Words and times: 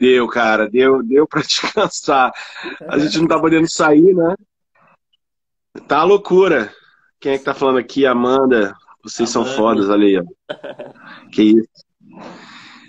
Deu, 0.00 0.26
cara, 0.26 0.66
deu, 0.66 1.02
deu 1.02 1.26
para 1.26 1.42
descansar. 1.46 2.32
A 2.88 2.98
gente 2.98 3.18
não 3.20 3.28
tá 3.28 3.38
podendo 3.38 3.70
sair, 3.70 4.14
né? 4.14 4.34
Tá 5.86 6.02
loucura. 6.02 6.72
Quem 7.20 7.32
é 7.32 7.38
que 7.38 7.44
tá 7.44 7.52
falando 7.52 7.78
aqui? 7.78 8.06
Amanda. 8.06 8.74
Vocês 9.04 9.36
Amanda. 9.36 9.50
são 9.50 9.58
fodas, 9.58 9.90
olha 9.90 10.06
aí, 10.06 10.18
ó. 10.18 11.28
Que 11.30 11.42
isso. 11.42 11.68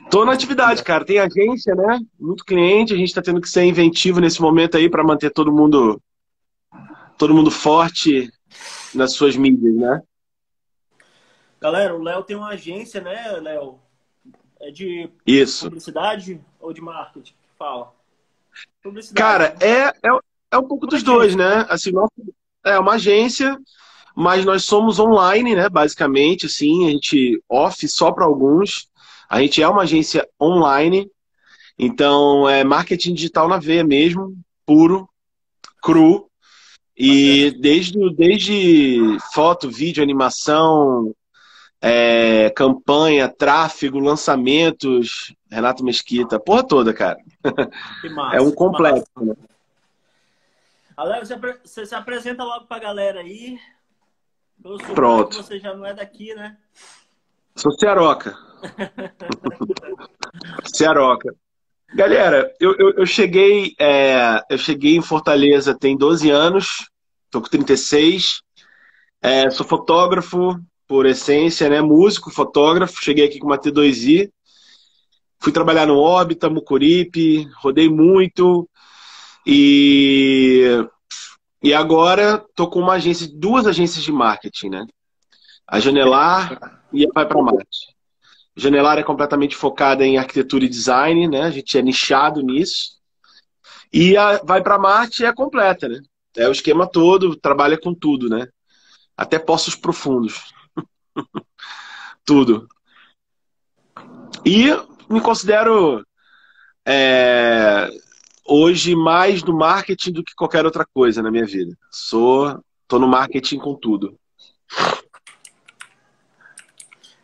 Tô 0.10 0.24
na 0.24 0.32
atividade, 0.32 0.82
cara. 0.86 1.04
Tem 1.04 1.20
agência, 1.20 1.76
né? 1.76 2.00
Muito 2.18 2.46
cliente. 2.46 2.94
A 2.94 2.98
gente 2.98 3.14
tá 3.14 3.22
tendo 3.22 3.42
que 3.42 3.50
ser 3.50 3.66
inventivo 3.66 4.22
nesse 4.22 4.42
momento 4.42 4.78
aí 4.78 4.90
para 4.90 5.04
manter 5.04 5.32
todo 5.32 5.52
mundo 5.52 6.02
todo 7.18 7.36
mundo 7.36 7.52
forte 7.52 8.32
nas 8.96 9.14
suas 9.14 9.36
mídias, 9.36 9.76
né? 9.76 10.02
Galera, 11.60 11.94
o 11.94 12.02
Léo 12.02 12.24
tem 12.24 12.36
uma 12.36 12.50
agência, 12.50 13.00
né, 13.02 13.32
Léo? 13.34 13.80
É 14.60 14.72
de 14.72 15.10
Isso. 15.28 15.66
publicidade 15.66 16.42
ou 16.62 16.74
de 16.74 16.82
marketing? 16.82 17.34
Fala. 17.58 17.94
Cara, 19.16 19.56
é, 19.60 19.88
é, 19.88 20.20
é 20.52 20.58
um 20.58 20.68
pouco 20.68 20.88
dos 20.88 21.04
dois, 21.04 21.36
né? 21.36 21.66
Assim, 21.70 21.92
é 22.66 22.78
uma 22.80 22.94
agência, 22.94 23.58
mas 24.16 24.46
nós 24.46 24.66
somos 24.66 25.00
online, 25.00 25.56
né? 25.56 25.70
Basicamente, 25.70 26.46
assim, 26.46 26.88
a 26.88 26.92
gente 26.92 27.42
off 27.50 27.88
só 27.88 28.12
para 28.12 28.26
alguns. 28.26 28.90
A 29.30 29.42
gente 29.42 29.62
é 29.62 29.68
uma 29.68 29.84
agência 29.84 30.28
online, 30.42 31.10
então 31.80 32.50
é 32.50 32.64
marketing 32.64 33.14
digital 33.14 33.48
na 33.48 33.58
veia 33.58 33.84
mesmo, 33.84 34.36
puro, 34.66 35.08
cru. 35.82 36.28
E 36.98 37.52
desde, 37.60 38.14
desde 38.14 39.18
foto, 39.34 39.72
vídeo, 39.72 40.04
animação, 40.04 41.16
é, 41.82 42.52
campanha, 42.56 43.28
tráfego, 43.28 44.00
lançamentos, 44.00 45.34
Renato 45.52 45.84
Mesquita, 45.84 46.40
porra 46.40 46.66
toda, 46.66 46.94
cara. 46.94 47.20
Massa, 48.16 48.38
é 48.38 48.42
um 48.42 48.52
complexo. 48.52 49.06
Né? 49.18 49.36
Alex, 50.96 51.30
você 51.64 51.86
se 51.86 51.94
apresenta 51.94 52.44
logo 52.44 52.66
pra 52.66 52.80
galera 52.80 53.20
aí. 53.20 53.60
Pronto. 54.96 55.38
Você 55.38 55.60
já 55.60 55.74
não 55.74 55.86
é 55.86 55.94
daqui, 55.94 56.34
né? 56.34 56.58
Sou 57.56 57.72
Cearoca. 57.74 58.38
Cearoca. 60.74 61.36
Galera, 61.94 62.54
eu, 62.58 62.74
eu, 62.78 62.92
eu 62.92 63.06
cheguei 63.06 63.76
é, 63.78 64.42
eu 64.50 64.58
cheguei 64.58 64.96
em 64.96 65.02
Fortaleza 65.02 65.78
tem 65.78 65.98
12 65.98 66.30
anos, 66.30 66.90
tô 67.30 67.42
com 67.42 67.50
36, 67.50 68.42
é, 69.22 69.50
sou 69.50 69.66
fotógrafo 69.66 70.58
por 70.88 71.06
essência, 71.06 71.68
né? 71.68 71.82
Músico, 71.82 72.32
fotógrafo, 72.32 73.04
cheguei 73.04 73.26
aqui 73.26 73.40
com 73.40 73.48
uma 73.48 73.58
T2i, 73.58 74.32
fui 75.42 75.52
trabalhar 75.52 75.88
no 75.88 75.98
Órbita, 75.98 76.50
Mucuripe, 76.50 77.50
rodei 77.56 77.90
muito 77.90 78.70
e, 79.46 80.68
e 81.64 81.74
agora 81.74 82.46
tô 82.56 82.70
com 82.70 82.80
uma 82.80 82.94
agência, 82.94 83.28
duas 83.34 83.66
agências 83.66 84.04
de 84.04 84.12
marketing, 84.12 84.70
né? 84.70 84.88
A 85.68 85.80
Janelar 85.80 86.84
e 86.94 87.06
a 87.06 87.10
Vai 87.14 87.28
para 87.28 87.42
Marte. 87.42 87.96
Janelar 88.56 89.00
é 89.00 89.04
completamente 89.04 89.56
focada 89.56 90.06
em 90.06 90.18
arquitetura 90.18 90.66
e 90.66 90.70
design, 90.70 91.28
né? 91.28 91.42
A 91.42 91.52
gente 91.52 91.76
é 91.76 91.82
nichado 91.82 92.42
nisso. 92.44 93.00
E 93.92 94.16
a 94.16 94.38
Vai 94.44 94.62
para 94.62 94.78
Marte 94.78 95.26
é 95.26 95.34
completa, 95.34 95.90
né? 95.90 96.02
É 96.38 96.48
o 96.48 96.52
esquema 96.52 96.88
todo, 96.88 97.36
trabalha 97.36 97.80
com 97.80 97.96
tudo, 97.96 98.30
né? 98.30 98.48
Até 99.18 99.40
poços 99.40 99.76
profundos. 99.76 100.54
tudo. 102.24 102.68
E 104.46 104.70
me 105.12 105.22
considero 105.22 106.06
é, 106.86 107.90
hoje 108.46 108.96
mais 108.96 109.44
do 109.44 109.54
marketing 109.54 110.12
do 110.12 110.24
que 110.24 110.36
qualquer 110.36 110.66
outra 110.66 110.86
coisa 110.86 111.22
na 111.22 111.32
minha 111.32 111.46
vida. 111.46 111.76
Sou, 111.90 112.64
tô 112.88 113.00
no 113.00 113.08
marketing 113.08 113.60
com 113.60 113.76
tudo. 113.76 114.18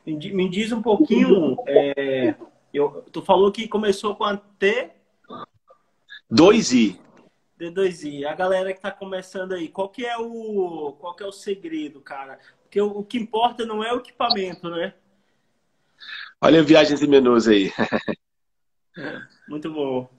Me 0.05 0.49
diz 0.49 0.71
um 0.71 0.81
pouquinho. 0.81 1.57
É, 1.67 2.35
eu, 2.73 3.03
tu 3.11 3.21
falou 3.21 3.51
que 3.51 3.67
começou 3.67 4.15
com 4.15 4.23
a 4.23 4.37
T. 4.37 4.91
2i. 6.31 6.97
D2i. 7.59 8.25
A 8.25 8.33
galera 8.33 8.71
que 8.71 8.79
está 8.79 8.91
começando 8.91 9.53
aí, 9.53 9.67
qual 9.67 9.89
que 9.89 10.05
é 10.05 10.17
o 10.17 10.95
qual 10.99 11.15
que 11.15 11.23
é 11.23 11.25
o 11.25 11.31
segredo, 11.31 11.99
cara? 11.99 12.39
Porque 12.63 12.79
o, 12.79 12.99
o 12.99 13.03
que 13.03 13.17
importa 13.17 13.65
não 13.65 13.83
é 13.83 13.91
o 13.93 13.97
equipamento, 13.97 14.69
né? 14.69 14.93
Olha 16.41 16.63
viagens 16.63 17.01
e 17.01 17.07
menus 17.07 17.47
aí. 17.47 17.71
É, 18.97 19.21
muito 19.47 19.71
bom. 19.71 20.09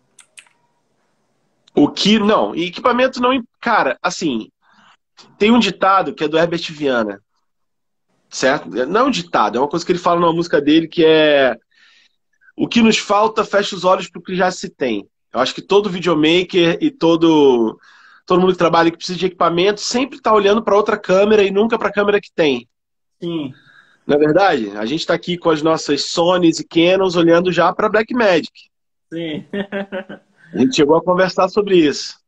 O 1.75 1.89
que 1.89 2.19
não, 2.19 2.55
equipamento 2.55 3.21
não, 3.21 3.43
cara, 3.61 3.99
assim, 4.01 4.51
tem 5.37 5.51
um 5.51 5.59
ditado 5.59 6.15
que 6.15 6.25
é 6.25 6.29
do 6.29 6.39
Herbert 6.39 6.73
Viana 6.73 7.21
certo? 8.31 8.69
Não 8.69 9.01
é 9.01 9.05
um 9.05 9.11
ditado, 9.11 9.57
é 9.57 9.61
uma 9.61 9.69
coisa 9.69 9.85
que 9.85 9.93
ele 9.93 9.99
fala 9.99 10.21
numa 10.21 10.33
música 10.33 10.61
dele 10.61 10.87
que 10.89 11.05
é 11.05 11.57
o 12.57 12.69
que 12.69 12.83
nos 12.83 12.99
falta, 12.99 13.45
fecha 13.45 13.75
os 13.75 13.85
olhos 13.85 14.11
para 14.11 14.19
o 14.19 14.23
que 14.23 14.35
já 14.35 14.51
se 14.51 14.69
tem. 14.69 15.09
Eu 15.33 15.41
acho 15.41 15.55
que 15.55 15.63
todo 15.63 15.91
videomaker 15.91 16.79
e 16.81 16.91
todo 16.91 17.79
todo 18.27 18.41
mundo 18.41 18.53
que 18.53 18.59
trabalha 18.59 18.91
que 18.91 18.97
precisa 18.97 19.19
de 19.19 19.27
equipamento 19.27 19.81
sempre 19.81 20.19
está 20.19 20.33
olhando 20.35 20.63
para 20.63 20.77
outra 20.77 20.99
câmera 20.99 21.43
e 21.43 21.51
nunca 21.51 21.79
para 21.79 21.89
a 21.89 21.93
câmera 21.93 22.21
que 22.21 22.31
tem. 22.35 22.69
Sim. 23.21 23.55
Na 24.09 24.17
é 24.17 24.19
verdade, 24.19 24.71
a 24.71 24.87
gente 24.87 25.01
está 25.01 25.15
aqui 25.15 25.37
com 25.37 25.51
as 25.51 25.63
nossas 25.63 26.07
Sonys 26.07 26.59
e 26.59 26.67
Canons 26.67 27.15
olhando 27.15 27.53
já 27.53 27.73
para 27.73 27.91
Blackmagic. 27.91 28.51
Sim. 29.13 29.45
a 30.55 30.59
gente 30.59 30.75
chegou 30.75 30.97
a 30.97 31.03
conversar 31.03 31.49
sobre 31.49 31.77
isso 31.77 32.19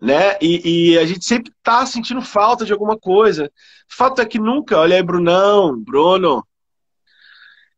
né? 0.00 0.36
E, 0.40 0.92
e, 0.92 0.98
a 0.98 1.04
gente 1.04 1.24
sempre 1.24 1.52
tá 1.62 1.84
sentindo 1.84 2.22
falta 2.22 2.64
de 2.64 2.72
alguma 2.72 2.96
coisa. 2.96 3.50
Fato 3.88 4.20
é 4.20 4.26
que 4.26 4.38
nunca, 4.38 4.78
olha 4.78 4.96
aí, 4.96 5.02
Brunão, 5.02 5.76
Bruno. 5.76 6.46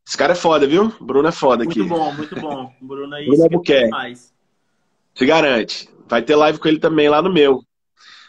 Esse 0.07 0.17
cara 0.17 0.33
é 0.33 0.35
foda, 0.35 0.67
viu? 0.67 0.93
Bruno 0.99 1.27
é 1.27 1.31
foda 1.31 1.63
muito 1.63 1.71
aqui. 1.71 1.79
Muito 1.79 1.99
bom, 1.99 2.13
muito 2.13 2.35
bom. 2.35 2.73
Bruno 2.81 3.15
aí 3.15 3.25
Bruno 3.25 3.63
é 3.69 4.13
Se 5.15 5.25
garante. 5.25 5.89
Vai 6.07 6.21
ter 6.21 6.35
live 6.35 6.59
com 6.59 6.67
ele 6.67 6.79
também 6.79 7.09
lá 7.09 7.21
no 7.21 7.31
meu. 7.31 7.63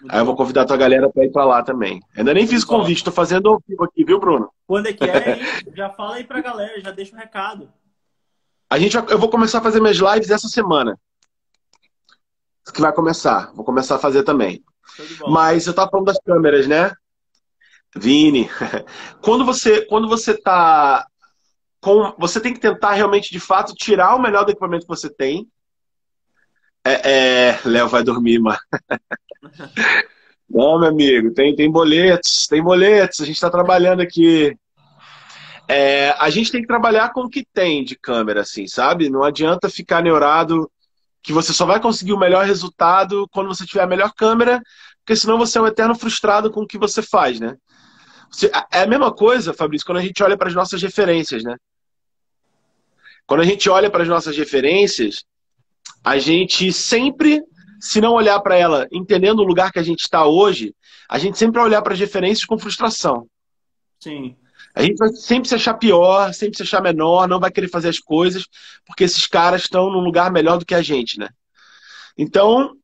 Aí 0.08 0.20
eu 0.20 0.24
vou 0.24 0.36
convidar 0.36 0.62
a 0.62 0.66
tua 0.66 0.76
galera 0.76 1.08
para 1.08 1.24
ir 1.24 1.30
para 1.30 1.44
lá 1.44 1.62
também. 1.62 2.00
Ainda 2.16 2.34
nem 2.34 2.46
fiz 2.46 2.64
convite, 2.64 3.04
tô 3.04 3.12
fazendo 3.12 3.48
ao 3.48 3.62
vivo 3.66 3.84
aqui, 3.84 4.04
viu, 4.04 4.18
Bruno? 4.18 4.50
Quando 4.66 4.86
é 4.86 4.92
que 4.92 5.04
é? 5.04 5.38
já 5.74 5.90
fala 5.90 6.16
aí 6.16 6.24
pra 6.24 6.40
galera, 6.40 6.80
já 6.80 6.90
deixa 6.90 7.12
o 7.12 7.16
um 7.16 7.20
recado. 7.20 7.72
A 8.68 8.78
gente, 8.78 8.96
eu 8.96 9.18
vou 9.18 9.28
começar 9.28 9.58
a 9.58 9.62
fazer 9.62 9.80
minhas 9.80 9.98
lives 9.98 10.30
essa 10.30 10.48
semana 10.48 10.98
que 12.72 12.80
vai 12.80 12.92
começar. 12.92 13.52
Vou 13.54 13.64
começar 13.64 13.96
a 13.96 13.98
fazer 13.98 14.22
também. 14.22 14.62
Mas 15.28 15.66
eu 15.66 15.74
tava 15.74 15.90
falando 15.90 16.06
das 16.06 16.18
câmeras, 16.24 16.66
né? 16.66 16.92
Vini, 17.94 18.48
quando 19.20 19.44
você 19.44 19.84
quando 19.84 20.08
você 20.08 20.34
tá 20.34 21.06
com 21.80 22.14
você 22.18 22.40
tem 22.40 22.54
que 22.54 22.60
tentar 22.60 22.92
realmente 22.92 23.30
de 23.30 23.38
fato 23.38 23.74
tirar 23.74 24.14
o 24.14 24.22
melhor 24.22 24.44
do 24.44 24.50
equipamento 24.50 24.86
que 24.86 24.88
você 24.88 25.10
tem. 25.10 25.46
É, 26.84 27.50
é... 27.50 27.60
Léo 27.64 27.88
vai 27.88 28.02
dormir, 28.02 28.38
mano. 28.38 28.58
Não, 30.48 30.78
meu 30.78 30.88
amigo, 30.88 31.32
tem 31.32 31.54
tem 31.56 31.70
boletos, 31.70 32.46
tem 32.46 32.62
boletos. 32.62 33.20
A 33.20 33.24
gente 33.24 33.36
está 33.36 33.50
trabalhando 33.50 34.00
aqui. 34.00 34.56
É, 35.68 36.10
a 36.18 36.28
gente 36.28 36.52
tem 36.52 36.60
que 36.60 36.66
trabalhar 36.66 37.12
com 37.12 37.22
o 37.22 37.30
que 37.30 37.44
tem 37.52 37.82
de 37.84 37.96
câmera, 37.96 38.42
assim, 38.42 38.66
sabe? 38.66 39.08
Não 39.08 39.22
adianta 39.22 39.70
ficar 39.70 40.02
neurado 40.02 40.70
que 41.22 41.32
você 41.32 41.52
só 41.52 41.64
vai 41.64 41.80
conseguir 41.80 42.12
o 42.12 42.18
melhor 42.18 42.44
resultado 42.44 43.28
quando 43.30 43.46
você 43.46 43.64
tiver 43.64 43.82
a 43.82 43.86
melhor 43.86 44.12
câmera, 44.12 44.60
porque 44.98 45.16
senão 45.16 45.38
você 45.38 45.56
é 45.56 45.60
um 45.60 45.66
eterno 45.66 45.94
frustrado 45.94 46.50
com 46.50 46.62
o 46.62 46.66
que 46.66 46.76
você 46.76 47.00
faz, 47.00 47.38
né? 47.38 47.56
Você, 48.30 48.50
é 48.72 48.82
a 48.82 48.86
mesma 48.86 49.12
coisa, 49.12 49.54
Fabrício, 49.54 49.86
quando 49.86 49.98
a 49.98 50.02
gente 50.02 50.22
olha 50.22 50.36
para 50.36 50.48
as 50.48 50.54
nossas 50.54 50.82
referências, 50.82 51.44
né? 51.44 51.56
Quando 53.26 53.40
a 53.40 53.44
gente 53.44 53.70
olha 53.70 53.88
para 53.88 54.02
as 54.02 54.08
nossas 54.08 54.36
referências, 54.36 55.24
a 56.04 56.18
gente 56.18 56.72
sempre, 56.72 57.42
se 57.82 58.00
não 58.00 58.12
olhar 58.12 58.38
para 58.38 58.56
ela 58.56 58.86
entendendo 58.92 59.40
o 59.40 59.44
lugar 59.44 59.72
que 59.72 59.78
a 59.80 59.82
gente 59.82 60.02
está 60.02 60.24
hoje, 60.24 60.72
a 61.08 61.18
gente 61.18 61.36
sempre 61.36 61.58
vai 61.58 61.64
olhar 61.64 61.82
para 61.82 61.92
as 61.92 61.98
referências 61.98 62.44
com 62.44 62.56
frustração. 62.56 63.26
Sim. 63.98 64.36
A 64.72 64.82
gente 64.82 64.98
vai 64.98 65.08
sempre 65.08 65.48
se 65.48 65.56
achar 65.56 65.74
pior, 65.74 66.32
sempre 66.32 66.56
se 66.56 66.62
achar 66.62 66.80
menor, 66.80 67.26
não 67.26 67.40
vai 67.40 67.50
querer 67.50 67.66
fazer 67.66 67.88
as 67.88 67.98
coisas, 67.98 68.46
porque 68.86 69.02
esses 69.02 69.26
caras 69.26 69.62
estão 69.62 69.90
num 69.90 69.98
lugar 69.98 70.30
melhor 70.30 70.58
do 70.58 70.64
que 70.64 70.76
a 70.76 70.80
gente, 70.80 71.18
né? 71.18 71.28
Então, 72.16 72.76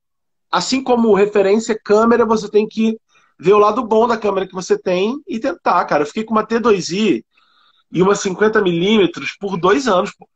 assim 0.51 0.83
como 0.83 1.15
referência 1.15 1.79
câmera, 1.79 2.27
você 2.27 2.51
tem 2.51 2.67
que 2.67 2.99
ver 3.39 3.53
o 3.53 3.59
lado 3.59 3.87
bom 3.87 4.09
da 4.09 4.19
câmera 4.19 4.49
que 4.49 4.53
você 4.55 4.77
tem 4.77 5.23
e 5.29 5.39
tentar, 5.39 5.85
cara. 5.85 6.03
Eu 6.03 6.09
fiquei 6.09 6.25
com 6.25 6.33
uma 6.35 6.45
T2i 6.45 7.25
e 7.93 8.03
uma 8.03 8.15
50mm 8.15 9.37
por 9.39 9.57
dois 9.57 9.87
anos. 9.87 10.13
Pô. 10.19 10.29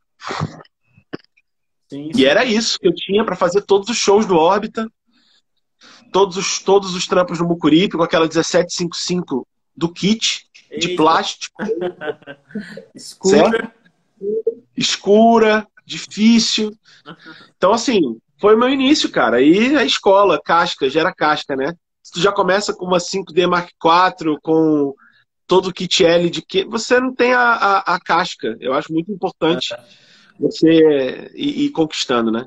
Sim, 1.92 2.10
sim. 2.10 2.20
E 2.22 2.24
era 2.24 2.42
isso 2.42 2.78
que 2.78 2.88
eu 2.88 2.94
tinha 2.94 3.22
para 3.22 3.36
fazer 3.36 3.60
todos 3.62 3.90
os 3.90 3.98
shows 3.98 4.24
do 4.24 4.34
Órbita, 4.34 4.90
todos 6.10 6.38
os, 6.38 6.58
todos 6.58 6.94
os 6.94 7.06
trampos 7.06 7.36
do 7.36 7.44
Mucuripe, 7.44 7.98
com 7.98 8.02
aquela 8.02 8.24
1755 8.24 9.46
do 9.76 9.92
kit 9.92 10.46
de 10.78 10.96
plástico. 10.96 11.54
Escura. 12.96 13.50
Certo? 13.50 13.72
Escura. 14.74 15.66
difícil. 15.84 16.72
Então, 17.58 17.74
assim, 17.74 18.00
foi 18.40 18.54
o 18.54 18.58
meu 18.58 18.70
início, 18.70 19.10
cara. 19.10 19.42
E 19.42 19.76
a 19.76 19.84
escola, 19.84 20.40
casca, 20.42 20.88
gera 20.88 21.12
casca, 21.14 21.54
né? 21.54 21.74
Se 22.02 22.12
tu 22.12 22.20
já 22.20 22.32
começa 22.32 22.72
com 22.72 22.86
uma 22.86 22.96
5D 22.96 23.46
Mark 23.46 23.68
IV, 23.68 24.38
com 24.42 24.94
todo 25.46 25.66
o 25.66 25.72
kit 25.74 26.02
L 26.02 26.30
de 26.30 26.40
que 26.40 26.64
você 26.64 26.98
não 26.98 27.14
tem 27.14 27.34
a, 27.34 27.52
a, 27.52 27.78
a 27.96 28.00
casca. 28.00 28.56
Eu 28.60 28.72
acho 28.72 28.90
muito 28.90 29.12
importante 29.12 29.74
você 30.42 31.30
ir, 31.34 31.70
conquistando, 31.70 32.30
né? 32.30 32.46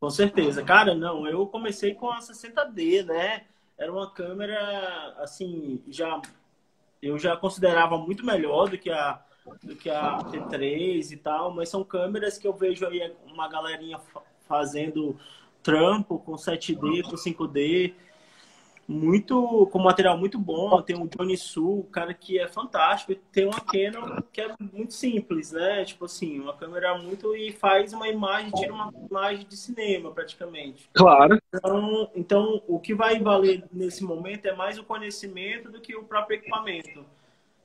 Com 0.00 0.10
certeza. 0.10 0.62
Cara, 0.62 0.94
não, 0.94 1.26
eu 1.26 1.46
comecei 1.46 1.94
com 1.94 2.10
a 2.10 2.18
60D, 2.18 3.04
né? 3.04 3.44
Era 3.78 3.92
uma 3.92 4.10
câmera, 4.10 5.14
assim, 5.18 5.82
já 5.88 6.20
eu 7.02 7.18
já 7.18 7.36
considerava 7.36 7.98
muito 7.98 8.24
melhor 8.24 8.68
do 8.68 8.78
que 8.78 8.90
a 8.90 9.22
do 9.62 9.76
que 9.76 9.88
a 9.88 10.18
T3 10.18 11.12
e 11.12 11.16
tal, 11.16 11.54
mas 11.54 11.68
são 11.68 11.84
câmeras 11.84 12.36
que 12.36 12.48
eu 12.48 12.52
vejo 12.52 12.84
aí 12.84 13.14
uma 13.26 13.46
galerinha 13.46 14.00
fazendo 14.48 15.16
trampo 15.62 16.18
com 16.18 16.34
7D, 16.34 17.02
com 17.02 17.14
5D, 17.14 17.94
muito 18.88 19.66
com 19.66 19.78
material 19.78 20.16
muito 20.16 20.38
bom. 20.38 20.80
Tem 20.82 20.96
o 20.96 21.08
Johnny 21.08 21.36
Su, 21.36 21.86
cara 21.90 22.14
que 22.14 22.38
é 22.38 22.46
fantástico. 22.46 23.14
Tem 23.32 23.44
uma 23.44 23.60
Canon 23.60 24.22
que 24.32 24.40
é 24.40 24.54
muito 24.72 24.94
simples, 24.94 25.52
né? 25.52 25.84
Tipo 25.84 26.04
assim, 26.04 26.38
uma 26.38 26.54
câmera 26.54 26.96
muito 26.98 27.34
e 27.34 27.52
faz 27.52 27.92
uma 27.92 28.08
imagem, 28.08 28.50
tira 28.52 28.72
uma 28.72 28.92
imagem 29.10 29.46
de 29.46 29.56
cinema 29.56 30.10
praticamente. 30.10 30.88
Claro. 30.92 31.38
Então, 31.52 32.10
então 32.14 32.62
o 32.66 32.78
que 32.78 32.94
vai 32.94 33.18
valer 33.18 33.64
nesse 33.72 34.04
momento 34.04 34.46
é 34.46 34.54
mais 34.54 34.78
o 34.78 34.84
conhecimento 34.84 35.70
do 35.70 35.80
que 35.80 35.96
o 35.96 36.04
próprio 36.04 36.36
equipamento. 36.38 37.04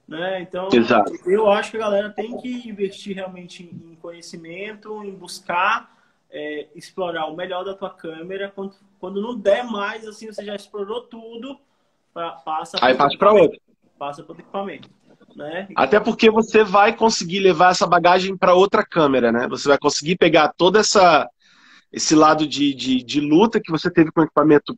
Né? 0.08 0.42
Então, 0.42 0.68
Exato. 0.74 1.14
eu 1.26 1.50
acho 1.50 1.72
que 1.72 1.78
a 1.78 1.82
galera 1.82 2.10
tem 2.10 2.36
que 2.38 2.68
investir 2.68 3.16
realmente 3.16 3.64
em 3.64 3.96
conhecimento, 3.96 5.04
em 5.04 5.12
buscar 5.12 6.02
é, 6.32 6.68
explorar 6.74 7.28
o 7.28 7.36
melhor 7.36 7.64
da 7.64 7.74
tua 7.74 7.90
câmera. 7.90 8.52
Quando, 9.01 9.19
não 9.19 9.36
der 9.36 9.63
mais, 9.63 10.07
assim, 10.07 10.27
você 10.27 10.45
já 10.45 10.56
explorou 10.56 11.01
tudo, 11.01 11.57
pra, 12.13 12.33
passa 12.33 12.77
Aí 12.80 12.95
passa 12.95 13.18
para 13.18 13.33
outro. 13.33 13.59
Passa 13.98 14.24
para 14.24 14.36
o 14.36 14.39
equipamento. 14.39 14.88
Né? 15.36 15.68
Até 15.75 16.00
porque 16.00 16.30
você 16.30 16.63
vai 16.63 16.95
conseguir 16.95 17.39
levar 17.39 17.71
essa 17.71 17.88
bagagem 17.88 18.38
para 18.38 18.53
outra 18.53 18.86
câmera, 18.86 19.31
né? 19.31 19.48
Você 19.48 19.68
vai 19.68 19.80
conseguir 19.80 20.18
pegar 20.18 20.53
toda 20.56 20.80
essa 20.80 21.27
esse 21.92 22.15
lado 22.15 22.48
de, 22.48 22.74
de, 22.74 23.03
de 23.03 23.19
luta 23.19 23.59
que 23.59 23.71
você 23.71 23.89
teve 23.92 24.12
com 24.12 24.21
o 24.21 24.24
equipamento 24.24 24.77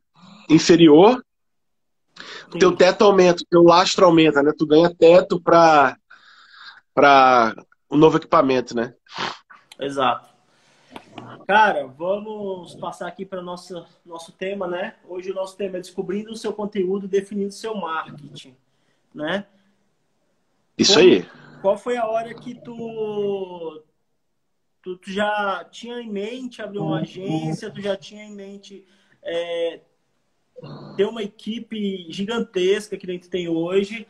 inferior, 0.49 1.23
o 2.47 2.57
teu 2.57 2.75
teto 2.75 3.03
aumenta, 3.03 3.43
o 3.43 3.47
teu 3.47 3.61
lastro 3.61 4.05
aumenta, 4.05 4.41
né? 4.41 4.51
Tu 4.57 4.65
ganha 4.65 4.93
teto 4.95 5.39
para 5.41 5.97
para 6.93 7.55
o 7.89 7.97
novo 7.97 8.17
equipamento, 8.17 8.75
né? 8.75 8.93
Exato. 9.79 10.32
Cara, 11.48 11.88
vamos 11.88 12.75
passar 12.75 13.07
aqui 13.07 13.25
para 13.25 13.42
o 13.42 13.44
nosso, 13.44 13.86
nosso 14.06 14.31
tema, 14.31 14.66
né? 14.66 14.95
Hoje 15.07 15.31
o 15.31 15.36
nosso 15.36 15.57
tema 15.57 15.78
é 15.78 15.81
descobrindo 15.81 16.31
o 16.31 16.38
seu 16.38 16.54
conteúdo, 16.54 17.07
definindo 17.07 17.50
o 17.50 17.51
seu 17.51 17.75
marketing, 17.75 18.56
né? 19.13 19.45
Isso 20.78 20.94
Como, 20.94 21.06
aí. 21.06 21.25
Qual 21.62 21.78
foi 21.78 21.98
a 21.98 22.07
hora 22.07 22.34
que 22.34 22.56
tu, 22.56 23.84
tu, 24.81 24.98
tu, 24.98 25.12
já 25.12 25.66
tinha 25.69 26.00
em 26.00 26.10
mente 26.10 26.62
abrir 26.62 26.80
uma 26.80 27.01
agência, 27.01 27.69
tu 27.69 27.81
já 27.81 27.98
tinha 27.98 28.24
em 28.24 28.34
mente 28.34 28.86
é, 29.22 29.81
ter 30.95 31.06
uma 31.06 31.24
equipe 31.24 32.07
gigantesca 32.10 32.98
que 32.98 33.10
a 33.10 33.13
gente 33.13 33.30
tem 33.30 33.50
hoje? 33.50 34.07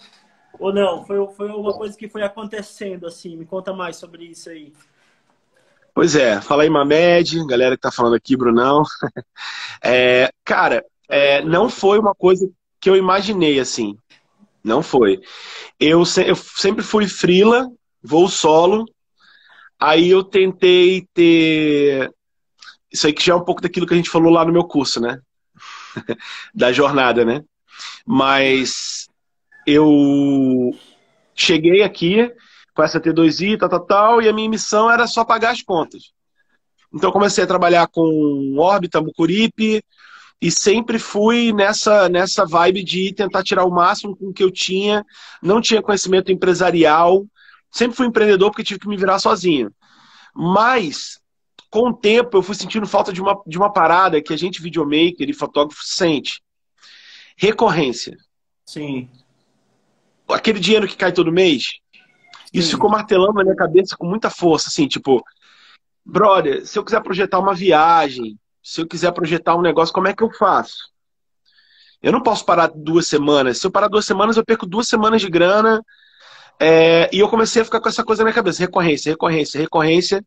Ou 0.60 0.72
não? 0.72 1.04
Foi, 1.04 1.28
foi 1.34 1.50
uma 1.50 1.74
coisa 1.74 1.98
que 1.98 2.08
foi 2.08 2.22
acontecendo 2.22 3.08
assim? 3.08 3.36
Me 3.36 3.46
conta 3.46 3.74
mais 3.74 3.96
sobre 3.96 4.26
isso 4.26 4.52
aí. 4.52 4.72
Pois 5.94 6.16
é, 6.16 6.42
fala 6.42 6.63
aí, 6.63 6.69
Mamed, 6.69 7.45
galera 7.45 7.75
que 7.75 7.81
tá 7.81 7.92
falando 7.92 8.16
aqui, 8.16 8.36
Brunão. 8.36 8.84
É, 9.86 10.31
cara, 10.45 10.84
é, 11.10 11.42
não 11.44 11.69
foi 11.69 12.00
uma 12.00 12.16
coisa 12.16 12.50
que 12.80 12.90
eu 12.90 12.95
imaginei 12.95 13.60
assim. 13.60 13.98
Não 14.63 14.81
foi. 14.81 15.19
Eu, 15.78 16.06
se, 16.06 16.25
eu 16.25 16.36
sempre 16.36 16.84
fui 16.84 17.06
frila, 17.06 17.69
voo 18.01 18.30
solo. 18.30 18.86
Aí 19.78 20.10
eu 20.10 20.24
tentei 20.24 21.06
ter. 21.13 22.10
Isso 22.89 23.06
aí 23.06 23.12
que 23.12 23.24
já 23.25 23.34
é 23.34 23.36
um 23.36 23.44
pouco 23.44 23.62
daquilo 23.62 23.86
que 23.86 23.94
a 23.94 23.98
gente 23.98 24.10
falou 24.10 24.31
lá 24.31 24.46
no 24.46 24.54
meu 24.54 24.63
curso, 24.63 25.01
né? 25.01 25.19
da 26.56 26.72
jornada, 26.72 27.25
né? 27.25 27.44
Mas 28.06 29.10
eu 29.68 30.72
cheguei 31.36 31.84
aqui, 31.84 32.31
com 32.74 32.84
essa 32.84 33.00
T2i, 33.00 33.58
tal, 33.58 33.70
tal, 33.70 33.80
tal, 33.86 34.22
e 34.22 34.28
a 34.28 34.34
minha 34.34 34.50
missão 34.50 34.90
era 34.90 35.06
só 35.08 35.24
pagar 35.24 35.52
as 35.52 35.62
contas. 35.62 36.12
Então 36.94 37.12
comecei 37.12 37.44
a 37.44 37.48
trabalhar 37.48 37.88
com 37.88 38.56
órbita, 38.58 39.02
Mucuripe, 39.02 39.84
e 40.42 40.52
sempre 40.52 41.00
fui 41.00 41.54
nessa, 41.54 42.10
nessa 42.10 42.46
vibe 42.46 42.84
de 42.84 43.14
tentar 43.14 43.44
tirar 43.44 43.66
o 43.66 43.72
máximo 43.72 44.16
com 44.16 44.28
o 44.28 44.34
que 44.34 44.44
eu 44.44 44.52
tinha, 44.52 45.06
não 45.42 45.62
tinha 45.62 45.81
conhecimento 45.81 46.31
empresarial, 46.31 47.25
sempre 47.72 47.96
fui 47.96 48.06
empreendedor 48.06 48.52
porque 48.52 48.64
tive 48.64 48.80
que 48.80 48.88
me 48.88 48.98
virar 48.98 49.20
sozinho. 49.20 49.74
Mas, 50.36 51.20
com 51.70 51.90
o 51.90 51.94
tempo, 51.94 52.38
eu 52.38 52.44
fui 52.44 52.56
sentindo 52.56 52.86
falta 52.86 53.14
de 53.14 53.22
uma, 53.22 53.42
de 53.48 53.58
uma 53.58 53.72
parada 53.72 54.22
que 54.22 54.34
a 54.34 54.38
gente, 54.38 54.62
videomaker 54.62 55.30
e 55.30 55.34
fotógrafo, 55.34 55.81
sente. 55.84 56.44
Recorrência. 57.38 58.18
Sim. 58.66 59.10
Aquele 60.28 60.60
dinheiro 60.60 60.88
que 60.88 60.98
cai 60.98 61.12
todo 61.12 61.31
mês, 61.31 61.80
isso 62.54 62.72
ficou 62.72 62.90
martelando 62.90 63.34
na 63.34 63.44
minha 63.44 63.56
cabeça 63.56 63.98
com 63.98 64.06
muita 64.06 64.30
força, 64.30 64.70
assim, 64.70 64.88
tipo, 64.88 65.24
brother, 66.06 66.66
se 66.68 66.78
eu 66.78 66.84
quiser 66.84 67.02
projetar 67.02 67.40
uma 67.40 67.56
viagem, 67.56 68.38
se 68.62 68.80
eu 68.80 68.88
quiser 68.88 69.12
projetar 69.12 69.56
um 69.56 69.62
negócio, 69.62 69.94
como 69.94 70.08
é 70.08 70.14
que 70.14 70.24
eu 70.24 70.32
faço? 70.32 70.94
Eu 72.02 72.12
não 72.12 72.22
posso 72.22 72.46
parar 72.46 72.68
duas 72.68 73.08
semanas. 73.08 73.58
Se 73.58 73.66
eu 73.66 73.72
parar 73.72 73.88
duas 73.88 74.06
semanas, 74.06 74.38
eu 74.38 74.46
perco 74.46 74.66
duas 74.66 74.88
semanas 74.88 75.22
de 75.22 75.30
grana. 75.30 75.84
É, 76.60 77.10
e 77.14 77.20
eu 77.20 77.30
comecei 77.30 77.62
a 77.62 77.66
ficar 77.66 77.80
com 77.80 77.90
essa 77.90 78.04
coisa 78.04 78.22
na 78.22 78.26
minha 78.26 78.36
cabeça: 78.36 78.60
recorrência, 78.60 79.10
recorrência, 79.10 79.60
recorrência. 79.60 80.26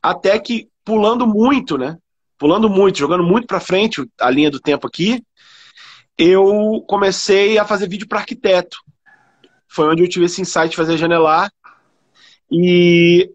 Até 0.00 0.38
que, 0.38 0.68
pulando 0.84 1.26
muito, 1.26 1.76
né? 1.76 1.98
Pulando 2.38 2.70
muito, 2.70 2.98
jogando 2.98 3.24
muito 3.24 3.46
para 3.46 3.60
frente 3.60 4.08
a 4.20 4.30
linha 4.30 4.50
do 4.50 4.60
tempo 4.60 4.86
aqui, 4.86 5.22
eu 6.16 6.84
comecei 6.88 7.58
a 7.58 7.64
fazer 7.64 7.88
vídeo 7.88 8.06
para 8.06 8.20
arquiteto 8.20 8.76
foi 9.74 9.88
onde 9.88 10.04
eu 10.04 10.08
tive 10.08 10.26
esse 10.26 10.40
insight 10.40 10.70
de 10.70 10.76
fazer 10.76 10.96
janelar. 10.96 11.52
E 12.48 13.28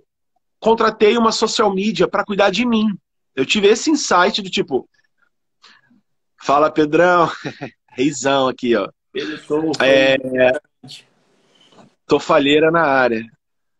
contratei 0.58 1.18
uma 1.18 1.34
social 1.34 1.74
media 1.74 2.08
para 2.08 2.24
cuidar 2.24 2.50
de 2.50 2.66
mim. 2.66 2.98
Eu 3.36 3.46
tive 3.46 3.68
esse 3.68 3.92
insight 3.92 4.42
do 4.42 4.50
tipo, 4.50 4.88
fala 6.42 6.72
Pedrão, 6.72 7.30
reizão 7.92 8.48
aqui, 8.48 8.74
ó. 8.74 8.90
É, 9.84 10.18
tô 12.08 12.19
falheira 12.19 12.72
na 12.72 12.84
área. 12.84 13.26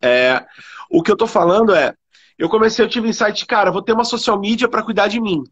É, 0.02 0.44
o 0.90 1.02
que 1.02 1.10
eu 1.10 1.16
tô 1.16 1.26
falando 1.26 1.74
é, 1.74 1.94
eu 2.38 2.50
comecei, 2.50 2.84
eu 2.84 2.88
tive 2.90 3.08
insight, 3.08 3.46
cara, 3.46 3.70
vou 3.70 3.82
ter 3.82 3.92
uma 3.92 4.04
social 4.04 4.38
media 4.38 4.68
para 4.68 4.82
cuidar 4.82 5.08
de 5.08 5.18
mim. 5.18 5.42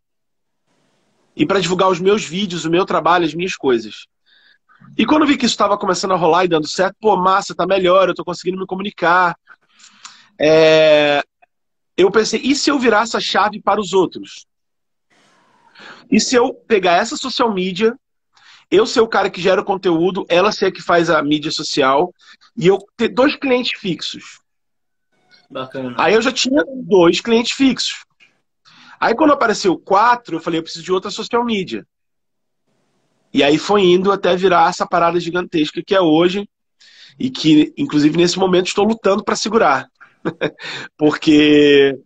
E 1.34 1.46
para 1.46 1.60
divulgar 1.60 1.88
os 1.88 2.00
meus 2.00 2.24
vídeos, 2.24 2.66
o 2.66 2.70
meu 2.70 2.84
trabalho, 2.84 3.24
as 3.24 3.32
minhas 3.32 3.56
coisas. 3.56 4.06
E 4.96 5.06
quando 5.06 5.26
vi 5.26 5.36
que 5.36 5.46
isso 5.46 5.54
estava 5.54 5.78
começando 5.78 6.12
a 6.12 6.16
rolar 6.16 6.44
e 6.44 6.48
dando 6.48 6.66
certo, 6.66 6.96
pô, 7.00 7.16
massa, 7.16 7.54
tá 7.54 7.66
melhor, 7.66 8.08
eu 8.08 8.14
tô 8.14 8.24
conseguindo 8.24 8.58
me 8.58 8.66
comunicar. 8.66 9.38
É... 10.40 11.22
Eu 11.96 12.10
pensei, 12.10 12.40
e 12.42 12.54
se 12.54 12.70
eu 12.70 12.78
virar 12.78 13.02
essa 13.02 13.20
chave 13.20 13.60
para 13.60 13.80
os 13.80 13.92
outros? 13.92 14.46
E 16.10 16.20
se 16.20 16.34
eu 16.34 16.54
pegar 16.54 16.94
essa 16.94 17.16
social 17.16 17.52
media, 17.52 17.96
eu 18.70 18.86
ser 18.86 19.00
o 19.00 19.08
cara 19.08 19.30
que 19.30 19.40
gera 19.40 19.60
o 19.60 19.64
conteúdo, 19.64 20.26
ela 20.28 20.52
ser 20.52 20.66
a 20.66 20.72
que 20.72 20.82
faz 20.82 21.10
a 21.10 21.22
mídia 21.22 21.50
social, 21.50 22.14
e 22.56 22.66
eu 22.66 22.78
ter 22.96 23.08
dois 23.08 23.36
clientes 23.36 23.78
fixos. 23.78 24.40
Bacana. 25.50 25.94
Aí 25.98 26.14
eu 26.14 26.22
já 26.22 26.32
tinha 26.32 26.62
dois 26.66 27.20
clientes 27.20 27.52
fixos. 27.52 28.04
Aí 29.00 29.14
quando 29.14 29.32
apareceu 29.32 29.78
quatro, 29.78 30.36
eu 30.36 30.40
falei, 30.40 30.58
eu 30.58 30.62
preciso 30.62 30.84
de 30.84 30.92
outra 30.92 31.10
social 31.10 31.44
media. 31.44 31.86
E 33.32 33.42
aí 33.42 33.58
foi 33.58 33.82
indo 33.82 34.10
até 34.10 34.34
virar 34.34 34.70
essa 34.70 34.86
parada 34.86 35.20
gigantesca 35.20 35.82
que 35.84 35.94
é 35.94 36.00
hoje 36.00 36.48
e 37.18 37.30
que, 37.30 37.72
inclusive, 37.76 38.16
nesse 38.16 38.38
momento 38.38 38.68
estou 38.68 38.86
lutando 38.86 39.24
para 39.24 39.36
segurar. 39.36 39.88
Porque 40.96 41.98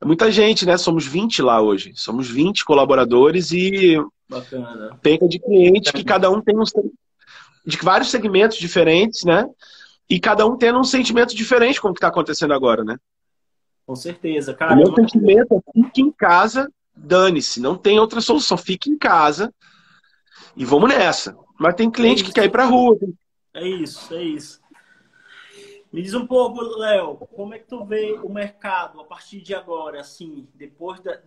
é 0.00 0.04
muita 0.06 0.30
gente, 0.30 0.64
né? 0.64 0.76
Somos 0.76 1.06
20 1.06 1.42
lá 1.42 1.60
hoje. 1.60 1.92
Somos 1.96 2.30
20 2.30 2.64
colaboradores 2.64 3.50
e 3.50 3.96
Bacana. 4.28 4.98
penca 5.02 5.26
de 5.26 5.38
clientes 5.38 5.90
que 5.90 6.04
cada 6.04 6.30
um 6.30 6.40
tem 6.40 6.56
um 6.56 6.62
de 7.66 7.76
vários 7.78 8.10
segmentos 8.10 8.58
diferentes, 8.58 9.24
né? 9.24 9.46
E 10.08 10.18
cada 10.18 10.46
um 10.46 10.56
tendo 10.56 10.78
um 10.78 10.84
sentimento 10.84 11.34
diferente 11.34 11.80
com 11.80 11.88
o 11.88 11.92
que 11.92 11.98
está 11.98 12.08
acontecendo 12.08 12.54
agora, 12.54 12.82
né? 12.82 12.96
Com 13.86 13.96
certeza, 13.96 14.54
cara. 14.54 14.74
O 14.74 14.76
meu 14.76 14.94
sentimento 14.94 15.54
é 15.54 15.72
fique 15.72 16.00
em 16.00 16.12
casa, 16.12 16.70
dane-se, 16.96 17.60
não 17.60 17.76
tem 17.76 17.98
outra 17.98 18.20
solução. 18.20 18.56
Fique 18.56 18.90
em 18.90 18.96
casa, 18.96 19.52
e 20.56 20.64
vamos 20.64 20.88
nessa. 20.88 21.36
Mas 21.58 21.74
tem 21.74 21.90
cliente 21.90 22.22
é 22.22 22.26
que 22.26 22.32
quer 22.32 22.44
ir 22.44 22.50
para 22.50 22.64
rua. 22.64 22.96
É 23.54 23.66
isso, 23.66 24.14
é 24.14 24.22
isso. 24.22 24.60
Me 25.92 26.02
diz 26.02 26.14
um 26.14 26.26
pouco, 26.26 26.60
Léo, 26.60 27.16
como 27.16 27.54
é 27.54 27.58
que 27.58 27.66
tu 27.66 27.84
vê 27.84 28.12
o 28.22 28.28
mercado 28.28 29.00
a 29.00 29.04
partir 29.04 29.40
de 29.40 29.54
agora, 29.54 30.00
assim, 30.00 30.46
depois 30.54 31.00
da, 31.00 31.18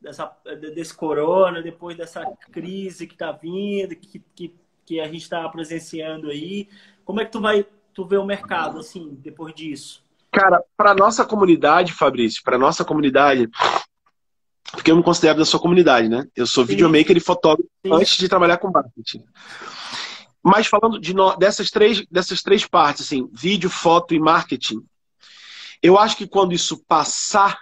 dessa, 0.00 0.30
desse 0.74 0.94
corona, 0.94 1.62
depois 1.62 1.96
dessa 1.96 2.24
crise 2.52 3.06
que 3.06 3.14
está 3.14 3.32
vindo, 3.32 3.96
que, 3.96 4.22
que, 4.34 4.54
que 4.84 5.00
a 5.00 5.06
gente 5.06 5.22
está 5.22 5.48
presenciando 5.48 6.30
aí. 6.30 6.68
Como 7.04 7.20
é 7.20 7.24
que 7.24 7.32
tu 7.32 7.40
vai 7.40 7.66
tu 7.98 8.04
vê 8.04 8.16
o 8.16 8.24
mercado, 8.24 8.78
assim, 8.78 9.18
depois 9.20 9.52
disso? 9.52 10.04
Cara, 10.30 10.62
para 10.76 10.94
nossa 10.94 11.24
comunidade, 11.24 11.92
Fabrício, 11.92 12.44
para 12.44 12.56
nossa 12.56 12.84
comunidade, 12.84 13.48
porque 14.72 14.90
eu 14.90 14.96
me 14.96 15.02
considero 15.02 15.38
da 15.38 15.44
sua 15.44 15.60
comunidade, 15.60 16.08
né? 16.08 16.26
Eu 16.36 16.46
sou 16.46 16.64
Sim. 16.64 16.70
videomaker 16.70 17.16
e 17.16 17.20
fotógrafo 17.20 17.70
Sim. 17.84 17.92
antes 17.92 18.16
de 18.16 18.28
trabalhar 18.28 18.58
com 18.58 18.70
marketing. 18.70 19.24
Mas 20.42 20.66
falando 20.66 21.00
de 21.00 21.14
no, 21.14 21.36
dessas, 21.36 21.70
três, 21.70 22.04
dessas 22.10 22.42
três 22.42 22.66
partes, 22.66 23.06
assim, 23.06 23.28
vídeo, 23.32 23.68
foto 23.70 24.14
e 24.14 24.20
marketing, 24.20 24.82
eu 25.82 25.98
acho 25.98 26.16
que 26.16 26.26
quando 26.26 26.52
isso 26.52 26.82
passar, 26.86 27.58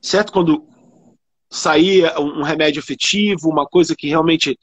certo? 0.00 0.32
Quando 0.32 0.66
sair 1.50 2.12
um 2.18 2.42
remédio 2.42 2.78
efetivo, 2.78 3.48
uma 3.48 3.66
coisa 3.66 3.96
que 3.96 4.08
realmente 4.08 4.58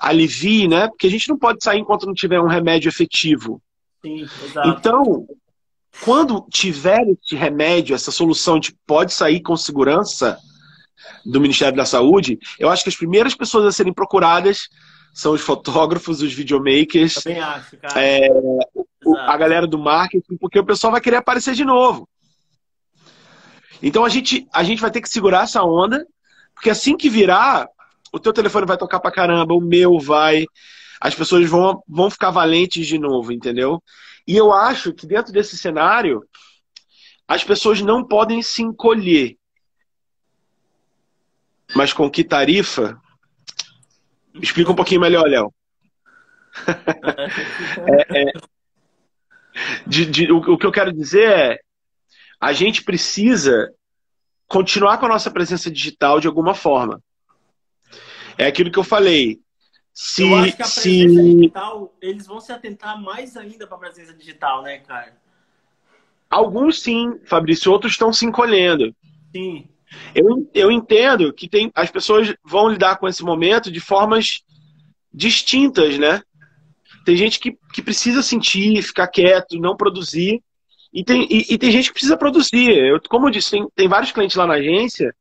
alivie, 0.00 0.66
né? 0.66 0.88
Porque 0.88 1.06
a 1.06 1.10
gente 1.10 1.28
não 1.28 1.38
pode 1.38 1.62
sair 1.62 1.78
enquanto 1.78 2.06
não 2.06 2.14
tiver 2.14 2.40
um 2.40 2.48
remédio 2.48 2.88
efetivo. 2.88 3.62
Sim, 4.02 4.28
exato. 4.42 4.68
Então, 4.68 5.26
quando 6.02 6.46
tiver 6.50 7.02
esse 7.08 7.36
remédio, 7.36 7.94
essa 7.94 8.10
solução 8.10 8.58
de 8.58 8.74
pode 8.86 9.12
sair 9.12 9.40
com 9.40 9.56
segurança 9.56 10.38
do 11.24 11.40
Ministério 11.40 11.76
da 11.76 11.86
Saúde, 11.86 12.38
eu 12.58 12.68
acho 12.68 12.82
que 12.82 12.88
as 12.88 12.96
primeiras 12.96 13.34
pessoas 13.34 13.66
a 13.66 13.72
serem 13.72 13.92
procuradas 13.92 14.68
são 15.12 15.32
os 15.32 15.40
fotógrafos, 15.40 16.20
os 16.20 16.32
videomakers, 16.32 17.14
Também 17.14 17.40
acho, 17.40 17.76
cara. 17.76 18.02
É, 18.02 18.28
a 19.20 19.36
galera 19.36 19.66
do 19.66 19.78
marketing, 19.78 20.36
porque 20.36 20.58
o 20.58 20.64
pessoal 20.64 20.90
vai 20.90 21.00
querer 21.00 21.16
aparecer 21.16 21.54
de 21.54 21.64
novo. 21.64 22.08
Então 23.80 24.04
a 24.04 24.08
gente, 24.08 24.46
a 24.52 24.64
gente 24.64 24.80
vai 24.80 24.90
ter 24.90 25.00
que 25.00 25.08
segurar 25.08 25.44
essa 25.44 25.62
onda, 25.62 26.04
porque 26.54 26.70
assim 26.70 26.96
que 26.96 27.08
virar, 27.08 27.68
o 28.12 28.18
teu 28.18 28.32
telefone 28.32 28.66
vai 28.66 28.76
tocar 28.76 28.98
pra 28.98 29.12
caramba, 29.12 29.54
o 29.54 29.60
meu 29.60 29.98
vai, 30.00 30.46
as 31.00 31.14
pessoas 31.14 31.48
vão, 31.48 31.82
vão 31.88 32.10
ficar 32.10 32.30
valentes 32.30 32.86
de 32.86 32.98
novo, 32.98 33.32
entendeu? 33.32 33.80
E 34.26 34.36
eu 34.36 34.52
acho 34.52 34.92
que 34.92 35.06
dentro 35.06 35.32
desse 35.32 35.56
cenário, 35.56 36.26
as 37.28 37.44
pessoas 37.44 37.80
não 37.80 38.06
podem 38.06 38.42
se 38.42 38.62
encolher. 38.62 39.36
Mas 41.74 41.92
com 41.92 42.10
que 42.10 42.24
tarifa? 42.24 43.00
Explica 44.34 44.72
um 44.72 44.76
pouquinho 44.76 45.00
melhor, 45.00 45.24
Léo. 45.26 45.52
é, 47.86 48.22
é, 48.22 48.32
de, 49.86 50.06
de, 50.06 50.32
o, 50.32 50.38
o 50.38 50.58
que 50.58 50.66
eu 50.66 50.72
quero 50.72 50.92
dizer 50.92 51.28
é, 51.28 51.60
a 52.40 52.52
gente 52.52 52.82
precisa 52.82 53.72
continuar 54.46 54.98
com 54.98 55.06
a 55.06 55.08
nossa 55.08 55.30
presença 55.30 55.70
digital 55.70 56.20
de 56.20 56.26
alguma 56.26 56.54
forma. 56.54 57.02
É 58.36 58.46
aquilo 58.46 58.70
que 58.70 58.78
eu 58.78 58.84
falei. 58.84 59.40
Se, 59.94 60.24
eu 60.24 60.34
acho 60.34 60.56
que 60.56 60.62
a 60.62 60.66
presença 60.66 60.80
se... 60.80 61.34
digital, 61.36 61.94
eles 62.02 62.26
vão 62.26 62.40
se 62.40 62.50
atentar 62.50 63.00
mais 63.00 63.36
ainda 63.36 63.64
para 63.64 63.76
a 63.76 63.80
presença 63.80 64.12
digital, 64.12 64.62
né, 64.64 64.78
cara? 64.78 65.16
Alguns 66.28 66.80
sim, 66.80 67.20
Fabrício, 67.24 67.70
outros 67.70 67.92
estão 67.92 68.12
se 68.12 68.26
encolhendo. 68.26 68.92
Sim. 69.32 69.68
Eu, 70.12 70.50
eu 70.52 70.72
entendo 70.72 71.32
que 71.32 71.48
tem, 71.48 71.70
as 71.76 71.92
pessoas 71.92 72.34
vão 72.42 72.68
lidar 72.68 72.96
com 72.96 73.06
esse 73.06 73.22
momento 73.22 73.70
de 73.70 73.78
formas 73.78 74.42
distintas, 75.12 75.96
né? 75.96 76.20
Tem 77.04 77.16
gente 77.16 77.38
que, 77.38 77.56
que 77.72 77.80
precisa 77.80 78.20
sentir, 78.20 78.82
ficar 78.82 79.06
quieto, 79.06 79.60
não 79.60 79.76
produzir. 79.76 80.42
E 80.92 81.04
tem, 81.04 81.28
e, 81.30 81.54
e 81.54 81.56
tem 81.56 81.70
gente 81.70 81.88
que 81.88 81.94
precisa 81.94 82.16
produzir. 82.16 82.70
Eu, 82.70 83.00
como 83.08 83.28
eu 83.28 83.30
disse, 83.30 83.52
tem, 83.52 83.68
tem 83.76 83.86
vários 83.86 84.10
clientes 84.10 84.36
lá 84.36 84.44
na 84.44 84.54
agência. 84.54 85.14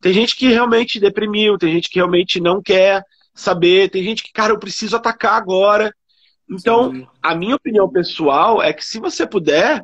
Tem 0.00 0.12
gente 0.12 0.34
que 0.34 0.48
realmente 0.48 0.98
deprimiu, 0.98 1.56
tem 1.56 1.72
gente 1.72 1.88
que 1.88 2.00
realmente 2.00 2.40
não 2.40 2.60
quer 2.60 3.04
saber. 3.36 3.90
Tem 3.90 4.02
gente 4.02 4.24
que, 4.24 4.32
cara, 4.32 4.52
eu 4.52 4.58
preciso 4.58 4.96
atacar 4.96 5.34
agora. 5.34 5.94
Então, 6.50 6.92
Sim. 6.92 7.06
a 7.22 7.34
minha 7.34 7.54
opinião 7.54 7.88
pessoal 7.88 8.62
é 8.62 8.72
que 8.72 8.84
se 8.84 8.98
você 8.98 9.26
puder, 9.26 9.82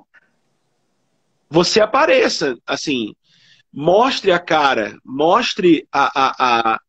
você 1.50 1.80
apareça. 1.80 2.56
Assim, 2.66 3.14
mostre 3.73 4.32
a 4.32 4.38
cara, 4.38 4.97
mostre 5.04 5.87
a, 5.92 6.04
a, 6.14 6.35
a, 6.75 6.80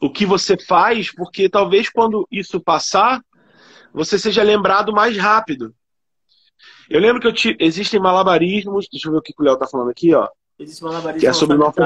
o 0.00 0.10
que 0.10 0.26
você 0.26 0.58
faz, 0.58 1.14
porque 1.14 1.48
talvez 1.48 1.88
quando 1.88 2.26
isso 2.30 2.60
passar, 2.60 3.22
você 3.94 4.18
seja 4.18 4.42
lembrado 4.42 4.92
mais 4.92 5.16
rápido. 5.16 5.74
Eu 6.90 7.00
lembro 7.00 7.20
que 7.20 7.28
eu 7.28 7.32
te... 7.32 7.56
existem 7.60 8.00
malabarismos. 8.00 8.88
Deixa 8.90 9.08
eu 9.08 9.12
ver 9.12 9.18
o 9.18 9.22
que 9.22 9.34
o 9.38 9.42
Léo 9.42 9.54
está 9.54 9.66
falando 9.66 9.90
aqui, 9.90 10.14
ó. 10.14 10.26
Existe 10.58 10.82
malabarismo 10.82 11.20
que 11.20 11.26
é 11.26 11.32
sobre 11.32 11.56
o 11.56 11.58
nosso 11.58 11.80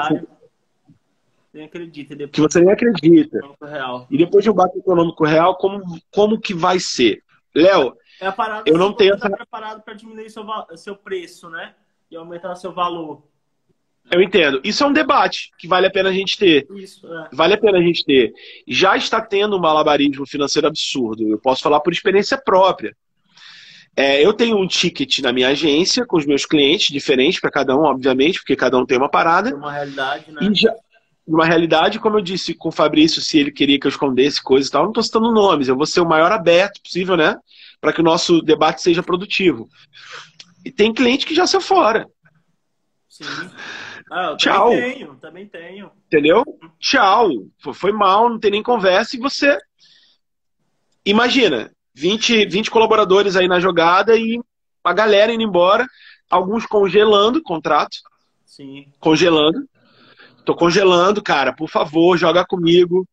nem 1.53 1.65
acredita. 1.65 2.15
Depois... 2.15 2.33
Que 2.33 2.41
você 2.41 2.61
nem 2.61 2.73
acredita. 2.73 3.41
E 4.11 4.17
depois 4.17 4.43
de 4.45 4.51
um 4.51 4.55
banco 4.55 4.79
econômico 4.79 5.25
real, 5.25 5.57
como, 5.57 5.83
como 6.11 6.41
que 6.41 6.55
vai 6.55 6.79
ser? 6.79 7.23
Léo, 7.55 7.97
é 8.21 8.33
eu 8.67 8.79
não 8.79 8.93
tenho 8.93 9.15
essa... 9.15 9.29
Tá 9.29 9.37
preparado 9.37 9.83
para 9.83 9.95
diminuir 9.95 10.31
seu, 10.31 10.45
seu 10.77 10.97
preço, 10.97 11.51
né? 11.51 11.75
E 12.11 12.17
aumentar 12.17 12.55
seu 12.55 12.73
valor. 12.73 13.23
Eu 14.11 14.21
entendo. 14.21 14.61
Isso 14.65 14.83
é 14.83 14.87
um 14.87 14.93
debate 14.93 15.51
que 15.57 15.69
vale 15.69 15.87
a 15.87 15.91
pena 15.91 16.09
a 16.09 16.13
gente 16.13 16.37
ter. 16.37 16.67
Isso, 16.73 17.07
é. 17.07 17.29
Vale 17.33 17.55
a 17.55 17.59
pena 17.59 17.79
a 17.79 17.83
gente 17.83 18.05
ter. 18.05 18.33
Já 18.67 18.97
está 18.97 19.21
tendo 19.21 19.57
um 19.57 19.61
malabarismo 19.61 20.27
financeiro 20.27 20.67
absurdo. 20.67 21.29
Eu 21.29 21.39
posso 21.39 21.63
falar 21.63 21.81
por 21.81 21.93
experiência 21.93 22.37
própria. 22.37 22.97
É, 23.95 24.25
eu 24.25 24.33
tenho 24.33 24.57
um 24.57 24.67
ticket 24.67 25.19
na 25.21 25.33
minha 25.33 25.49
agência 25.49 26.07
com 26.07 26.17
os 26.17 26.27
meus 26.27 26.47
clientes, 26.47 26.93
diferente 26.93 27.41
para 27.41 27.51
cada 27.51 27.77
um, 27.77 27.83
obviamente, 27.83 28.39
porque 28.39 28.57
cada 28.57 28.77
um 28.79 28.87
tem 28.87 28.97
uma 28.99 29.11
parada. 29.11 29.51
Tem 29.51 29.59
uma 29.59 29.73
realidade, 29.73 30.33
né? 30.33 30.41
E 30.43 30.55
já, 30.55 30.75
uma 31.27 31.45
realidade, 31.45 32.01
como 32.01 32.19
eu 32.19 32.23
disse 32.23 32.55
com 32.55 32.69
o 32.69 32.73
Fabrício, 32.73 33.21
se 33.21 33.39
ele 33.39 33.53
queria 33.53 33.79
que 33.79 33.87
eu 33.87 33.91
escondesse 33.91 34.43
coisas 34.43 34.69
e 34.69 34.73
tal, 34.73 34.83
não 34.83 34.91
estou 34.91 35.03
citando 35.03 35.33
nomes, 35.33 35.69
eu 35.69 35.77
vou 35.77 35.87
ser 35.87 36.01
o 36.01 36.09
maior 36.09 36.33
aberto 36.33 36.83
possível, 36.83 37.17
né? 37.17 37.37
Para 37.81 37.93
que 37.93 38.01
o 38.01 38.05
nosso 38.05 38.43
debate 38.43 38.83
seja 38.83 39.03
produtivo. 39.03 39.69
E 40.65 40.71
tem 40.71 40.93
cliente 40.93 41.27
que 41.27 41.35
já 41.35 41.47
saiu 41.47 41.61
fora. 41.61 42.09
Sim. 43.09 43.25
Ah, 44.11 44.31
eu 44.31 44.37
Tchau. 44.37 44.71
Também 44.71 44.93
tenho, 44.93 45.15
também 45.17 45.47
tenho. 45.47 45.91
Entendeu? 46.07 46.45
Tchau. 46.79 47.31
Foi 47.75 47.93
mal, 47.93 48.29
não 48.29 48.39
tem 48.39 48.51
nem 48.51 48.63
conversa 48.63 49.17
e 49.17 49.21
você. 49.21 49.59
Imagina, 51.05 51.73
20, 51.95 52.47
20 52.47 52.71
colaboradores 52.71 53.37
aí 53.37 53.49
na 53.49 53.59
jogada 53.59 54.17
e 54.17 54.41
a 54.85 54.93
galera 54.93 55.33
indo 55.33 55.43
embora, 55.43 55.87
alguns 56.31 56.67
congelando 56.67 57.39
o 57.39 57.43
contrato. 57.43 57.97
Sim. 58.45 58.87
Congelando 59.01 59.67
Tô 60.45 60.55
congelando, 60.55 61.23
cara. 61.23 61.53
Por 61.53 61.69
favor, 61.69 62.17
joga 62.17 62.45
comigo. 62.45 63.07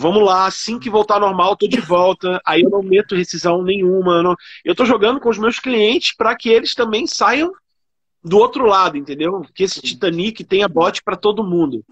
Vamos 0.00 0.24
lá, 0.24 0.46
assim 0.46 0.78
que 0.78 0.88
voltar 0.88 1.18
normal, 1.18 1.56
tô 1.56 1.66
de 1.66 1.80
volta. 1.80 2.40
Aí 2.46 2.62
eu 2.62 2.70
não 2.70 2.82
meto 2.82 3.16
rescisão 3.16 3.62
nenhuma. 3.62 4.18
Eu, 4.18 4.22
não... 4.22 4.36
eu 4.64 4.74
tô 4.74 4.84
jogando 4.84 5.18
com 5.18 5.28
os 5.28 5.38
meus 5.38 5.58
clientes 5.58 6.14
para 6.16 6.36
que 6.36 6.48
eles 6.48 6.72
também 6.74 7.04
saiam 7.06 7.52
do 8.22 8.38
outro 8.38 8.64
lado, 8.64 8.96
entendeu? 8.96 9.42
Que 9.54 9.64
esse 9.64 9.80
Titanic 9.80 10.44
tenha 10.44 10.68
bote 10.68 11.02
para 11.02 11.16
todo 11.16 11.42
mundo. 11.42 11.84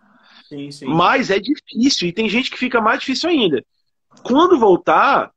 Sim, 0.48 0.70
sim. 0.70 0.86
Mas 0.86 1.30
é 1.30 1.40
difícil 1.40 2.08
e 2.08 2.12
tem 2.12 2.28
gente 2.28 2.50
que 2.50 2.58
fica 2.58 2.80
mais 2.80 3.00
difícil 3.00 3.28
ainda. 3.28 3.64
Quando 4.22 4.58
voltar, 4.58 5.32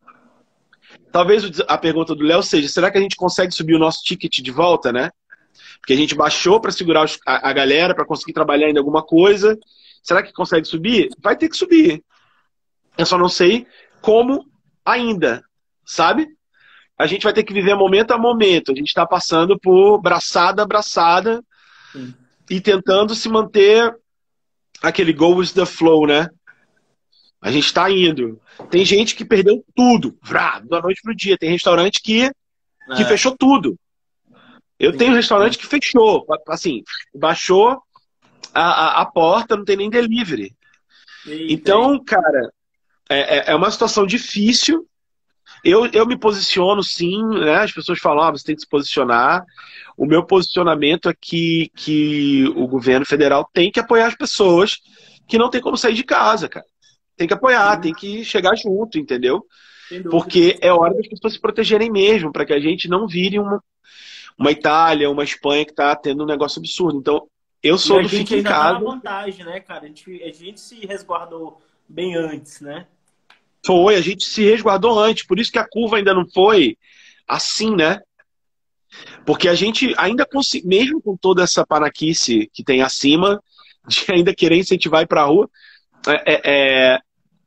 talvez 1.12 1.44
a 1.68 1.78
pergunta 1.78 2.14
do 2.14 2.24
Léo 2.24 2.44
seja: 2.44 2.68
será 2.70 2.92
que 2.92 2.98
a 2.98 3.02
gente 3.02 3.16
consegue 3.16 3.52
subir 3.52 3.76
o 3.76 3.80
nosso 3.80 4.04
ticket 4.04 4.40
de 4.40 4.52
volta, 4.52 4.92
né? 4.94 5.10
Porque 5.89 5.98
a 5.98 6.01
gente 6.03 6.13
baixou 6.13 6.62
para 6.62 6.72
segurar 6.72 7.10
a, 7.25 7.51
galera, 7.51 7.96
para 7.96 8.05
conseguir 8.05 8.31
trabalhar 8.31 8.69
em 8.69 8.77
alguma 8.77 9.01
coisa. 9.01 9.58
Será 10.03 10.22
que 10.22 10.31
consegue 10.31 10.67
subir? 10.67 11.10
Vai 11.19 11.36
ter 11.36 11.50
que 11.50 11.58
subir. 11.58 12.03
Eu 12.96 13.08
só 13.08 13.17
não 13.17 13.27
sei 13.27 13.65
como 14.00 14.46
ainda, 14.86 15.41
sabe? 15.84 16.27
A 16.96 17.08
gente 17.08 17.24
vai 17.24 17.34
ter 17.34 17.41
que 17.41 17.55
viver 17.55 17.74
momento 17.74 18.12
a 18.12 18.19
momento. 18.19 18.72
A 18.72 18.75
gente 18.75 18.89
está 18.89 19.03
passando 19.03 19.60
por 19.60 20.00
braçada 20.00 20.62
a 20.62 20.67
braçada 20.67 21.43
Sim. 21.91 22.13
e 22.51 22.62
tentando 22.62 23.15
se 23.15 23.27
manter 23.27 23.91
aquele 24.84 25.12
go 25.12 25.38
with 25.38 25.53
the 25.55 25.65
flow, 25.65 26.05
né? 26.05 26.29
A 27.41 27.50
gente 27.51 27.65
está 27.65 27.89
indo. 27.89 28.39
Tem 28.69 28.86
gente 28.86 29.15
que 29.15 29.25
perdeu 29.25 29.65
tudo, 29.75 30.15
vrá, 30.22 30.60
da 30.60 30.84
noite 30.84 31.01
pro 31.01 31.15
dia. 31.15 31.36
Tem 31.36 31.50
restaurante 31.50 32.00
que, 32.00 32.29
que 32.96 33.01
é. 33.01 33.05
fechou 33.05 33.36
tudo. 33.36 33.75
Eu 34.80 34.96
tenho 34.96 35.12
um 35.12 35.16
restaurante 35.16 35.58
que 35.58 35.68
fechou, 35.68 36.26
assim, 36.48 36.84
baixou 37.14 37.82
a, 38.54 38.62
a, 38.64 39.02
a 39.02 39.06
porta, 39.06 39.58
não 39.58 39.66
tem 39.66 39.76
nem 39.76 39.90
delivery. 39.90 40.56
Eita. 41.28 41.54
Então, 41.54 42.04
cara, 42.04 42.50
é, 43.10 43.38
é, 43.38 43.52
é 43.52 43.56
uma 43.56 43.70
situação 43.70 44.06
difícil. 44.06 44.88
Eu, 45.64 45.88
eu 45.88 46.06
me 46.06 46.18
posiciono 46.18 46.82
sim, 46.82 47.22
né? 47.26 47.58
As 47.58 47.72
pessoas 47.74 48.00
falam, 48.00 48.24
ah, 48.24 48.32
você 48.32 48.46
tem 48.46 48.56
que 48.56 48.62
se 48.62 48.70
posicionar. 48.70 49.44
O 49.98 50.06
meu 50.06 50.26
posicionamento 50.26 51.10
é 51.10 51.14
que, 51.20 51.70
que 51.76 52.46
o 52.56 52.66
governo 52.66 53.06
federal 53.06 53.50
tem 53.54 53.70
que 53.70 53.80
apoiar 53.80 54.08
as 54.08 54.16
pessoas 54.16 54.78
que 55.28 55.38
não 55.38 55.50
tem 55.50 55.60
como 55.60 55.78
sair 55.78 55.94
de 55.94 56.04
casa, 56.04 56.48
cara. 56.48 56.66
Tem 57.18 57.28
que 57.28 57.34
apoiar, 57.34 57.82
tem 57.82 57.94
que 57.94 58.24
chegar 58.24 58.56
junto, 58.56 58.98
entendeu? 58.98 59.46
Porque 60.10 60.58
é 60.62 60.72
hora 60.72 60.94
das 60.94 61.08
pessoas 61.08 61.34
se 61.34 61.42
protegerem 61.42 61.92
mesmo, 61.92 62.32
para 62.32 62.46
que 62.46 62.54
a 62.54 62.60
gente 62.60 62.88
não 62.88 63.08
vire 63.08 63.40
uma, 63.40 63.62
uma 64.39 64.51
Itália, 64.51 65.10
uma 65.10 65.24
Espanha 65.24 65.65
que 65.65 65.72
está 65.72 65.93
tendo 65.96 66.24
um 66.24 66.27
negócio 66.27 66.60
absurdo. 66.60 66.98
Então, 66.98 67.27
eu 67.62 67.77
sou 67.77 68.00
e 68.00 68.03
do 68.03 68.10
fique 68.10 68.38
em 68.38 68.43
tá 68.43 68.50
casa. 68.50 68.74
Tá 68.75 68.79
vantagem, 68.79 69.46
né, 69.46 69.60
cara? 69.60 69.84
A 69.84 69.88
gente, 69.88 70.24
a 70.24 70.31
gente 70.31 70.62
se 70.62 70.86
resguardou 70.86 71.62
bem 71.88 72.15
antes, 72.15 72.62
né? 72.62 72.88
Foi, 73.65 73.96
a 73.96 74.01
gente 74.01 74.24
se 74.24 74.46
resguardou 74.46 74.98
antes, 74.98 75.27
por 75.27 75.38
isso 75.38 75.51
que 75.51 75.60
a 75.60 75.67
curva 75.67 75.98
ainda 75.98 76.13
não 76.13 76.25
foi 76.29 76.77
assim, 77.27 77.75
né? 77.75 78.00
Porque 79.25 79.50
a 79.50 79.53
gente 79.53 79.93
ainda 79.98 80.25
consegue, 80.25 80.65
mesmo 80.65 81.01
com 81.01 81.17
toda 81.17 81.43
essa 81.43 81.65
panaquice 81.65 82.50
que 82.53 82.63
tem 82.63 82.81
acima, 82.81 83.43
de 83.86 84.05
ainda 84.10 84.34
querer 84.34 84.58
incentivar 84.58 85.03
ir 85.03 85.08
para 85.08 85.24
a 85.24 85.25
rua, 85.25 85.50
é, 86.08 86.34
é, 86.34 86.41
é, 86.46 87.00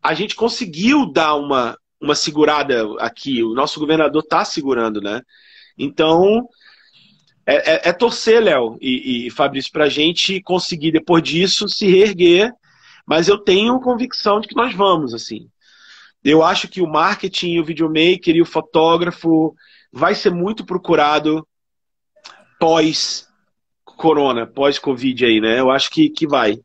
a 0.03 0.13
gente 0.13 0.37
conseguiu 0.37 1.11
dar 1.11 1.35
uma, 1.37 1.75
uma 1.99 2.15
segurada 2.15 2.85
aqui. 2.99 3.43
O 3.43 3.55
nosso 3.55 3.81
governador 3.81 4.23
está 4.23 4.45
segurando, 4.45 5.01
né? 5.01 5.23
Então, 5.79 6.47
é, 7.53 7.75
é, 7.75 7.89
é 7.89 7.93
torcer, 7.93 8.43
Léo 8.43 8.79
e, 8.81 9.27
e 9.27 9.31
Fabrício, 9.31 9.71
para 9.73 9.85
a 9.85 9.89
gente 9.89 10.41
conseguir, 10.43 10.93
depois 10.93 11.23
disso, 11.23 11.69
se 11.69 11.87
reerguer. 11.87 12.53
Mas 13.07 13.29
eu 13.29 13.39
tenho 13.39 13.81
convicção 13.81 14.41
de 14.41 14.49
que 14.49 14.55
nós 14.55 14.75
vamos, 14.75 15.13
assim. 15.13 15.49
Eu 16.25 16.43
acho 16.43 16.69
que 16.69 16.81
o 16.81 16.87
marketing, 16.87 17.59
o 17.59 17.65
videomaker 17.65 18.37
e 18.37 18.43
o 18.43 18.47
fotógrafo 18.47 19.55
vai 19.93 20.15
ser 20.15 20.31
muito 20.31 20.65
procurado 20.65 21.47
pós 22.61 23.29
corona, 23.85 24.47
pós 24.47 24.79
covid 24.79 25.25
aí, 25.25 25.41
né? 25.41 25.59
Eu 25.59 25.71
acho 25.71 25.91
que, 25.91 26.09
que 26.09 26.27
vai. 26.27 26.61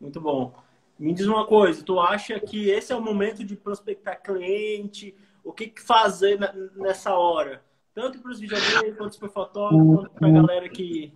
Muito 0.00 0.20
bom. 0.20 0.54
Me 0.98 1.12
diz 1.12 1.26
uma 1.26 1.44
coisa, 1.44 1.82
tu 1.84 1.98
acha 1.98 2.38
que 2.38 2.70
esse 2.70 2.92
é 2.92 2.96
o 2.96 3.02
momento 3.02 3.44
de 3.44 3.56
prospectar 3.56 4.22
cliente? 4.22 5.14
O 5.42 5.52
que, 5.52 5.66
que 5.66 5.82
fazer 5.82 6.38
nessa 6.76 7.14
hora? 7.14 7.62
Tanto 7.94 8.20
para 8.20 8.30
os 8.30 8.40
videomakers, 8.40 8.96
quanto 8.96 9.18
para 9.18 9.28
o 9.28 9.32
fotógrafo, 9.32 9.94
quanto 9.94 10.10
para 10.10 10.28
a 10.28 10.30
galera 10.30 10.68
que 10.68 11.12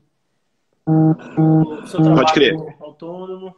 o 0.87 1.87
seu 1.87 2.01
trabalho 2.01 2.17
Pode 2.17 2.33
crer. 2.33 2.55
autônomo. 2.81 3.57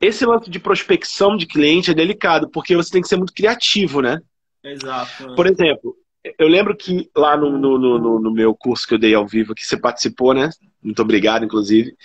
Esse 0.00 0.24
lance 0.24 0.50
de 0.50 0.58
prospecção 0.58 1.36
de 1.36 1.46
cliente 1.46 1.90
é 1.90 1.94
delicado, 1.94 2.48
porque 2.50 2.74
você 2.74 2.90
tem 2.90 3.02
que 3.02 3.08
ser 3.08 3.16
muito 3.16 3.32
criativo, 3.32 4.00
né? 4.00 4.20
Exato. 4.62 5.34
Por 5.34 5.46
exemplo, 5.46 5.96
eu 6.38 6.48
lembro 6.48 6.76
que 6.76 7.10
lá 7.16 7.36
no, 7.36 7.58
no, 7.58 7.78
no, 7.78 8.20
no, 8.20 8.30
meu 8.30 8.54
curso 8.54 8.86
que 8.86 8.94
eu 8.94 8.98
dei 8.98 9.14
ao 9.14 9.26
vivo, 9.26 9.54
que 9.54 9.64
você 9.64 9.78
participou, 9.78 10.34
né? 10.34 10.50
Muito 10.82 11.00
obrigado, 11.00 11.44
inclusive. 11.44 11.96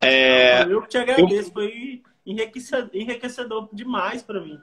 É... 0.00 0.64
Eu 0.64 0.82
que 0.82 0.88
te 0.88 0.98
agradeço, 0.98 1.48
eu... 1.48 1.52
foi 1.52 2.02
enriquecedor, 2.26 2.90
enriquecedor 2.92 3.68
demais 3.72 4.22
para 4.22 4.40
mim. 4.40 4.58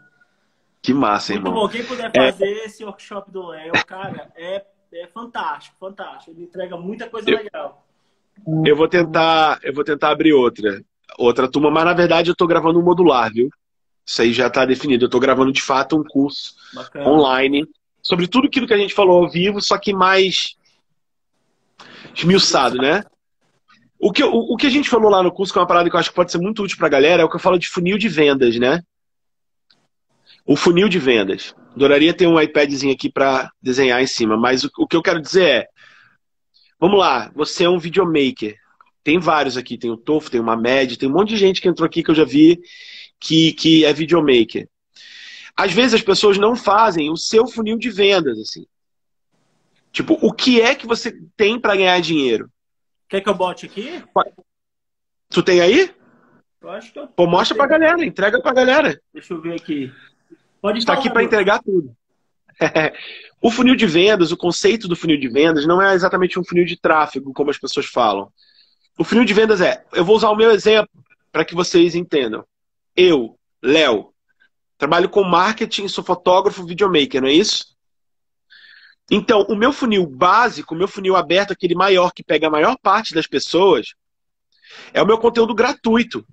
Que 0.81 0.93
massa, 0.93 1.33
Muito 1.33 1.47
irmão. 1.47 1.61
bom. 1.61 1.69
Quem 1.69 1.83
puder 1.83 2.11
fazer 2.11 2.45
é... 2.45 2.65
esse 2.65 2.83
workshop 2.83 3.31
do 3.31 3.47
Léo, 3.47 3.71
cara, 3.85 4.31
é, 4.35 4.65
é 4.93 5.07
fantástico, 5.07 5.75
fantástico. 5.79 6.31
Ele 6.31 6.43
entrega 6.43 6.77
muita 6.77 7.09
coisa 7.09 7.29
eu... 7.29 7.37
legal. 7.37 7.85
Eu 8.65 8.75
vou 8.75 8.87
tentar, 8.87 9.59
eu 9.63 9.73
vou 9.73 9.83
tentar 9.83 10.09
abrir 10.09 10.33
outra 10.33 10.83
outra 11.17 11.47
turma, 11.47 11.69
mas 11.69 11.85
na 11.85 11.93
verdade 11.93 12.29
eu 12.29 12.33
estou 12.33 12.47
gravando 12.47 12.79
um 12.79 12.83
modular, 12.83 13.31
viu? 13.31 13.49
Isso 14.05 14.21
aí 14.21 14.33
já 14.33 14.47
está 14.47 14.65
definido. 14.65 15.05
Eu 15.05 15.07
estou 15.07 15.19
gravando 15.19 15.51
de 15.51 15.61
fato 15.61 15.97
um 15.97 16.03
curso 16.03 16.55
Bacana. 16.73 17.07
online 17.07 17.67
sobre 18.01 18.27
tudo 18.27 18.47
aquilo 18.47 18.65
que 18.65 18.73
a 18.73 18.77
gente 18.77 18.93
falou 18.93 19.23
ao 19.23 19.29
vivo, 19.29 19.61
só 19.61 19.77
que 19.77 19.93
mais 19.93 20.55
esmiuçado, 22.15 22.77
né? 22.77 23.03
O 23.99 24.11
que, 24.11 24.23
o, 24.23 24.33
o 24.33 24.57
que 24.57 24.65
a 24.65 24.69
gente 24.69 24.89
falou 24.89 25.11
lá 25.11 25.21
no 25.21 25.31
curso, 25.31 25.53
que 25.53 25.59
é 25.59 25.61
uma 25.61 25.67
parada 25.67 25.89
que 25.89 25.95
eu 25.95 25.99
acho 25.99 26.09
que 26.09 26.15
pode 26.15 26.31
ser 26.31 26.39
muito 26.39 26.63
útil 26.63 26.77
para 26.77 26.87
a 26.87 26.91
galera, 26.91 27.21
é 27.21 27.25
o 27.25 27.29
que 27.29 27.35
eu 27.35 27.39
falo 27.39 27.59
de 27.59 27.69
funil 27.69 27.97
de 27.97 28.09
vendas, 28.09 28.57
né? 28.57 28.81
O 30.45 30.55
funil 30.55 30.89
de 30.89 30.99
vendas. 30.99 31.55
Adoraria 31.75 32.13
ter 32.13 32.27
um 32.27 32.39
iPadzinho 32.39 32.93
aqui 32.93 33.09
para 33.09 33.51
desenhar 33.61 34.01
em 34.01 34.07
cima, 34.07 34.35
mas 34.35 34.63
o, 34.63 34.71
o 34.79 34.87
que 34.87 34.95
eu 34.95 35.01
quero 35.01 35.21
dizer 35.21 35.45
é: 35.45 35.67
vamos 36.79 36.99
lá, 36.99 37.31
você 37.33 37.63
é 37.63 37.69
um 37.69 37.79
videomaker. 37.79 38.55
Tem 39.03 39.19
vários 39.19 39.57
aqui, 39.57 39.77
tem 39.77 39.89
o 39.89 39.97
Tofo, 39.97 40.29
tem 40.29 40.39
uma 40.39 40.55
Med, 40.55 40.97
tem 40.97 41.09
um 41.09 41.13
monte 41.13 41.29
de 41.29 41.37
gente 41.37 41.61
que 41.61 41.67
entrou 41.67 41.85
aqui 41.85 42.03
que 42.03 42.11
eu 42.11 42.15
já 42.15 42.23
vi 42.23 42.59
que, 43.19 43.53
que 43.53 43.85
é 43.85 43.93
videomaker. 43.93 44.67
Às 45.55 45.71
vezes 45.71 45.95
as 45.95 46.01
pessoas 46.01 46.37
não 46.37 46.55
fazem 46.55 47.09
o 47.09 47.17
seu 47.17 47.47
funil 47.47 47.77
de 47.77 47.89
vendas, 47.89 48.37
assim. 48.39 48.65
Tipo, 49.91 50.17
o 50.21 50.31
que 50.31 50.61
é 50.61 50.73
que 50.73 50.87
você 50.87 51.13
tem 51.35 51.59
para 51.59 51.75
ganhar 51.75 51.99
dinheiro? 52.01 52.49
Quer 53.09 53.21
que 53.21 53.29
eu 53.29 53.35
bote 53.35 53.65
aqui? 53.65 54.03
Tu 55.29 55.43
tem 55.43 55.61
aí? 55.61 55.93
Eu 56.61 56.69
acho 56.69 56.93
que 56.93 56.99
eu 56.99 57.07
Pô, 57.07 57.27
mostra 57.27 57.57
pra 57.57 57.67
galera, 57.67 58.03
entrega 58.05 58.41
pra 58.41 58.53
galera. 58.53 59.01
Deixa 59.13 59.33
eu 59.33 59.41
ver 59.41 59.55
aqui. 59.55 59.91
Pode 60.61 60.79
Está 60.79 60.93
aqui 60.93 61.09
para 61.09 61.23
entregar 61.23 61.61
tudo. 61.63 61.95
o 63.41 63.49
funil 63.49 63.75
de 63.75 63.87
vendas, 63.87 64.31
o 64.31 64.37
conceito 64.37 64.87
do 64.87 64.95
funil 64.95 65.19
de 65.19 65.27
vendas 65.27 65.65
não 65.65 65.81
é 65.81 65.93
exatamente 65.93 66.39
um 66.39 66.43
funil 66.43 66.65
de 66.65 66.79
tráfego, 66.79 67.33
como 67.33 67.49
as 67.49 67.57
pessoas 67.57 67.87
falam. 67.87 68.31
O 68.97 69.03
funil 69.03 69.25
de 69.25 69.33
vendas 69.33 69.61
é, 69.61 69.83
eu 69.93 70.05
vou 70.05 70.15
usar 70.15 70.29
o 70.29 70.35
meu 70.35 70.51
exemplo 70.51 70.91
para 71.31 71.43
que 71.43 71.55
vocês 71.55 71.95
entendam. 71.95 72.45
Eu, 72.95 73.37
Léo, 73.63 74.13
trabalho 74.77 75.09
com 75.09 75.23
marketing, 75.23 75.87
sou 75.87 76.03
fotógrafo, 76.03 76.65
videomaker, 76.65 77.21
não 77.21 77.29
é 77.29 77.33
isso? 77.33 77.71
Então, 79.09 79.41
o 79.49 79.55
meu 79.55 79.73
funil 79.73 80.05
básico, 80.05 80.75
o 80.75 80.77
meu 80.77 80.87
funil 80.87 81.15
aberto, 81.15 81.51
aquele 81.51 81.75
maior 81.75 82.11
que 82.11 82.23
pega 82.23 82.47
a 82.47 82.51
maior 82.51 82.77
parte 82.81 83.13
das 83.13 83.27
pessoas, 83.27 83.93
é 84.93 85.01
o 85.01 85.05
meu 85.05 85.17
conteúdo 85.17 85.53
gratuito. 85.53 86.25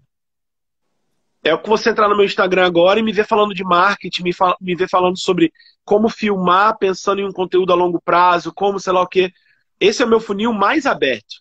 É 1.42 1.55
o 1.55 1.62
que 1.62 1.68
você 1.68 1.90
entrar 1.90 2.09
no 2.09 2.16
meu 2.16 2.24
Instagram 2.24 2.66
agora 2.66 2.98
e 2.98 3.03
me 3.03 3.12
ver 3.12 3.27
falando 3.27 3.55
de 3.55 3.62
marketing, 3.62 4.22
me, 4.22 4.33
fala, 4.33 4.57
me 4.61 4.74
ver 4.74 4.88
falando 4.88 5.18
sobre 5.18 5.53
como 5.85 6.09
filmar, 6.09 6.77
pensando 6.79 7.20
em 7.20 7.24
um 7.24 7.33
conteúdo 7.33 7.72
a 7.72 7.77
longo 7.77 8.01
prazo, 8.01 8.53
como 8.53 8.81
sei 8.81 8.92
lá 8.92 9.03
o 9.03 9.07
quê. 9.07 9.33
Esse 9.81 10.03
é 10.03 10.07
o 10.07 10.09
meu 10.09 10.20
funil 10.20 10.53
mais 10.53 10.85
aberto. 10.85 11.37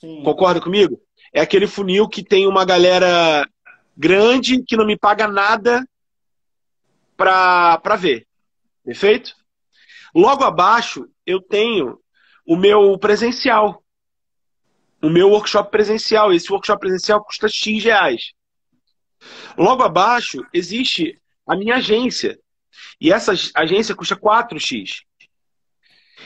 Sim. 0.00 0.22
Concorda 0.22 0.60
comigo? 0.60 1.00
É 1.32 1.40
aquele 1.40 1.66
funil 1.66 2.08
que 2.08 2.22
tem 2.22 2.46
uma 2.46 2.64
galera 2.64 3.48
grande 3.96 4.62
que 4.62 4.76
não 4.76 4.86
me 4.86 4.96
paga 4.96 5.26
nada 5.26 5.84
para 7.16 7.96
ver. 7.96 8.26
Perfeito? 8.84 9.34
Logo 10.14 10.44
abaixo, 10.44 11.08
eu 11.26 11.40
tenho 11.40 11.98
o 12.46 12.56
meu 12.56 12.98
presencial. 12.98 13.82
O 15.02 15.08
meu 15.08 15.30
workshop 15.30 15.70
presencial. 15.70 16.32
Esse 16.32 16.52
workshop 16.52 16.80
presencial 16.80 17.24
custa 17.24 17.48
X 17.48 17.82
reais. 17.82 18.32
Logo 19.56 19.82
abaixo, 19.82 20.44
existe 20.52 21.18
a 21.46 21.56
minha 21.56 21.76
agência. 21.76 22.38
E 23.00 23.12
essa 23.12 23.32
agência 23.54 23.94
custa 23.94 24.16
4x. 24.16 25.02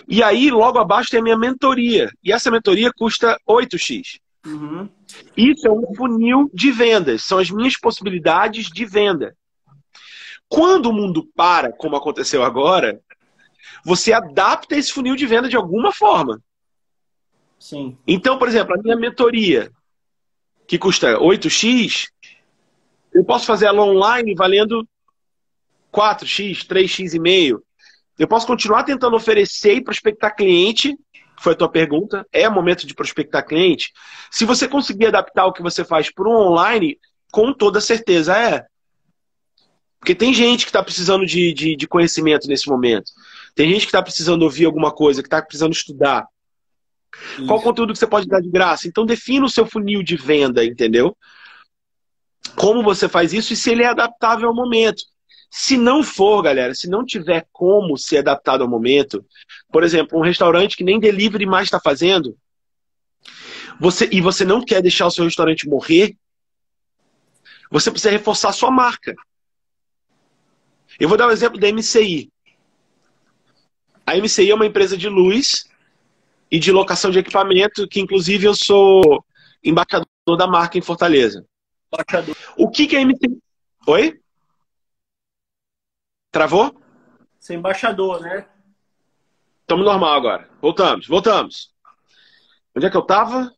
E 0.07 0.23
aí, 0.23 0.51
logo 0.51 0.79
abaixo, 0.79 1.11
tem 1.11 1.21
a 1.21 1.23
minha 1.23 1.39
mentoria. 1.39 2.11
E 2.23 2.33
essa 2.33 2.51
mentoria 2.51 2.91
custa 2.93 3.39
8x. 3.49 4.21
Uhum. 4.47 4.89
Isso 5.37 5.67
é 5.67 5.71
um 5.71 5.95
funil 5.95 6.51
de 6.55 6.71
vendas. 6.71 7.23
São 7.23 7.39
as 7.39 7.51
minhas 7.51 7.77
possibilidades 7.77 8.69
de 8.69 8.85
venda. 8.85 9.37
Quando 10.49 10.87
o 10.87 10.93
mundo 10.93 11.29
para, 11.37 11.73
como 11.73 11.97
aconteceu 11.97 12.43
agora, 12.43 13.01
você 13.85 14.13
adapta 14.13 14.77
esse 14.77 14.93
funil 14.93 15.15
de 15.15 15.27
venda 15.27 15.49
de 15.49 15.57
alguma 15.57 15.93
forma. 15.93 16.41
Sim. 17.59 17.99
Então, 18.07 18.39
por 18.39 18.49
exemplo, 18.49 18.75
a 18.75 18.79
minha 18.83 18.97
mentoria, 18.97 19.71
que 20.67 20.79
custa 20.79 21.19
8x, 21.19 22.09
eu 23.19 23.25
posso 23.25 23.47
fazer 23.47 23.67
ela 23.67 23.83
online 23.83 24.33
valendo 24.33 24.89
4x, 25.93 26.65
3x 26.65 27.15
e 27.15 27.19
meio. 27.19 27.63
Eu 28.17 28.29
posso 28.29 28.47
continuar 28.47 28.85
tentando 28.85 29.17
oferecer 29.17 29.75
e 29.75 29.83
prospectar 29.83 30.37
cliente, 30.37 30.97
que 31.13 31.43
foi 31.43 31.53
a 31.53 31.57
tua 31.57 31.69
pergunta. 31.69 32.25
É 32.33 32.49
momento 32.49 32.87
de 32.87 32.95
prospectar 32.95 33.45
cliente? 33.45 33.93
Se 34.31 34.45
você 34.45 34.69
conseguir 34.69 35.07
adaptar 35.07 35.47
o 35.47 35.53
que 35.53 35.63
você 35.63 35.85
faz 35.85 36.13
para 36.13 36.29
o 36.29 36.49
online, 36.49 36.97
com 37.33 37.53
toda 37.53 37.81
certeza 37.81 38.39
é. 38.39 38.65
Porque 39.99 40.15
tem 40.15 40.33
gente 40.33 40.65
que 40.65 40.69
está 40.69 40.83
precisando 40.83 41.27
de, 41.27 41.53
de, 41.53 41.75
de, 41.75 41.89
conhecimento 41.89 42.47
nesse 42.47 42.69
momento. 42.69 43.11
Tem 43.53 43.69
gente 43.69 43.81
que 43.81 43.89
está 43.89 44.01
precisando 44.01 44.43
ouvir 44.43 44.65
alguma 44.65 44.93
coisa, 44.93 45.23
que 45.23 45.27
está 45.27 45.43
precisando 45.43 45.73
estudar. 45.73 46.25
Isso. 47.33 47.47
Qual 47.49 47.61
conteúdo 47.61 47.93
que 47.93 47.99
você 47.99 48.07
pode 48.07 48.29
dar 48.29 48.41
de 48.41 48.49
graça? 48.49 48.87
Então 48.87 49.05
defina 49.05 49.45
o 49.45 49.51
seu 49.51 49.67
funil 49.67 50.05
de 50.05 50.17
venda, 50.17 50.65
entendeu? 50.65 51.17
Como 52.57 52.83
você 52.83 53.09
faz 53.09 53.33
isso 53.33 53.53
e 53.53 53.57
se 53.57 53.71
ele 53.71 53.83
é 53.83 53.89
adaptável 53.89 54.49
ao 54.49 54.55
momento. 54.55 55.03
Se 55.51 55.77
não 55.77 56.03
for, 56.03 56.43
galera, 56.43 56.75
se 56.75 56.89
não 56.89 57.05
tiver 57.05 57.47
como 57.53 57.97
ser 57.97 58.19
adaptado 58.19 58.63
ao 58.63 58.69
momento, 58.69 59.25
por 59.73 59.83
exemplo, 59.83 60.19
um 60.19 60.23
restaurante 60.23 60.77
que 60.77 60.85
nem 60.85 61.01
delivery 61.01 61.47
mais 61.47 61.69
está 61.69 61.81
fazendo, 61.81 62.37
você, 63.81 64.09
e 64.13 64.21
você 64.21 64.45
não 64.45 64.63
quer 64.63 64.83
deixar 64.83 65.07
o 65.07 65.11
seu 65.11 65.25
restaurante 65.25 65.69
morrer, 65.69 66.17
você 67.71 67.91
precisa 67.91 68.11
reforçar 68.11 68.51
a 68.51 68.53
sua 68.53 68.71
marca. 68.71 69.15
Eu 70.99 71.09
vou 71.09 71.17
dar 71.17 71.27
o 71.27 71.29
um 71.29 71.33
exemplo 71.33 71.59
da 71.59 71.69
MCI. 71.73 72.31
A 74.07 74.17
MCI 74.17 74.51
é 74.51 74.55
uma 74.55 74.67
empresa 74.67 74.97
de 74.97 75.09
luz 75.09 75.69
e 76.51 76.59
de 76.59 76.73
locação 76.73 77.11
de 77.11 77.19
equipamento, 77.19 77.87
que 77.87 78.01
inclusive 78.01 78.47
eu 78.47 78.55
sou 78.55 79.25
embaixador 79.63 80.07
da 80.37 80.47
marca 80.47 80.79
em 80.79 80.83
Fortaleza. 80.83 81.45
Embaixador. 81.93 82.37
O 82.57 82.71
que, 82.71 82.87
que 82.87 82.97
é 82.97 83.01
a 83.01 83.05
MCI? 83.05 83.43
Oi? 83.87 84.21
Travou? 86.31 86.75
Ser 87.39 87.55
embaixador, 87.55 88.21
né? 88.21 88.47
Estamos 89.63 89.85
normal 89.85 90.15
agora. 90.15 90.49
Voltamos, 90.61 91.07
voltamos. 91.07 91.75
Onde 92.77 92.87
é 92.87 92.91
que 92.91 92.97
eu 92.97 93.03
estava? 93.03 93.53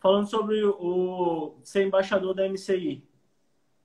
Falando 0.00 0.28
sobre 0.28 0.64
o 0.64 1.60
ser 1.62 1.86
embaixador 1.86 2.34
da 2.34 2.48
MCI. 2.48 3.04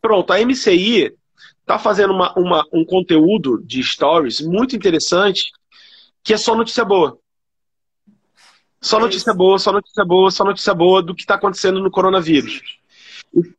Pronto, 0.01 0.33
a 0.33 0.39
MCI 0.39 1.15
está 1.59 1.77
fazendo 1.77 2.13
uma, 2.13 2.33
uma, 2.37 2.65
um 2.73 2.83
conteúdo 2.83 3.61
de 3.63 3.83
stories 3.83 4.41
muito 4.41 4.75
interessante 4.75 5.51
que 6.23 6.33
é 6.33 6.37
só 6.37 6.55
notícia 6.55 6.83
boa. 6.83 7.19
Só 8.81 8.99
notícia 8.99 9.33
boa, 9.33 9.57
só 9.59 9.71
notícia 9.71 10.05
boa, 10.05 10.31
só 10.31 10.43
notícia 10.43 10.73
boa 10.73 11.01
do 11.01 11.15
que 11.15 11.21
está 11.21 11.35
acontecendo 11.35 11.79
no 11.79 11.91
coronavírus. 11.91 12.79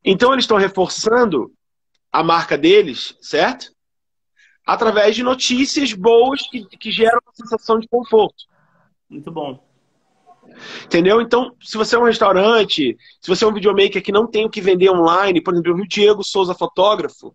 Então 0.05 0.33
eles 0.33 0.45
estão 0.45 0.57
reforçando 0.57 1.53
a 2.13 2.23
marca 2.23 2.57
deles, 2.57 3.17
certo? 3.21 3.73
Através 4.67 5.15
de 5.15 5.23
notícias 5.23 5.93
boas 5.93 6.43
que, 6.49 6.65
que 6.77 6.91
geram 6.91 7.19
uma 7.25 7.35
sensação 7.35 7.79
de 7.79 7.89
conforto. 7.89 8.45
Muito 9.09 9.31
bom. 9.31 9.67
Entendeu? 10.85 11.21
Então, 11.21 11.55
se 11.61 11.77
você 11.77 11.95
é 11.97 11.99
um 11.99 12.05
restaurante, 12.05 12.97
se 13.21 13.29
você 13.29 13.45
é 13.45 13.49
um 13.49 13.53
videomaker 13.53 14.03
que 14.03 14.13
não 14.13 14.27
tem 14.27 14.47
o 14.47 14.51
que 14.51 14.61
vender 14.61 14.91
online, 14.91 15.43
por 15.43 15.55
exemplo, 15.55 15.75
o 15.75 15.89
Diego 15.89 16.25
Souza, 16.25 16.55
fotógrafo, 16.55 17.35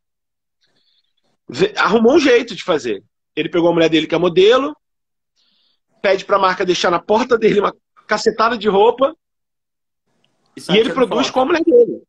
arrumou 1.78 2.16
um 2.16 2.20
jeito 2.20 2.56
de 2.56 2.64
fazer. 2.64 3.04
Ele 3.36 3.50
pegou 3.50 3.70
a 3.70 3.74
mulher 3.74 3.90
dele 3.90 4.08
que 4.08 4.16
é 4.16 4.18
modelo, 4.18 4.76
pede 6.02 6.26
para 6.26 6.38
a 6.38 6.40
marca 6.40 6.66
deixar 6.66 6.92
na 6.92 7.00
porta 7.00 7.38
dele 7.38 7.60
uma 7.60 7.76
cacetada 8.08 8.58
de 8.58 8.68
roupa 8.68 9.16
e, 10.58 10.72
e 10.72 10.78
ele 10.78 10.94
produz 10.94 11.28
foto. 11.28 11.34
com 11.34 11.40
a 11.42 11.46
mulher 11.46 11.64
dele. 11.64 12.04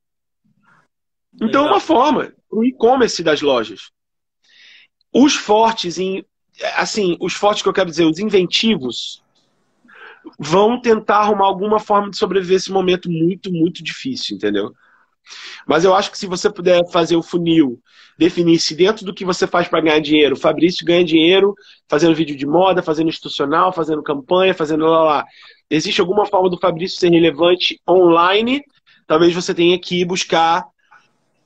Então 1.40 1.66
é 1.66 1.70
uma 1.70 1.80
forma, 1.80 2.32
o 2.50 2.64
e-commerce 2.64 3.22
das 3.22 3.40
lojas. 3.40 3.90
Os 5.12 5.34
fortes, 5.34 5.98
em, 5.98 6.24
assim, 6.76 7.16
os 7.20 7.34
fortes 7.34 7.62
que 7.62 7.68
eu 7.68 7.72
quero 7.72 7.90
dizer, 7.90 8.04
os 8.04 8.18
inventivos, 8.18 9.22
vão 10.38 10.80
tentar 10.80 11.18
arrumar 11.18 11.46
alguma 11.46 11.78
forma 11.78 12.10
de 12.10 12.16
sobreviver 12.16 12.56
esse 12.56 12.72
momento 12.72 13.10
muito, 13.10 13.52
muito 13.52 13.82
difícil, 13.82 14.36
entendeu? 14.36 14.72
Mas 15.66 15.84
eu 15.84 15.94
acho 15.94 16.10
que 16.10 16.18
se 16.18 16.26
você 16.26 16.50
puder 16.50 16.86
fazer 16.90 17.16
o 17.16 17.22
funil, 17.22 17.80
definir 18.18 18.58
se 18.58 18.74
dentro 18.74 19.04
do 19.04 19.14
que 19.14 19.24
você 19.24 19.46
faz 19.46 19.68
para 19.68 19.80
ganhar 19.80 20.00
dinheiro, 20.00 20.34
o 20.34 20.38
Fabrício 20.38 20.84
ganha 20.84 21.04
dinheiro 21.04 21.54
fazendo 21.88 22.14
vídeo 22.14 22.36
de 22.36 22.46
moda, 22.46 22.82
fazendo 22.82 23.08
institucional, 23.08 23.72
fazendo 23.72 24.02
campanha, 24.02 24.54
fazendo 24.54 24.84
lá 24.84 25.02
lá. 25.02 25.24
Existe 25.70 26.00
alguma 26.00 26.26
forma 26.26 26.50
do 26.50 26.58
Fabrício 26.58 26.98
ser 26.98 27.10
relevante 27.10 27.80
online? 27.88 28.62
Talvez 29.06 29.34
você 29.34 29.54
tenha 29.54 29.78
que 29.78 30.04
buscar 30.04 30.64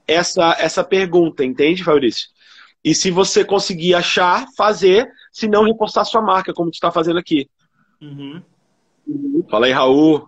essa, 0.09 0.57
essa 0.59 0.83
pergunta, 0.83 1.45
entende, 1.45 1.85
Fabrício? 1.85 2.29
E 2.83 2.95
se 2.95 3.11
você 3.11 3.45
conseguir 3.45 3.95
achar, 3.95 4.47
fazer, 4.57 5.09
se 5.31 5.47
não 5.47 5.65
reforçar 5.65 6.05
sua 6.05 6.23
marca, 6.23 6.55
como 6.55 6.71
tu 6.71 6.75
está 6.75 6.91
fazendo 6.91 7.19
aqui. 7.19 7.49
Uhum. 8.01 8.43
Fala 9.51 9.67
aí, 9.67 9.73
Raul. 9.73 10.27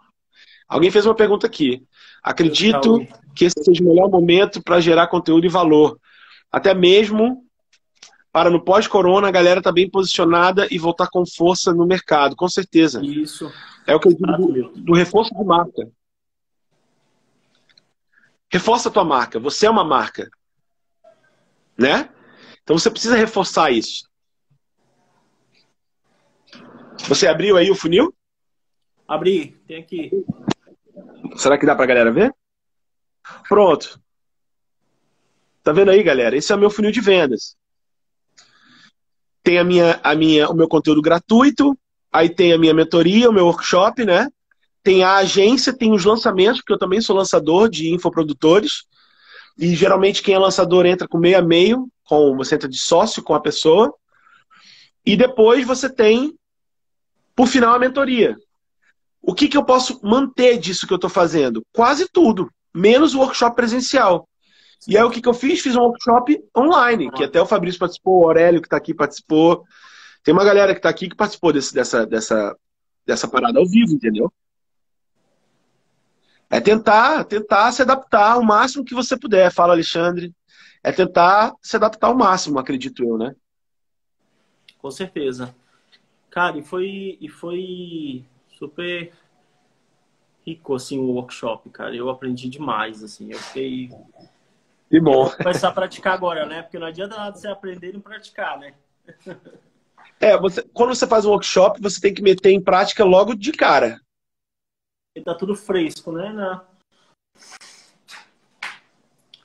Alguém 0.68 0.90
fez 0.90 1.06
uma 1.06 1.14
pergunta 1.14 1.46
aqui. 1.46 1.82
Acredito 2.22 3.06
que 3.34 3.46
esse 3.46 3.64
seja 3.64 3.82
o 3.82 3.86
melhor 3.86 4.10
momento 4.10 4.62
para 4.62 4.80
gerar 4.80 5.06
conteúdo 5.06 5.46
e 5.46 5.48
valor. 5.48 5.98
Até 6.52 6.74
mesmo 6.74 7.44
para 8.32 8.50
no 8.50 8.62
pós-corona 8.62 9.28
a 9.28 9.32
galera 9.32 9.62
tá 9.62 9.72
bem 9.72 9.88
posicionada 9.88 10.68
e 10.70 10.78
voltar 10.78 11.08
com 11.08 11.24
força 11.26 11.72
no 11.72 11.86
mercado, 11.86 12.36
com 12.36 12.48
certeza. 12.48 13.04
Isso. 13.04 13.50
É 13.86 13.94
o 13.94 14.00
que 14.00 14.08
eu 14.08 14.12
digo 14.12 14.36
do, 14.36 14.72
do 14.82 14.92
reforço 14.92 15.34
de 15.34 15.44
marca. 15.44 15.88
Reforça 18.50 18.88
a 18.88 18.92
tua 18.92 19.04
marca. 19.04 19.38
Você 19.38 19.66
é 19.66 19.70
uma 19.70 19.84
marca. 19.84 20.28
Né? 21.78 22.10
Então 22.62 22.76
você 22.78 22.90
precisa 22.90 23.16
reforçar 23.16 23.70
isso. 23.70 24.08
Você 27.08 27.26
abriu 27.26 27.56
aí 27.56 27.70
o 27.70 27.74
funil? 27.74 28.14
Abri, 29.08 29.60
tem 29.66 29.78
aqui. 29.78 30.10
Será 31.36 31.58
que 31.58 31.66
dá 31.66 31.74
pra 31.74 31.86
galera 31.86 32.12
ver? 32.12 32.34
Pronto. 33.48 34.00
Tá 35.62 35.72
vendo 35.72 35.90
aí, 35.90 36.02
galera? 36.02 36.36
Esse 36.36 36.52
é 36.52 36.56
o 36.56 36.58
meu 36.58 36.70
funil 36.70 36.90
de 36.90 37.00
vendas. 37.00 37.56
Tem 39.42 39.58
a 39.58 39.64
minha, 39.64 40.00
a 40.02 40.14
minha, 40.14 40.48
o 40.48 40.54
meu 40.54 40.68
conteúdo 40.68 41.02
gratuito, 41.02 41.76
aí 42.12 42.28
tem 42.28 42.52
a 42.52 42.58
minha 42.58 42.74
mentoria, 42.74 43.30
o 43.30 43.32
meu 43.32 43.46
workshop, 43.46 44.04
né? 44.04 44.28
Tem 44.82 45.02
a 45.02 45.16
agência, 45.16 45.76
tem 45.76 45.92
os 45.92 46.04
lançamentos, 46.04 46.60
porque 46.60 46.72
eu 46.72 46.78
também 46.78 47.00
sou 47.00 47.16
lançador 47.16 47.68
de 47.68 47.92
infoprodutores. 47.92 48.84
E 49.58 49.74
geralmente 49.74 50.22
quem 50.22 50.34
é 50.34 50.38
lançador 50.38 50.86
entra 50.86 51.06
com 51.06 51.18
meio 51.18 51.38
a 51.38 51.42
meio, 51.42 51.88
com 52.04 52.36
você 52.36 52.54
entra 52.54 52.68
de 52.68 52.78
sócio 52.78 53.22
com 53.22 53.34
a 53.34 53.40
pessoa. 53.40 53.94
E 55.04 55.16
depois 55.16 55.66
você 55.66 55.88
tem, 55.88 56.34
por 57.34 57.46
final, 57.46 57.74
a 57.74 57.78
mentoria. 57.78 58.36
O 59.22 59.34
que, 59.34 59.48
que 59.48 59.56
eu 59.56 59.64
posso 59.64 60.00
manter 60.02 60.58
disso 60.58 60.86
que 60.86 60.92
eu 60.92 60.96
estou 60.96 61.10
fazendo? 61.10 61.62
Quase 61.72 62.08
tudo, 62.10 62.50
menos 62.74 63.14
o 63.14 63.18
workshop 63.18 63.54
presencial. 63.54 64.26
E 64.88 64.96
aí 64.96 65.04
o 65.04 65.10
que, 65.10 65.20
que 65.20 65.28
eu 65.28 65.34
fiz? 65.34 65.60
Fiz 65.60 65.76
um 65.76 65.82
workshop 65.82 66.42
online, 66.56 67.10
que 67.10 67.24
até 67.24 67.40
o 67.40 67.46
Fabrício 67.46 67.78
participou, 67.78 68.20
o 68.20 68.24
Aurélio 68.24 68.62
que 68.62 68.66
está 68.66 68.78
aqui 68.78 68.94
participou. 68.94 69.64
Tem 70.24 70.32
uma 70.32 70.44
galera 70.44 70.72
que 70.72 70.78
está 70.78 70.88
aqui 70.88 71.08
que 71.08 71.16
participou 71.16 71.52
desse, 71.52 71.74
dessa, 71.74 72.06
dessa, 72.06 72.56
dessa 73.06 73.28
parada 73.28 73.58
ao 73.58 73.66
vivo, 73.66 73.92
entendeu? 73.92 74.32
É 76.50 76.60
tentar, 76.60 77.24
tentar 77.24 77.70
se 77.70 77.80
adaptar 77.80 78.36
o 78.36 78.44
máximo 78.44 78.84
que 78.84 78.94
você 78.94 79.16
puder, 79.16 79.52
fala 79.52 79.72
Alexandre. 79.72 80.34
É 80.82 80.90
tentar 80.90 81.54
se 81.62 81.76
adaptar 81.76 82.08
ao 82.08 82.16
máximo, 82.16 82.58
acredito 82.58 83.04
eu, 83.04 83.16
né? 83.16 83.34
Com 84.78 84.90
certeza. 84.90 85.54
Cara, 86.28 86.58
e 86.58 86.62
foi, 86.62 87.16
e 87.20 87.28
foi 87.28 88.24
super 88.58 89.12
rico, 90.44 90.74
assim, 90.74 90.98
o 90.98 91.12
workshop, 91.12 91.70
cara. 91.70 91.94
Eu 91.94 92.08
aprendi 92.08 92.48
demais, 92.48 93.04
assim. 93.04 93.30
Eu 93.30 93.38
fiquei... 93.38 93.90
Que 94.88 94.98
bom. 94.98 95.26
Vou 95.26 95.36
começar 95.36 95.68
a 95.68 95.72
praticar 95.72 96.14
agora, 96.14 96.46
né? 96.46 96.62
Porque 96.62 96.78
não 96.78 96.86
adianta 96.88 97.16
nada 97.16 97.36
você 97.36 97.46
aprender 97.46 97.90
e 97.90 97.92
não 97.92 98.00
praticar, 98.00 98.58
né? 98.58 98.74
É, 100.18 100.36
você, 100.36 100.62
quando 100.74 100.94
você 100.94 101.06
faz 101.06 101.24
um 101.24 101.30
workshop, 101.30 101.80
você 101.80 102.00
tem 102.00 102.12
que 102.12 102.22
meter 102.22 102.50
em 102.50 102.60
prática 102.60 103.04
logo 103.04 103.34
de 103.34 103.52
cara. 103.52 104.00
E 105.20 105.22
tá 105.22 105.34
tudo 105.34 105.54
fresco, 105.54 106.12
né? 106.12 106.32
Na... 106.32 106.64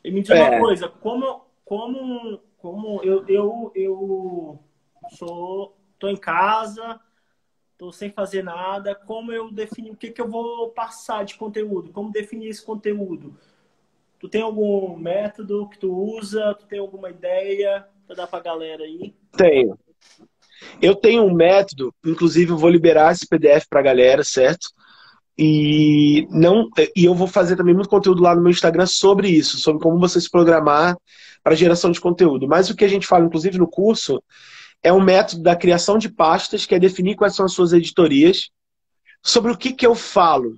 E 0.01 0.09
me 0.09 0.21
diz 0.21 0.29
é. 0.29 0.49
uma 0.49 0.59
coisa, 0.59 0.87
como, 0.87 1.41
como, 1.65 2.39
como 2.57 3.03
eu, 3.03 3.27
eu, 3.27 3.71
eu 3.75 4.59
sou, 5.17 5.75
tô 5.99 6.07
em 6.07 6.15
casa, 6.15 6.97
tô 7.77 7.91
sem 7.91 8.09
fazer 8.09 8.41
nada, 8.41 8.95
como 8.95 9.33
eu 9.33 9.51
defino 9.51 9.91
o 9.91 9.97
que, 9.97 10.11
que 10.11 10.21
eu 10.21 10.29
vou 10.29 10.69
passar 10.69 11.25
de 11.25 11.35
conteúdo, 11.35 11.91
como 11.91 12.09
definir 12.09 12.47
esse 12.47 12.63
conteúdo. 12.63 13.37
Tu 14.17 14.29
tem 14.29 14.41
algum 14.41 14.95
método 14.95 15.67
que 15.67 15.77
tu 15.77 15.93
usa? 15.93 16.55
Tu 16.55 16.65
tem 16.67 16.79
alguma 16.79 17.09
ideia 17.09 17.85
para 18.07 18.15
dar 18.15 18.27
para 18.27 18.39
a 18.39 18.43
galera 18.43 18.85
aí? 18.85 19.13
Tenho. 19.35 19.77
Eu 20.81 20.95
tenho 20.95 21.23
um 21.23 21.33
método, 21.33 21.93
inclusive 22.05 22.51
eu 22.51 22.57
vou 22.57 22.69
liberar 22.69 23.11
esse 23.11 23.27
PDF 23.27 23.67
para 23.69 23.81
a 23.81 23.83
galera, 23.83 24.23
certo? 24.23 24.74
E 25.37 26.27
não 26.31 26.69
e 26.95 27.05
eu 27.05 27.13
vou 27.13 27.27
fazer 27.27 27.55
também 27.55 27.73
muito 27.73 27.89
conteúdo 27.89 28.21
lá 28.21 28.33
no 28.33 28.41
meu 28.41 28.51
Instagram 28.51 28.85
sobre 28.85 29.29
isso, 29.29 29.57
sobre 29.57 29.81
como 29.81 29.99
você 29.99 30.19
se 30.21 30.29
programar 30.29 30.95
para 31.43 31.55
geração 31.55 31.91
de 31.91 31.99
conteúdo. 31.99 32.47
Mas 32.47 32.69
o 32.69 32.75
que 32.75 32.85
a 32.85 32.87
gente 32.87 33.05
fala, 33.05 33.25
inclusive 33.25 33.57
no 33.57 33.67
curso, 33.67 34.23
é 34.81 34.93
um 34.93 35.01
método 35.01 35.43
da 35.43 35.55
criação 35.55 35.97
de 35.97 36.09
pastas, 36.09 36.65
que 36.65 36.75
é 36.75 36.79
definir 36.79 37.15
quais 37.15 37.35
são 37.35 37.45
as 37.45 37.53
suas 37.53 37.73
editorias, 37.73 38.49
sobre 39.21 39.51
o 39.51 39.57
que, 39.57 39.73
que 39.73 39.85
eu 39.85 39.95
falo. 39.95 40.57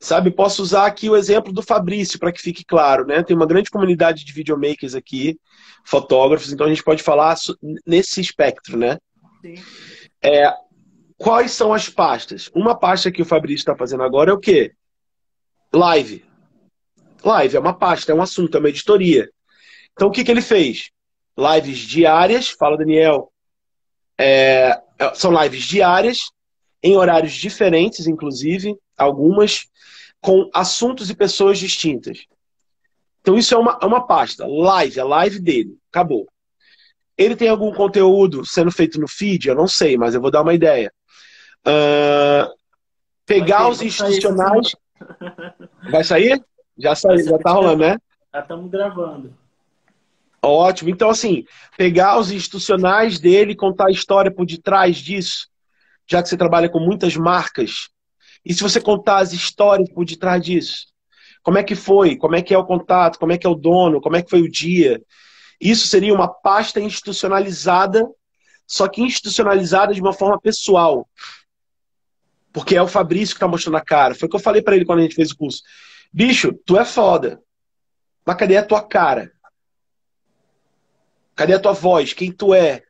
Sabe, 0.00 0.30
posso 0.30 0.62
usar 0.62 0.86
aqui 0.86 1.08
o 1.08 1.16
exemplo 1.16 1.52
do 1.52 1.62
Fabrício, 1.62 2.18
para 2.18 2.30
que 2.30 2.40
fique 2.40 2.64
claro, 2.64 3.06
né? 3.06 3.22
Tem 3.22 3.34
uma 3.34 3.46
grande 3.46 3.70
comunidade 3.70 4.24
de 4.24 4.32
videomakers 4.32 4.94
aqui, 4.94 5.38
fotógrafos, 5.84 6.52
então 6.52 6.66
a 6.66 6.68
gente 6.68 6.84
pode 6.84 7.02
falar 7.02 7.34
nesse 7.86 8.20
espectro, 8.20 8.76
né? 8.76 8.98
Sim. 9.40 9.54
É, 10.22 10.54
quais 11.16 11.52
são 11.52 11.72
as 11.72 11.88
pastas? 11.88 12.50
Uma 12.54 12.78
pasta 12.78 13.10
que 13.10 13.22
o 13.22 13.26
Fabrício 13.26 13.62
está 13.62 13.76
fazendo 13.76 14.02
agora 14.02 14.30
é 14.30 14.34
o 14.34 14.38
quê? 14.38 14.72
Live. 15.72 16.24
Live 17.24 17.56
é 17.56 17.60
uma 17.60 17.74
pasta, 17.74 18.12
é 18.12 18.14
um 18.14 18.22
assunto, 18.22 18.56
é 18.56 18.60
uma 18.60 18.68
editoria. 18.68 19.30
Então 19.92 20.08
o 20.08 20.10
que, 20.10 20.24
que 20.24 20.30
ele 20.30 20.42
fez? 20.42 20.90
lives 21.36 21.78
diárias, 21.78 22.48
fala 22.48 22.76
Daniel, 22.76 23.32
é, 24.18 24.80
é, 24.98 25.14
são 25.14 25.32
lives 25.42 25.64
diárias, 25.64 26.30
em 26.82 26.96
horários 26.96 27.32
diferentes, 27.32 28.06
inclusive, 28.06 28.76
algumas, 28.96 29.66
com 30.20 30.48
assuntos 30.54 31.10
e 31.10 31.14
pessoas 31.14 31.58
distintas. 31.58 32.26
Então 33.20 33.36
isso 33.36 33.54
é 33.54 33.58
uma, 33.58 33.78
é 33.82 33.86
uma 33.86 34.06
pasta, 34.06 34.46
live, 34.46 35.00
a 35.00 35.04
live 35.04 35.40
dele, 35.40 35.76
acabou. 35.90 36.28
Ele 37.16 37.36
tem 37.36 37.48
algum 37.48 37.72
conteúdo 37.72 38.44
sendo 38.44 38.72
feito 38.72 39.00
no 39.00 39.08
feed? 39.08 39.48
Eu 39.48 39.54
não 39.54 39.68
sei, 39.68 39.96
mas 39.96 40.14
eu 40.14 40.20
vou 40.20 40.32
dar 40.32 40.42
uma 40.42 40.52
ideia. 40.52 40.92
Uh, 41.66 42.52
pegar 43.26 43.68
os 43.68 43.82
institucionais. 43.82 44.74
Vai 45.90 46.04
sair? 46.04 46.42
Já 46.76 46.94
saiu, 46.94 47.24
já 47.24 47.38
tá 47.38 47.52
rolando, 47.52 47.84
né? 47.84 47.98
Já 48.32 48.40
estamos 48.40 48.70
gravando. 48.70 49.32
Ótimo. 50.42 50.90
Então, 50.90 51.08
assim, 51.08 51.44
pegar 51.76 52.18
os 52.18 52.30
institucionais 52.30 53.18
dele, 53.18 53.56
contar 53.56 53.88
a 53.88 53.92
história 53.92 54.30
por 54.30 54.44
detrás 54.44 54.96
disso, 54.96 55.48
já 56.06 56.22
que 56.22 56.28
você 56.28 56.36
trabalha 56.36 56.68
com 56.68 56.80
muitas 56.80 57.16
marcas. 57.16 57.88
E 58.44 58.52
se 58.52 58.62
você 58.62 58.80
contar 58.80 59.18
as 59.18 59.32
histórias 59.32 59.90
por 59.90 60.04
detrás 60.04 60.42
disso? 60.42 60.86
Como 61.42 61.58
é 61.58 61.62
que 61.62 61.74
foi? 61.74 62.16
Como 62.16 62.34
é 62.34 62.42
que 62.42 62.52
é 62.52 62.58
o 62.58 62.64
contato? 62.64 63.18
Como 63.18 63.32
é 63.32 63.38
que 63.38 63.46
é 63.46 63.50
o 63.50 63.54
dono? 63.54 64.00
Como 64.00 64.16
é 64.16 64.22
que 64.22 64.30
foi 64.30 64.42
o 64.42 64.50
dia? 64.50 65.00
Isso 65.60 65.86
seria 65.86 66.12
uma 66.12 66.28
pasta 66.28 66.80
institucionalizada, 66.80 68.06
só 68.66 68.88
que 68.88 69.02
institucionalizada 69.02 69.94
de 69.94 70.00
uma 70.00 70.12
forma 70.12 70.38
pessoal. 70.40 71.08
Porque 72.54 72.76
é 72.76 72.80
o 72.80 72.86
Fabrício 72.86 73.34
que 73.34 73.38
está 73.38 73.48
mostrando 73.48 73.76
a 73.76 73.80
cara. 73.80 74.14
Foi 74.14 74.28
o 74.28 74.30
que 74.30 74.36
eu 74.36 74.40
falei 74.40 74.62
para 74.62 74.76
ele 74.76 74.84
quando 74.84 75.00
a 75.00 75.02
gente 75.02 75.16
fez 75.16 75.32
o 75.32 75.36
curso. 75.36 75.60
Bicho, 76.12 76.52
tu 76.64 76.78
é 76.78 76.84
foda. 76.84 77.42
Mas 78.24 78.36
cadê 78.36 78.56
a 78.56 78.64
tua 78.64 78.80
cara? 78.80 79.32
Cadê 81.34 81.54
a 81.54 81.58
tua 81.58 81.72
voz? 81.72 82.12
Quem 82.12 82.30
tu 82.30 82.54
é? 82.54 82.84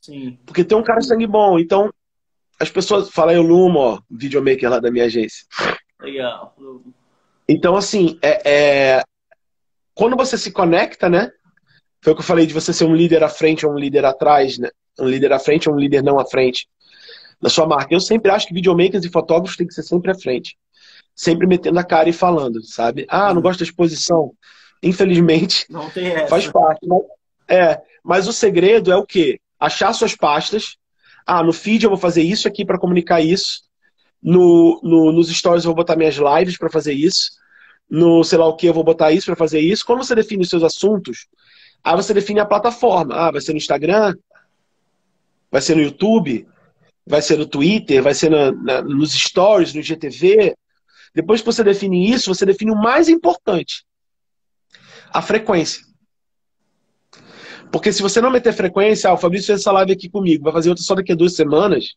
Sim. 0.00 0.38
Porque 0.46 0.64
tem 0.64 0.76
um 0.76 0.82
cara 0.82 1.00
de 1.00 1.06
sangue 1.06 1.26
bom. 1.26 1.58
Então, 1.58 1.92
as 2.58 2.70
pessoas. 2.70 3.10
Fala 3.10 3.32
aí 3.32 3.38
o 3.38 3.42
Lumo, 3.42 3.78
ó, 3.78 4.00
videomaker 4.10 4.70
lá 4.70 4.80
da 4.80 4.90
minha 4.90 5.04
agência. 5.04 5.44
Legal. 6.00 6.56
Então, 7.46 7.76
assim, 7.76 8.18
é, 8.22 8.50
é, 8.50 9.02
quando 9.92 10.16
você 10.16 10.38
se 10.38 10.50
conecta, 10.50 11.10
né? 11.10 11.30
Foi 12.02 12.14
o 12.14 12.16
que 12.16 12.22
eu 12.22 12.26
falei 12.26 12.46
de 12.46 12.54
você 12.54 12.72
ser 12.72 12.86
um 12.86 12.96
líder 12.96 13.22
à 13.22 13.28
frente 13.28 13.66
ou 13.66 13.72
um 13.72 13.78
líder 13.78 14.06
atrás, 14.06 14.56
né? 14.56 14.70
Um 14.98 15.06
líder 15.06 15.30
à 15.34 15.38
frente 15.38 15.68
ou 15.68 15.74
um 15.74 15.78
líder 15.78 16.02
não 16.02 16.18
à 16.18 16.24
frente 16.24 16.66
na 17.40 17.48
sua 17.48 17.66
marca. 17.66 17.94
Eu 17.94 18.00
sempre 18.00 18.30
acho 18.30 18.46
que 18.46 18.54
videomakers 18.54 19.04
e 19.04 19.08
fotógrafos 19.08 19.56
têm 19.56 19.66
que 19.66 19.74
ser 19.74 19.82
sempre 19.82 20.10
à 20.10 20.14
frente. 20.14 20.56
Sempre 21.14 21.46
metendo 21.46 21.78
a 21.78 21.84
cara 21.84 22.08
e 22.08 22.12
falando, 22.12 22.62
sabe? 22.62 23.06
Ah, 23.08 23.32
não 23.32 23.42
gosto 23.42 23.60
da 23.60 23.64
exposição. 23.64 24.32
Infelizmente, 24.82 25.66
não 25.70 25.88
tem 25.90 26.08
essa. 26.08 26.28
faz 26.28 26.46
parte. 26.46 26.86
Mas, 26.86 27.02
é, 27.48 27.80
mas 28.02 28.28
o 28.28 28.32
segredo 28.32 28.92
é 28.92 28.96
o 28.96 29.06
quê? 29.06 29.40
Achar 29.58 29.92
suas 29.92 30.14
pastas. 30.14 30.76
Ah, 31.26 31.42
no 31.42 31.52
feed 31.52 31.84
eu 31.84 31.90
vou 31.90 31.98
fazer 31.98 32.22
isso 32.22 32.48
aqui 32.48 32.64
para 32.64 32.78
comunicar 32.78 33.20
isso. 33.20 33.62
No, 34.22 34.80
no, 34.82 35.12
nos 35.12 35.28
stories 35.28 35.64
eu 35.64 35.70
vou 35.70 35.76
botar 35.76 35.96
minhas 35.96 36.16
lives 36.16 36.58
para 36.58 36.70
fazer 36.70 36.92
isso. 36.92 37.32
No 37.88 38.22
sei 38.22 38.38
lá 38.38 38.46
o 38.46 38.56
que 38.56 38.66
eu 38.66 38.74
vou 38.74 38.84
botar 38.84 39.12
isso 39.12 39.26
para 39.26 39.36
fazer 39.36 39.60
isso. 39.60 39.84
Quando 39.84 40.04
você 40.04 40.14
define 40.14 40.42
os 40.42 40.48
seus 40.48 40.62
assuntos, 40.62 41.26
aí 41.82 41.96
você 41.96 42.14
define 42.14 42.40
a 42.40 42.46
plataforma. 42.46 43.14
Ah, 43.14 43.30
vai 43.30 43.40
ser 43.40 43.52
no 43.52 43.58
Instagram? 43.58 44.14
Vai 45.50 45.60
ser 45.60 45.74
no 45.74 45.82
YouTube? 45.82 46.46
Vai 47.06 47.22
ser 47.22 47.38
no 47.38 47.46
Twitter? 47.46 48.02
Vai 48.02 48.14
ser 48.14 48.30
na, 48.30 48.52
na, 48.52 48.82
nos 48.82 49.12
stories, 49.12 49.74
no 49.74 49.82
GTV? 49.82 50.54
Depois 51.14 51.40
que 51.40 51.46
você 51.46 51.64
define 51.64 52.10
isso, 52.10 52.32
você 52.32 52.46
define 52.46 52.70
o 52.70 52.76
mais 52.76 53.08
importante: 53.08 53.84
a 55.12 55.20
frequência. 55.20 55.84
Porque 57.72 57.92
se 57.92 58.02
você 58.02 58.20
não 58.20 58.30
meter 58.30 58.52
frequência, 58.52 59.10
ah, 59.10 59.14
o 59.14 59.18
Fabrício 59.18 59.46
fez 59.48 59.60
essa 59.60 59.72
live 59.72 59.92
aqui 59.92 60.08
comigo, 60.08 60.44
vai 60.44 60.52
fazer 60.52 60.70
outra 60.70 60.84
só 60.84 60.94
daqui 60.94 61.12
a 61.12 61.16
duas 61.16 61.34
semanas. 61.36 61.94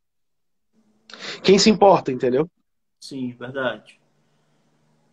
Quem 1.43 1.57
se 1.57 1.69
importa, 1.69 2.11
entendeu? 2.11 2.49
Sim, 2.99 3.35
verdade. 3.37 3.99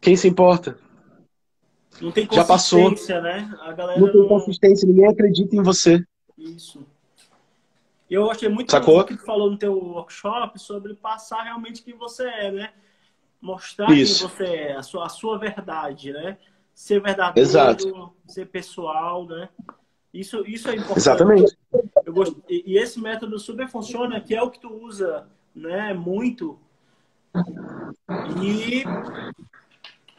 Quem 0.01 0.17
se 0.17 0.29
importa? 0.29 0.79
Não 2.01 2.13
tem 2.13 2.27
Já 2.31 2.45
passou. 2.45 2.91
né? 2.91 3.55
A 3.61 3.73
galera 3.73 4.01
não 4.01 4.11
tem 4.11 4.29
consistência, 4.29 4.87
ninguém 4.87 5.07
acredita 5.07 5.57
em 5.57 5.63
você. 5.63 6.03
Isso. 6.39 6.87
Eu 8.11 8.29
achei 8.29 8.49
muito 8.49 8.73
Sacou? 8.73 9.05
que 9.05 9.17
tu 9.17 9.25
falou 9.25 9.49
no 9.49 9.57
teu 9.57 9.73
workshop 9.73 10.59
sobre 10.59 10.95
passar 10.95 11.45
realmente 11.45 11.81
quem 11.83 11.97
você 11.97 12.27
é, 12.29 12.51
né? 12.51 12.73
Mostrar 13.41 13.93
Isso. 13.93 14.27
quem 14.27 14.37
você 14.37 14.45
é, 14.45 14.77
a 14.77 14.83
sua, 14.83 15.07
a 15.07 15.09
sua 15.09 15.39
verdade, 15.39 16.13
né? 16.13 16.37
Ser 16.75 17.01
verdadeiro, 17.01 17.49
Exato. 17.49 18.13
ser 18.27 18.47
pessoal, 18.47 19.27
né? 19.27 19.49
Isso, 20.13 20.45
isso 20.45 20.69
é 20.69 20.73
importante. 20.73 20.99
Exatamente. 20.99 21.57
Eu 22.05 22.13
gosto, 22.13 22.43
e, 22.49 22.77
esse 22.77 23.01
método 23.01 23.39
super 23.39 23.69
funciona, 23.69 24.21
que 24.21 24.35
é 24.35 24.43
o 24.43 24.51
que 24.51 24.59
tu 24.59 24.73
usa, 24.75 25.29
né? 25.55 25.95
Muito. 25.95 26.59
E, 28.43 28.83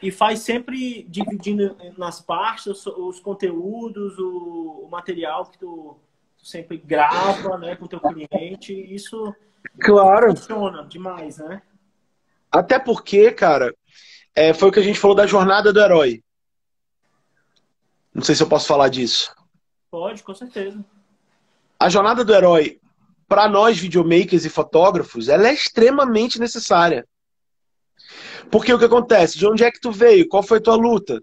e 0.00 0.10
faz 0.10 0.38
sempre 0.40 1.02
dividindo 1.02 1.76
nas 1.98 2.22
pastas 2.22 2.86
os 2.86 3.20
conteúdos, 3.20 4.18
o, 4.18 4.86
o 4.86 4.88
material 4.90 5.44
que 5.44 5.58
tu, 5.58 5.98
tu, 6.42 6.46
sempre 6.46 6.76
grava, 6.76 7.56
né? 7.56 7.76
Com 7.76 7.84
o 7.84 7.88
teu 7.88 8.00
cliente. 8.00 8.72
Isso 8.72 9.34
claro. 9.80 10.36
funciona 10.36 10.84
demais, 10.84 11.38
né? 11.38 11.62
Até 12.50 12.78
porque, 12.78 13.30
cara, 13.30 13.74
é, 14.34 14.52
foi 14.52 14.68
o 14.68 14.72
que 14.72 14.80
a 14.80 14.82
gente 14.82 14.98
falou 14.98 15.16
da 15.16 15.26
jornada 15.26 15.72
do 15.72 15.80
herói. 15.80 16.22
Não 18.14 18.22
sei 18.22 18.34
se 18.34 18.42
eu 18.42 18.48
posso 18.48 18.66
falar 18.66 18.88
disso. 18.88 19.34
Pode, 19.90 20.22
com 20.22 20.34
certeza. 20.34 20.84
A 21.78 21.88
jornada 21.88 22.24
do 22.24 22.34
herói, 22.34 22.78
para 23.26 23.48
nós 23.48 23.78
videomakers 23.78 24.44
e 24.44 24.50
fotógrafos, 24.50 25.28
ela 25.28 25.48
é 25.48 25.54
extremamente 25.54 26.38
necessária. 26.38 27.06
Porque 28.50 28.72
o 28.72 28.78
que 28.78 28.84
acontece? 28.84 29.38
De 29.38 29.46
onde 29.46 29.64
é 29.64 29.70
que 29.70 29.80
tu 29.80 29.90
veio? 29.90 30.28
Qual 30.28 30.42
foi 30.42 30.58
a 30.58 30.62
tua 30.62 30.76
luta? 30.76 31.22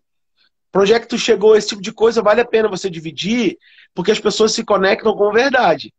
Tu 0.71 1.17
chegou? 1.17 1.55
Esse 1.55 1.69
tipo 1.69 1.81
de 1.81 1.91
coisa 1.91 2.21
vale 2.21 2.41
a 2.41 2.45
pena 2.45 2.69
você 2.69 2.89
dividir, 2.89 3.57
porque 3.93 4.11
as 4.11 4.19
pessoas 4.19 4.53
se 4.53 4.63
conectam 4.63 5.15
com 5.15 5.31
verdade. 5.31 5.93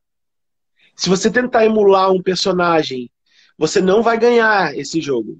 Se 0.95 1.09
você 1.09 1.31
tentar 1.31 1.65
emular 1.65 2.13
um 2.13 2.23
personagem, 2.23 3.11
você 3.59 3.81
não 3.81 4.03
vai 4.03 4.19
ganhar 4.19 4.77
esse 4.77 5.01
jogo. 5.01 5.39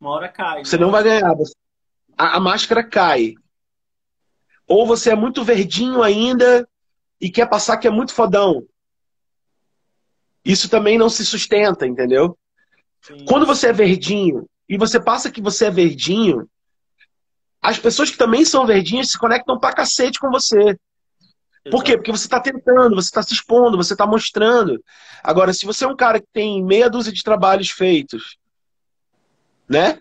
Uma 0.00 0.10
hora 0.10 0.28
cai. 0.28 0.64
Você 0.64 0.76
né? 0.76 0.82
não 0.82 0.90
vai 0.90 1.02
ganhar. 1.02 1.32
A, 2.18 2.36
a 2.36 2.40
máscara 2.40 2.82
cai. 2.82 3.34
Ou 4.66 4.86
você 4.86 5.10
é 5.10 5.14
muito 5.14 5.44
verdinho 5.44 6.02
ainda 6.02 6.68
e 7.20 7.30
quer 7.30 7.48
passar 7.48 7.76
que 7.76 7.86
é 7.86 7.90
muito 7.90 8.12
fodão. 8.12 8.66
Isso 10.44 10.68
também 10.68 10.98
não 10.98 11.08
se 11.08 11.24
sustenta, 11.24 11.86
entendeu? 11.86 12.36
Sim. 13.00 13.24
Quando 13.26 13.46
você 13.46 13.68
é 13.68 13.72
verdinho 13.72 14.48
e 14.68 14.76
você 14.76 15.00
passa 15.00 15.30
que 15.30 15.40
você 15.40 15.66
é 15.66 15.70
verdinho, 15.70 16.48
as 17.62 17.78
pessoas 17.78 18.10
que 18.10 18.18
também 18.18 18.44
são 18.44 18.66
verdinhas 18.66 19.10
se 19.10 19.18
conectam 19.18 19.58
pra 19.58 19.72
cacete 19.72 20.18
com 20.18 20.30
você. 20.30 20.76
Por 21.70 21.84
quê? 21.84 21.96
Porque 21.96 22.10
você 22.10 22.26
está 22.26 22.40
tentando, 22.40 22.96
você 22.96 23.08
está 23.08 23.22
se 23.22 23.32
expondo, 23.32 23.76
você 23.76 23.94
está 23.94 24.04
mostrando. 24.04 24.82
Agora, 25.22 25.52
se 25.52 25.64
você 25.64 25.84
é 25.84 25.88
um 25.88 25.94
cara 25.94 26.20
que 26.20 26.26
tem 26.32 26.62
meia 26.64 26.90
dúzia 26.90 27.12
de 27.12 27.22
trabalhos 27.22 27.70
feitos, 27.70 28.36
né? 29.68 30.00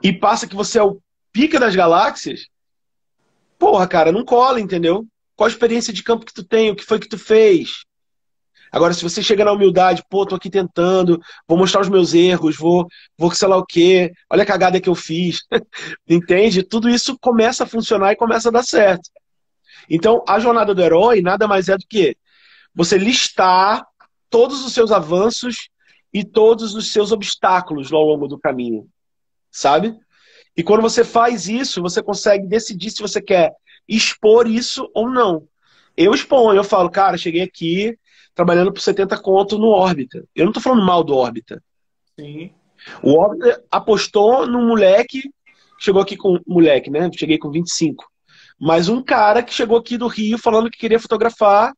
E 0.00 0.12
passa 0.12 0.46
que 0.46 0.54
você 0.54 0.78
é 0.78 0.82
o 0.84 1.00
pica 1.32 1.58
das 1.58 1.74
galáxias, 1.74 2.46
porra, 3.58 3.88
cara, 3.88 4.12
não 4.12 4.24
cola, 4.24 4.60
entendeu? 4.60 5.04
Qual 5.34 5.46
a 5.46 5.50
experiência 5.50 5.92
de 5.92 6.04
campo 6.04 6.24
que 6.24 6.32
tu 6.32 6.44
tem? 6.44 6.70
O 6.70 6.76
que 6.76 6.84
foi 6.84 7.00
que 7.00 7.08
tu 7.08 7.18
fez? 7.18 7.84
Agora, 8.74 8.92
se 8.92 9.04
você 9.04 9.22
chega 9.22 9.44
na 9.44 9.52
humildade, 9.52 10.02
pô, 10.10 10.26
tô 10.26 10.34
aqui 10.34 10.50
tentando, 10.50 11.20
vou 11.46 11.56
mostrar 11.56 11.82
os 11.82 11.88
meus 11.88 12.12
erros, 12.12 12.56
vou, 12.56 12.88
vou 13.16 13.30
sei 13.30 13.46
lá 13.46 13.56
o 13.56 13.64
quê, 13.64 14.12
olha 14.28 14.42
a 14.42 14.46
cagada 14.46 14.80
que 14.80 14.88
eu 14.88 14.96
fiz. 14.96 15.42
Entende? 16.10 16.60
Tudo 16.64 16.90
isso 16.90 17.16
começa 17.20 17.62
a 17.62 17.68
funcionar 17.68 18.10
e 18.10 18.16
começa 18.16 18.48
a 18.48 18.52
dar 18.52 18.64
certo. 18.64 19.08
Então, 19.88 20.24
a 20.26 20.40
jornada 20.40 20.74
do 20.74 20.82
herói 20.82 21.20
nada 21.20 21.46
mais 21.46 21.68
é 21.68 21.76
do 21.76 21.86
que 21.88 22.16
você 22.74 22.98
listar 22.98 23.86
todos 24.28 24.64
os 24.64 24.72
seus 24.72 24.90
avanços 24.90 25.68
e 26.12 26.24
todos 26.24 26.74
os 26.74 26.92
seus 26.92 27.12
obstáculos 27.12 27.92
ao 27.92 28.02
longo 28.02 28.26
do 28.26 28.40
caminho. 28.40 28.88
Sabe? 29.52 29.96
E 30.56 30.64
quando 30.64 30.82
você 30.82 31.04
faz 31.04 31.48
isso, 31.48 31.80
você 31.80 32.02
consegue 32.02 32.48
decidir 32.48 32.90
se 32.90 33.00
você 33.00 33.22
quer 33.22 33.52
expor 33.86 34.48
isso 34.48 34.90
ou 34.92 35.08
não. 35.08 35.46
Eu 35.96 36.12
exponho, 36.12 36.58
eu 36.58 36.64
falo, 36.64 36.90
cara, 36.90 37.16
cheguei 37.16 37.42
aqui 37.42 37.96
trabalhando 38.34 38.72
por 38.72 38.80
70 38.80 39.16
conto 39.18 39.58
no 39.58 39.68
Órbita. 39.68 40.24
Eu 40.34 40.44
não 40.44 40.52
tô 40.52 40.60
falando 40.60 40.84
mal 40.84 41.04
do 41.04 41.14
Órbita. 41.14 41.62
Sim. 42.18 42.50
O 43.02 43.18
Órbita 43.18 43.62
apostou 43.70 44.46
num 44.46 44.66
moleque, 44.66 45.30
chegou 45.78 46.02
aqui 46.02 46.16
com 46.16 46.38
moleque, 46.46 46.90
né? 46.90 47.10
Cheguei 47.14 47.38
com 47.38 47.50
25. 47.50 48.04
Mas 48.60 48.88
um 48.88 49.02
cara 49.02 49.42
que 49.42 49.54
chegou 49.54 49.78
aqui 49.78 49.96
do 49.96 50.06
Rio 50.06 50.38
falando 50.38 50.70
que 50.70 50.78
queria 50.78 51.00
fotografar. 51.00 51.72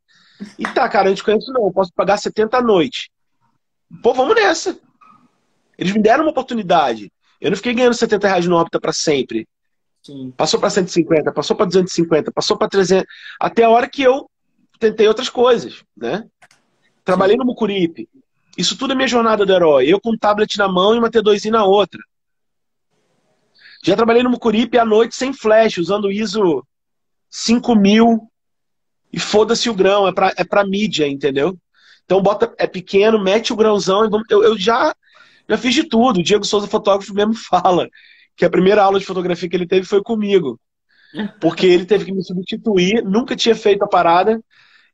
E 0.59 0.64
tá, 0.64 0.88
cara, 0.88 1.07
eu 1.07 1.11
não 1.11 1.16
te 1.16 1.25
conheço 1.25 1.53
não, 1.53 1.64
eu 1.64 1.73
posso 1.73 1.92
pagar 1.95 2.16
70 2.16 2.57
a 2.57 2.62
noite. 2.62 3.11
Pô, 4.03 4.12
vamos 4.12 4.35
nessa. 4.35 4.79
Eles 5.79 5.92
me 5.92 6.03
deram 6.03 6.25
uma 6.25 6.31
oportunidade. 6.31 7.11
Eu 7.40 7.51
não 7.51 7.57
fiquei 7.57 7.75
ganhando 7.75 7.95
70 7.95 8.27
reais 8.27 8.47
no 8.47 8.57
Órbita 8.57 8.81
para 8.81 8.92
sempre. 8.92 9.47
Sim. 10.03 10.33
Passou 10.37 10.61
para 10.61 10.71
150, 10.71 11.33
passou 11.33 11.57
para 11.57 11.66
250, 11.66 12.31
passou 12.33 12.57
para 12.57 12.69
300, 12.69 13.05
até 13.40 13.64
a 13.64 13.71
hora 13.71 13.88
que 13.88 14.03
eu 14.03 14.31
tentei 14.79 15.09
outras 15.09 15.29
coisas, 15.29 15.83
né? 15.97 16.25
Trabalhei 17.07 17.37
no 17.37 17.45
Mucuripe. 17.45 18.09
Isso 18.59 18.77
tudo 18.77 18.92
é 18.92 18.97
minha 18.97 19.07
jornada 19.07 19.47
do 19.47 19.53
herói. 19.53 19.87
Eu 19.87 20.01
com 20.01 20.11
um 20.11 20.19
tablet 20.19 20.59
na 20.59 20.66
mão 20.66 20.92
e 20.92 20.99
uma 20.99 21.09
T2i 21.09 21.51
na 21.51 21.64
outra. 21.64 22.01
Já 23.85 23.95
trabalhei 23.95 24.25
no 24.25 24.31
Mucuripe 24.31 24.77
à 24.77 24.85
noite 24.85 25.14
sem 25.14 25.33
flash, 25.33 25.79
usando 25.79 26.07
o 26.07 26.11
ISO 26.11 26.66
5000 27.31 28.29
e 29.12 29.21
foda-se 29.21 29.71
o 29.71 29.75
grão, 29.75 30.09
é 30.09 30.12
pra, 30.12 30.35
é 30.37 30.42
pra 30.42 30.66
mídia, 30.66 31.07
entendeu? 31.07 31.57
Então 32.05 32.21
bota, 32.21 32.53
é 32.59 32.66
pequeno, 32.66 33.23
mete 33.23 33.53
o 33.53 33.57
grãozão 33.57 34.05
e 34.05 34.11
vamos, 34.11 34.27
eu, 34.29 34.42
eu 34.42 34.59
já, 34.59 34.92
já 35.49 35.57
fiz 35.57 35.75
de 35.75 35.85
tudo. 35.85 36.19
O 36.19 36.23
Diego 36.25 36.45
Souza, 36.45 36.66
fotógrafo, 36.66 37.14
mesmo 37.14 37.35
fala 37.49 37.88
que 38.37 38.45
a 38.45 38.51
primeira 38.51 38.83
aula 38.83 38.99
de 38.99 39.07
fotografia 39.07 39.49
que 39.49 39.55
ele 39.55 39.69
teve 39.69 39.87
foi 39.87 40.03
comigo. 40.03 40.59
Porque 41.40 41.66
ele 41.66 41.85
teve 41.87 42.07
que 42.07 42.12
me 42.12 42.25
substituir, 42.25 43.05
nunca 43.05 43.37
tinha 43.37 43.55
feito 43.55 43.85
a 43.85 43.88
parada. 43.88 44.42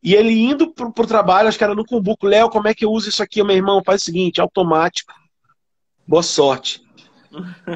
E 0.03 0.15
ele 0.15 0.33
indo 0.33 0.73
pro, 0.73 0.93
pro 0.93 1.07
trabalho, 1.07 1.49
acho 1.49 1.57
que 1.57 1.65
era 1.65 1.75
no 1.75 1.85
Cumbuco, 1.85 2.27
Léo, 2.27 2.51
como 2.51 2.67
é 2.67 2.75
que 2.75 2.85
eu 2.85 2.91
uso 2.91 3.09
isso 3.09 3.23
aqui? 3.23 3.43
Meu 3.43 3.55
irmão, 3.55 3.83
faz 3.85 4.03
o 4.03 4.05
seguinte, 4.05 4.41
automático. 4.41 5.13
Boa 6.07 6.23
sorte. 6.25 6.83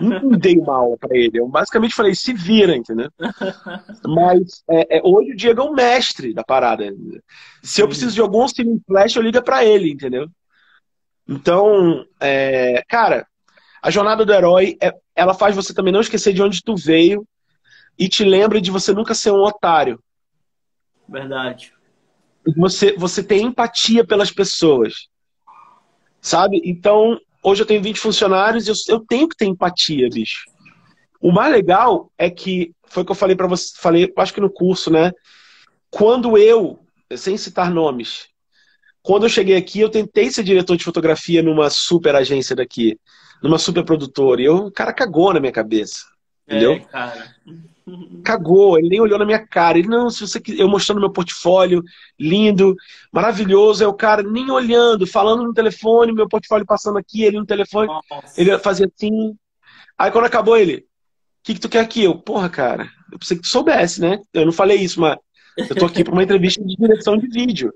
Não 0.01 0.31
dei 0.37 0.57
mal 0.57 0.97
para 0.99 1.17
ele. 1.17 1.39
Eu 1.39 1.49
basicamente 1.49 1.95
falei, 1.95 2.15
se 2.15 2.33
vira, 2.33 2.77
entendeu? 2.77 3.11
Mas 4.05 4.65
é, 4.69 4.99
é, 4.99 5.01
hoje 5.05 5.33
o 5.33 5.37
Diego 5.37 5.63
é 5.63 5.65
o 5.65 5.73
mestre 5.73 6.35
da 6.35 6.43
parada. 6.43 6.93
Se 7.63 7.81
eu 7.81 7.89
preciso 7.89 8.15
de 8.15 8.21
algum 8.21 8.43
auxílio 8.43 8.81
flash, 8.87 9.15
eu 9.15 9.23
ligo 9.23 9.41
para 9.43 9.65
ele, 9.65 9.91
entendeu? 9.91 10.29
Então, 11.29 12.05
é, 12.21 12.83
cara, 12.89 13.27
a 13.81 13.91
jornada 13.91 14.25
do 14.25 14.33
herói, 14.33 14.77
é, 14.83 14.93
ela 15.15 15.33
faz 15.33 15.55
você 15.55 15.73
também 15.73 15.93
não 15.93 16.01
esquecer 16.01 16.33
de 16.33 16.43
onde 16.43 16.63
tu 16.63 16.75
veio 16.77 17.27
e 17.99 18.09
te 18.09 18.25
lembra 18.25 18.61
de 18.61 18.71
você 18.71 18.93
nunca 18.93 19.15
ser 19.15 19.31
um 19.31 19.43
otário. 19.43 19.99
Verdade. 21.09 21.76
Você, 22.57 22.93
você 22.97 23.23
tem 23.23 23.47
empatia 23.47 24.07
pelas 24.07 24.31
pessoas. 24.31 25.09
Sabe? 26.21 26.61
Então, 26.65 27.19
Hoje 27.47 27.63
eu 27.63 27.67
tenho 27.67 27.81
20 27.81 28.01
funcionários 28.01 28.67
e 28.67 28.71
eu, 28.71 28.75
eu 28.89 28.99
tenho 29.07 29.29
que 29.29 29.37
ter 29.37 29.45
empatia, 29.45 30.09
bicho. 30.11 30.47
O 31.21 31.31
mais 31.31 31.53
legal 31.53 32.11
é 32.19 32.29
que, 32.29 32.73
foi 32.89 33.05
o 33.05 33.07
que 33.07 33.13
eu 33.13 33.17
falei 33.17 33.37
para 33.37 33.47
você, 33.47 33.73
falei, 33.77 34.13
acho 34.19 34.35
que 34.35 34.41
no 34.41 34.51
curso, 34.51 34.91
né? 34.91 35.13
Quando 35.89 36.37
eu, 36.37 36.81
sem 37.17 37.37
citar 37.37 37.71
nomes, 37.71 38.27
quando 39.01 39.27
eu 39.27 39.29
cheguei 39.29 39.57
aqui, 39.57 39.79
eu 39.79 39.89
tentei 39.89 40.29
ser 40.29 40.43
diretor 40.43 40.77
de 40.77 40.83
fotografia 40.83 41.41
numa 41.41 41.71
super 41.71 42.17
agência 42.17 42.57
daqui, 42.57 42.99
numa 43.41 43.61
super 43.61 43.85
produtora, 43.85 44.43
e 44.43 44.47
eu, 44.47 44.57
o 44.67 44.73
cara 44.73 44.93
cagou 44.93 45.33
na 45.33 45.39
minha 45.39 45.53
cabeça. 45.53 46.05
Entendeu? 46.49 46.73
É, 46.73 46.81
cara. 46.81 47.33
Cagou, 48.25 48.79
ele 48.79 48.89
nem 48.89 49.01
olhou 49.01 49.19
na 49.19 49.25
minha 49.25 49.47
cara. 49.47 49.79
Ele, 49.79 49.87
não, 49.87 50.11
se 50.11 50.21
você 50.27 50.43
eu 50.59 50.69
mostrando 50.69 51.01
meu 51.01 51.11
portfólio, 51.11 51.83
lindo, 52.19 52.75
maravilhoso. 53.13 53.85
É 53.85 53.87
o 53.87 53.95
cara 53.95 54.23
nem 54.23 54.51
olhando, 54.51 55.07
falando 55.07 55.45
no 55.45 55.55
telefone, 55.55 56.13
meu 56.13 56.29
portfólio 56.29 56.67
passando 56.67 56.99
aqui, 56.99 57.23
ele 57.23 57.39
no 57.39 57.47
telefone. 57.47 57.87
Nossa. 57.87 58.41
Ele 58.41 58.59
fazia 58.59 58.91
assim. 58.93 59.37
Aí 59.97 60.11
quando 60.11 60.25
acabou, 60.25 60.57
ele, 60.57 60.79
o 60.79 60.83
que, 61.45 61.55
que 61.55 61.61
tu 61.61 61.69
quer 61.69 61.81
aqui? 61.81 62.03
Eu, 62.03 62.19
porra, 62.19 62.49
cara, 62.49 62.91
eu 63.13 63.19
pensei 63.19 63.37
que 63.37 63.45
tu 63.45 63.49
soubesse, 63.49 64.01
né? 64.01 64.21
Eu 64.35 64.47
não 64.47 64.53
falei 64.53 64.79
isso, 64.79 65.01
mas 65.01 65.17
eu 65.57 65.75
tô 65.77 65.87
aqui 65.87 66.03
para 66.03 66.13
uma 66.13 66.25
entrevista 66.25 66.63
de 66.65 66.77
direção 66.77 67.17
de 67.17 67.29
vídeo. 67.29 67.73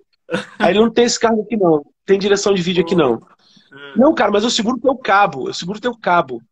Aí 0.59 0.73
ele 0.73 0.81
não 0.81 0.91
tem 0.91 1.05
esse 1.05 1.19
cargo 1.19 1.43
aqui, 1.43 1.57
não. 1.57 1.85
Tem 2.05 2.19
direção 2.19 2.53
de 2.53 2.63
vídeo 2.63 2.83
aqui, 2.83 2.95
não. 2.95 3.15
Hum. 3.15 3.93
Não, 3.97 4.15
cara, 4.15 4.31
mas 4.31 4.43
eu 4.43 4.51
seguro 4.51 4.79
teu 4.79 4.97
cabo. 4.97 5.49
Eu 5.49 5.55
seguro 5.55 5.81
teu 5.81 5.97
cabo. 5.97 6.43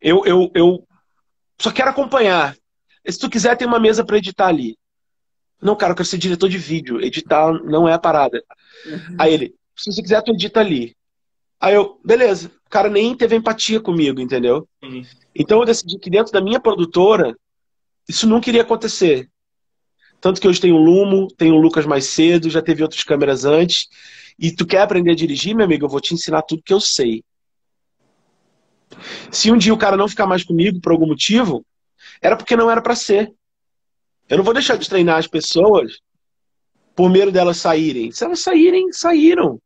Eu, 0.00 0.24
eu, 0.24 0.50
eu 0.54 0.86
só 1.60 1.70
quero 1.70 1.90
acompanhar. 1.90 2.56
Se 3.08 3.18
tu 3.18 3.30
quiser, 3.30 3.56
tem 3.56 3.66
uma 3.66 3.80
mesa 3.80 4.04
para 4.04 4.18
editar 4.18 4.48
ali. 4.48 4.76
Não, 5.60 5.76
cara, 5.76 5.92
eu 5.92 5.96
quero 5.96 6.08
ser 6.08 6.18
diretor 6.18 6.48
de 6.48 6.58
vídeo. 6.58 7.00
Editar 7.00 7.52
não 7.64 7.88
é 7.88 7.92
a 7.92 7.98
parada. 7.98 8.42
Uhum. 8.84 9.16
Aí 9.18 9.32
ele, 9.32 9.54
se 9.76 9.92
você 9.92 10.02
quiser, 10.02 10.22
tu 10.22 10.32
edita 10.32 10.60
ali. 10.60 10.94
Aí 11.60 11.74
eu, 11.74 11.98
beleza. 12.04 12.50
O 12.66 12.70
cara 12.70 12.88
nem 12.88 13.16
teve 13.16 13.36
empatia 13.36 13.80
comigo, 13.80 14.20
entendeu? 14.20 14.68
Uhum. 14.82 15.04
Então 15.34 15.60
eu 15.60 15.64
decidi 15.64 15.98
que 15.98 16.10
dentro 16.10 16.32
da 16.32 16.40
minha 16.40 16.60
produtora, 16.60 17.36
isso 18.08 18.26
nunca 18.26 18.50
iria 18.50 18.62
acontecer. 18.62 19.28
Tanto 20.20 20.40
que 20.40 20.48
hoje 20.48 20.60
tem 20.60 20.72
o 20.72 20.76
Lumo, 20.76 21.28
tem 21.28 21.52
o 21.52 21.60
Lucas 21.60 21.86
mais 21.86 22.06
cedo, 22.06 22.50
já 22.50 22.60
teve 22.60 22.82
outras 22.82 23.02
câmeras 23.04 23.44
antes. 23.44 23.88
E 24.38 24.50
tu 24.50 24.66
quer 24.66 24.80
aprender 24.80 25.12
a 25.12 25.14
dirigir, 25.14 25.54
meu 25.54 25.64
amigo? 25.64 25.84
Eu 25.84 25.88
vou 25.88 26.00
te 26.00 26.14
ensinar 26.14 26.42
tudo 26.42 26.62
que 26.62 26.72
eu 26.72 26.80
sei. 26.80 27.22
Se 29.30 29.50
um 29.50 29.56
dia 29.56 29.72
o 29.72 29.78
cara 29.78 29.96
não 29.96 30.08
ficar 30.08 30.26
mais 30.26 30.44
comigo 30.44 30.80
por 30.80 30.92
algum 30.92 31.06
motivo, 31.06 31.64
era 32.20 32.36
porque 32.36 32.56
não 32.56 32.70
era 32.70 32.82
para 32.82 32.94
ser. 32.94 33.32
Eu 34.28 34.38
não 34.38 34.44
vou 34.44 34.54
deixar 34.54 34.76
de 34.76 34.88
treinar 34.88 35.18
as 35.18 35.26
pessoas 35.26 36.00
por 36.94 37.10
medo 37.10 37.30
delas 37.30 37.58
saírem. 37.58 38.10
Se 38.10 38.24
elas 38.24 38.40
saírem, 38.40 38.92
saíram. 38.92 39.60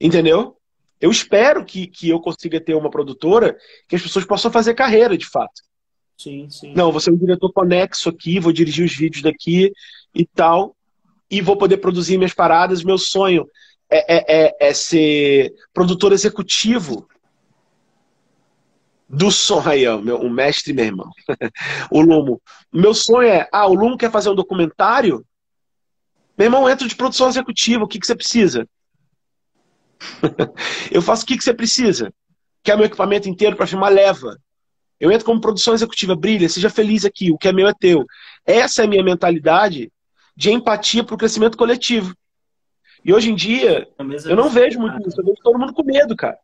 Entendeu? 0.00 0.56
Eu 1.00 1.10
espero 1.10 1.64
que, 1.64 1.86
que 1.86 2.10
eu 2.10 2.20
consiga 2.20 2.60
ter 2.60 2.74
uma 2.74 2.90
produtora 2.90 3.56
que 3.88 3.96
as 3.96 4.02
pessoas 4.02 4.24
possam 4.24 4.50
fazer 4.50 4.74
carreira, 4.74 5.16
de 5.16 5.26
fato. 5.26 5.62
Sim, 6.16 6.50
sim. 6.50 6.74
Não, 6.74 6.92
vou 6.92 7.00
ser 7.00 7.10
um 7.10 7.16
diretor 7.16 7.50
conexo 7.52 8.10
aqui, 8.10 8.38
vou 8.38 8.52
dirigir 8.52 8.84
os 8.84 8.94
vídeos 8.94 9.22
daqui 9.22 9.72
e 10.14 10.26
tal, 10.26 10.76
e 11.30 11.40
vou 11.40 11.56
poder 11.56 11.78
produzir 11.78 12.18
minhas 12.18 12.34
paradas. 12.34 12.84
Meu 12.84 12.98
sonho 12.98 13.46
é, 13.88 14.16
é, 14.16 14.44
é, 14.44 14.56
é 14.68 14.74
ser 14.74 15.54
produtor 15.72 16.12
executivo 16.12 17.08
do 19.12 19.28
sonho 19.28 19.68
aí, 19.68 19.86
ó, 19.88 19.98
meu, 19.98 20.20
um 20.20 20.30
mestre, 20.30 20.72
meu 20.72 20.84
irmão. 20.84 21.10
o 21.90 22.00
Lumo. 22.00 22.40
Meu 22.72 22.94
sonho 22.94 23.28
é, 23.28 23.48
ah, 23.52 23.66
o 23.66 23.74
Lumo 23.74 23.98
quer 23.98 24.10
fazer 24.10 24.30
um 24.30 24.36
documentário? 24.36 25.26
Meu 26.38 26.46
irmão, 26.46 26.70
entra 26.70 26.86
de 26.86 26.94
produção 26.94 27.28
executiva, 27.28 27.82
o 27.82 27.88
que, 27.88 27.98
que 27.98 28.06
você 28.06 28.14
precisa? 28.14 28.68
eu 30.92 31.02
faço 31.02 31.24
o 31.24 31.26
que, 31.26 31.36
que 31.36 31.42
você 31.42 31.52
precisa. 31.52 32.14
Quer 32.62 32.76
meu 32.76 32.86
equipamento 32.86 33.28
inteiro 33.28 33.56
para 33.56 33.66
filmar? 33.66 33.92
Leva. 33.92 34.38
Eu 35.00 35.10
entro 35.10 35.26
como 35.26 35.40
produção 35.40 35.74
executiva, 35.74 36.14
brilha, 36.14 36.48
seja 36.48 36.70
feliz 36.70 37.04
aqui, 37.04 37.32
o 37.32 37.38
que 37.38 37.48
é 37.48 37.52
meu 37.52 37.66
é 37.66 37.74
teu. 37.74 38.06
Essa 38.46 38.82
é 38.82 38.84
a 38.84 38.88
minha 38.88 39.02
mentalidade 39.02 39.90
de 40.36 40.52
empatia 40.52 41.02
para 41.02 41.14
o 41.14 41.18
crescimento 41.18 41.58
coletivo. 41.58 42.14
E 43.04 43.12
hoje 43.12 43.30
em 43.30 43.34
dia, 43.34 43.88
eu 44.26 44.36
não 44.36 44.48
vejo 44.48 44.78
muito 44.78 45.08
isso, 45.08 45.20
eu 45.20 45.24
vejo 45.24 45.38
todo 45.42 45.58
mundo 45.58 45.72
com 45.72 45.82
medo, 45.82 46.14
cara. 46.14 46.38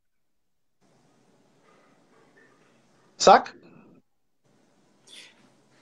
Saca? 3.16 3.54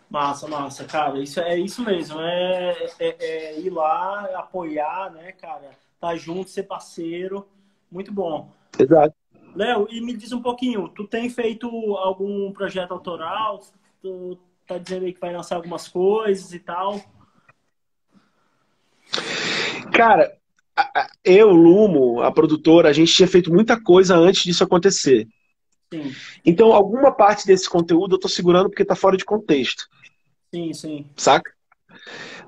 Massa, 0.09 0.47
massa, 0.47 0.85
cara. 0.85 1.19
Isso 1.19 1.41
é 1.41 1.59
isso 1.59 1.83
mesmo. 1.83 2.21
É, 2.21 2.87
é, 3.01 3.17
é, 3.19 3.61
ir 3.61 3.71
lá, 3.71 4.27
apoiar, 4.39 5.11
né, 5.13 5.33
cara? 5.33 5.71
Tá 6.01 6.15
junto, 6.15 6.51
ser 6.51 6.65
parceiro. 6.65 7.49
Muito 7.91 8.13
bom. 8.13 8.53
Exato. 8.79 9.15
Léo, 9.55 9.87
e 9.91 10.01
me 10.01 10.17
diz 10.17 10.33
um 10.33 10.43
pouquinho, 10.43 10.89
tu 10.89 11.07
tem 11.07 11.29
feito 11.31 11.69
algum 11.97 12.53
projeto 12.53 12.93
autoral? 12.93 13.61
Tu 14.03 14.39
tá 14.67 14.79
dizendo 14.79 15.07
aí 15.07 15.13
que 15.13 15.21
vai 15.21 15.33
lançar 15.33 15.57
algumas 15.57 15.89
coisas 15.89 16.53
e 16.53 16.59
tal? 16.59 17.01
Cara, 19.93 20.37
eu, 21.25 21.51
Lumo, 21.51 22.21
a 22.21 22.33
produtora, 22.33 22.89
a 22.89 22.93
gente 22.93 23.13
tinha 23.13 23.29
feito 23.29 23.53
muita 23.53 23.81
coisa 23.81 24.17
antes 24.17 24.43
disso 24.43 24.65
acontecer. 24.65 25.29
Sim. 25.95 26.13
Então, 26.45 26.73
alguma 26.73 27.13
parte 27.13 27.47
desse 27.47 27.69
conteúdo 27.69 28.15
eu 28.15 28.17
estou 28.17 28.31
segurando 28.31 28.69
porque 28.69 28.83
está 28.83 28.97
fora 28.97 29.17
de 29.17 29.25
contexto. 29.25 29.85
Sim, 30.53 30.73
sim. 30.73 31.07
Saca? 31.17 31.53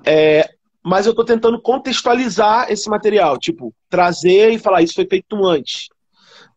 É, 0.05 0.51
mas 0.83 1.07
eu 1.07 1.11
estou 1.11 1.25
tentando 1.25 1.61
contextualizar 1.61 2.71
esse 2.71 2.89
material. 2.89 3.39
Tipo, 3.39 3.73
trazer 3.89 4.51
e 4.51 4.59
falar, 4.59 4.83
isso 4.83 4.95
foi 4.95 5.07
feito 5.07 5.45
antes. 5.47 5.89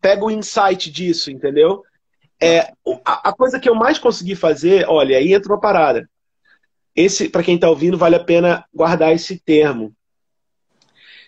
Pega 0.02 0.26
o 0.26 0.32
insight 0.32 0.90
disso, 0.90 1.30
entendeu? 1.30 1.84
É, 2.42 2.72
a, 3.06 3.30
a 3.30 3.34
coisa 3.34 3.60
que 3.60 3.70
eu 3.70 3.76
mais 3.76 4.00
consegui 4.00 4.36
fazer, 4.36 4.86
olha, 4.88 5.18
aí 5.18 5.34
entra 5.34 5.52
uma 5.52 5.60
parada. 5.60 6.10
Esse, 6.96 7.30
para 7.30 7.44
quem 7.44 7.56
está 7.56 7.70
ouvindo, 7.70 7.98
vale 7.98 8.16
a 8.16 8.24
pena 8.24 8.66
guardar 8.74 9.14
esse 9.14 9.40
termo. 9.40 9.94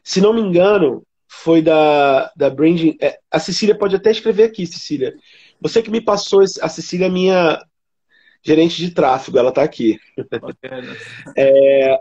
Se 0.04 0.20
não 0.20 0.34
me 0.34 0.42
engano, 0.42 1.04
foi 1.28 1.62
da, 1.62 2.32
da 2.36 2.50
Branding. 2.50 2.98
É, 3.02 3.18
a 3.32 3.40
Cecília 3.40 3.74
pode 3.74 3.96
até 3.96 4.12
escrever 4.12 4.44
aqui, 4.44 4.68
Cecília. 4.68 5.16
Você 5.62 5.82
que 5.84 5.92
me 5.92 6.02
passou, 6.02 6.42
a 6.42 6.70
Cecília 6.70 7.06
é 7.06 7.10
minha 7.10 7.64
gerente 8.44 8.78
de 8.78 8.92
tráfego, 8.92 9.38
ela 9.38 9.50
está 9.50 9.62
aqui. 9.62 10.00
é, 11.38 12.00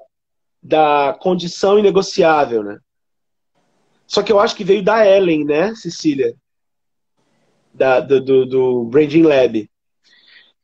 da 0.62 1.16
condição 1.20 1.78
inegociável, 1.78 2.62
né? 2.62 2.78
Só 4.06 4.22
que 4.22 4.32
eu 4.32 4.40
acho 4.40 4.56
que 4.56 4.64
veio 4.64 4.82
da 4.82 5.06
Ellen, 5.06 5.44
né, 5.44 5.74
Cecília? 5.74 6.34
Da, 7.72 8.00
do, 8.00 8.20
do, 8.20 8.46
do 8.46 8.84
Branding 8.84 9.22
Lab. 9.22 9.70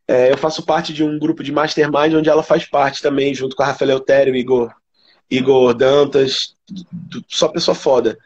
É, 0.08 0.32
eu 0.32 0.38
faço 0.38 0.64
parte 0.64 0.92
de 0.92 1.04
um 1.04 1.18
grupo 1.18 1.42
de 1.42 1.52
mastermind 1.52 2.14
onde 2.14 2.28
ela 2.28 2.42
faz 2.42 2.64
parte 2.64 3.02
também, 3.02 3.34
junto 3.34 3.54
com 3.54 3.62
a 3.62 3.66
Rafael 3.66 3.90
Eltério 3.90 4.34
e 4.34 4.40
Igor, 4.40 4.72
Igor 5.30 5.74
Dantas, 5.74 6.54
só 7.28 7.48
pessoa 7.48 7.74
foda, 7.74 8.16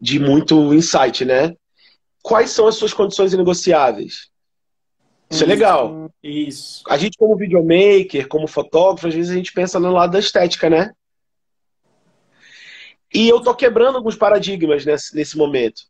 de 0.00 0.18
muito 0.18 0.72
insight, 0.72 1.24
né? 1.24 1.54
Quais 2.22 2.50
são 2.50 2.66
as 2.66 2.76
suas 2.76 2.94
condições 2.94 3.32
inegociáveis. 3.32 4.30
Isso 5.28 5.44
é 5.44 5.46
legal. 5.46 6.10
Isso. 6.22 6.82
A 6.88 6.96
gente, 6.96 7.16
como 7.16 7.36
videomaker, 7.36 8.28
como 8.28 8.46
fotógrafo, 8.46 9.08
às 9.08 9.14
vezes 9.14 9.32
a 9.32 9.34
gente 9.34 9.52
pensa 9.52 9.80
no 9.80 9.90
lado 9.90 10.12
da 10.12 10.18
estética, 10.18 10.68
né? 10.68 10.92
E 13.12 13.28
eu 13.28 13.40
tô 13.40 13.54
quebrando 13.54 13.96
alguns 13.96 14.16
paradigmas 14.16 14.84
nesse, 14.84 15.14
nesse 15.14 15.36
momento. 15.36 15.82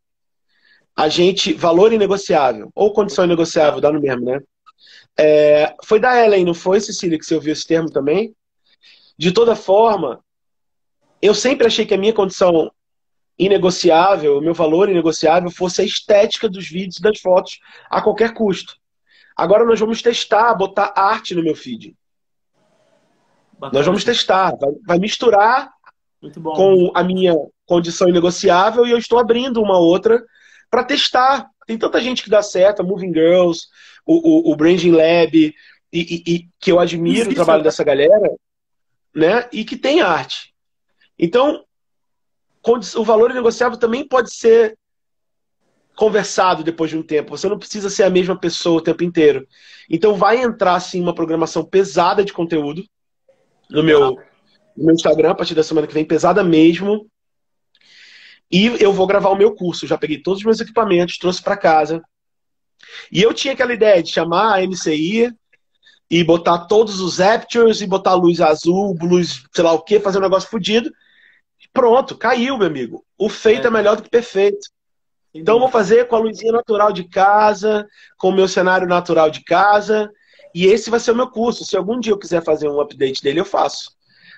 A 0.94 1.08
gente, 1.08 1.52
valor 1.52 1.92
inegociável, 1.92 2.70
ou 2.74 2.92
condição 2.92 3.24
inegociável, 3.24 3.80
dá 3.80 3.90
no 3.90 4.00
mesmo, 4.00 4.24
né? 4.24 4.40
É, 5.18 5.74
foi 5.84 5.98
da 5.98 6.24
Ellen, 6.24 6.44
não 6.44 6.54
foi, 6.54 6.80
Cecília, 6.80 7.18
que 7.18 7.24
você 7.24 7.34
ouviu 7.34 7.52
esse 7.52 7.66
termo 7.66 7.90
também? 7.90 8.34
De 9.18 9.32
toda 9.32 9.56
forma, 9.56 10.22
eu 11.20 11.34
sempre 11.34 11.66
achei 11.66 11.84
que 11.84 11.94
a 11.94 11.98
minha 11.98 12.12
condição 12.12 12.70
inegociável, 13.38 14.38
o 14.38 14.40
meu 14.40 14.54
valor 14.54 14.88
inegociável 14.88 15.50
fosse 15.50 15.82
a 15.82 15.84
estética 15.84 16.48
dos 16.48 16.68
vídeos 16.68 16.98
e 16.98 17.02
das 17.02 17.20
fotos 17.20 17.58
a 17.90 18.00
qualquer 18.00 18.34
custo. 18.34 18.76
Agora 19.36 19.64
nós 19.64 19.80
vamos 19.80 20.02
testar, 20.02 20.54
botar 20.54 20.92
arte 20.94 21.34
no 21.34 21.42
meu 21.42 21.54
feed. 21.54 21.96
Bacana. 23.54 23.78
Nós 23.78 23.86
vamos 23.86 24.04
testar, 24.04 24.54
vai, 24.56 24.70
vai 24.86 24.98
misturar 24.98 25.70
com 26.54 26.90
a 26.94 27.02
minha 27.02 27.34
condição 27.66 28.08
inegociável 28.08 28.86
e 28.86 28.90
eu 28.90 28.98
estou 28.98 29.18
abrindo 29.18 29.60
uma 29.62 29.78
outra 29.78 30.22
para 30.70 30.84
testar. 30.84 31.48
Tem 31.66 31.78
tanta 31.78 32.00
gente 32.00 32.22
que 32.22 32.30
dá 32.30 32.42
certo, 32.42 32.80
a 32.80 32.84
Moving 32.84 33.12
Girls, 33.12 33.66
o, 34.04 34.50
o, 34.50 34.52
o 34.52 34.56
Branding 34.56 34.92
Lab, 34.92 35.34
e, 35.34 35.54
e, 35.92 36.34
e 36.34 36.48
que 36.58 36.72
eu 36.72 36.80
admiro 36.80 37.22
isso, 37.22 37.30
o 37.30 37.34
trabalho 37.34 37.60
isso. 37.60 37.64
dessa 37.64 37.84
galera, 37.84 38.32
né? 39.14 39.48
E 39.52 39.64
que 39.64 39.76
tem 39.76 40.00
arte. 40.00 40.54
Então, 41.18 41.64
o 42.96 43.04
valor 43.04 43.30
inegociável 43.30 43.78
também 43.78 44.06
pode 44.06 44.32
ser 44.32 44.76
conversado 45.96 46.62
depois 46.62 46.90
de 46.90 46.96
um 46.96 47.02
tempo. 47.02 47.36
Você 47.36 47.48
não 47.48 47.58
precisa 47.58 47.90
ser 47.90 48.04
a 48.04 48.10
mesma 48.10 48.38
pessoa 48.38 48.78
o 48.78 48.82
tempo 48.82 49.04
inteiro. 49.04 49.46
Então 49.90 50.14
vai 50.14 50.38
entrar 50.42 50.78
sim 50.80 51.00
uma 51.00 51.14
programação 51.14 51.64
pesada 51.64 52.24
de 52.24 52.32
conteúdo 52.32 52.84
no 53.68 53.82
meu, 53.82 54.16
no 54.76 54.84
meu 54.84 54.94
Instagram 54.94 55.30
a 55.30 55.34
partir 55.34 55.54
da 55.54 55.62
semana 55.62 55.86
que 55.86 55.94
vem, 55.94 56.04
pesada 56.04 56.42
mesmo. 56.42 57.06
E 58.50 58.66
eu 58.82 58.92
vou 58.92 59.06
gravar 59.06 59.30
o 59.30 59.36
meu 59.36 59.54
curso. 59.54 59.86
Já 59.86 59.98
peguei 59.98 60.18
todos 60.18 60.40
os 60.40 60.44
meus 60.44 60.60
equipamentos, 60.60 61.18
trouxe 61.18 61.42
para 61.42 61.56
casa. 61.56 62.02
E 63.10 63.22
eu 63.22 63.32
tinha 63.32 63.54
aquela 63.54 63.72
ideia 63.72 64.02
de 64.02 64.10
chamar 64.10 64.54
a 64.54 64.66
MCI 64.66 65.32
e 66.10 66.24
botar 66.24 66.66
todos 66.66 67.00
os 67.00 67.20
Aptures 67.20 67.80
e 67.80 67.86
botar 67.86 68.14
luz 68.14 68.40
azul, 68.40 68.96
luz 69.00 69.44
sei 69.54 69.64
lá 69.64 69.72
o 69.72 69.82
que, 69.82 69.98
fazer 69.98 70.18
um 70.18 70.22
negócio 70.22 70.50
fodido. 70.50 70.92
Pronto, 71.72 72.16
caiu, 72.16 72.58
meu 72.58 72.66
amigo. 72.66 73.04
O 73.16 73.28
feito 73.28 73.64
é, 73.64 73.66
é 73.68 73.70
melhor 73.70 73.96
do 73.96 74.02
que 74.02 74.10
perfeito. 74.10 74.68
Então, 75.34 75.54
eu 75.56 75.60
vou 75.60 75.70
fazer 75.70 76.06
com 76.06 76.16
a 76.16 76.18
luzinha 76.18 76.52
natural 76.52 76.92
de 76.92 77.04
casa, 77.04 77.86
com 78.18 78.28
o 78.28 78.32
meu 78.32 78.46
cenário 78.46 78.86
natural 78.86 79.30
de 79.30 79.42
casa. 79.42 80.10
E 80.54 80.66
esse 80.66 80.90
vai 80.90 81.00
ser 81.00 81.12
o 81.12 81.16
meu 81.16 81.28
curso. 81.28 81.64
Se 81.64 81.76
algum 81.76 81.98
dia 81.98 82.12
eu 82.12 82.18
quiser 82.18 82.44
fazer 82.44 82.68
um 82.68 82.80
update 82.80 83.22
dele, 83.22 83.40
eu 83.40 83.44
faço. 83.44 83.92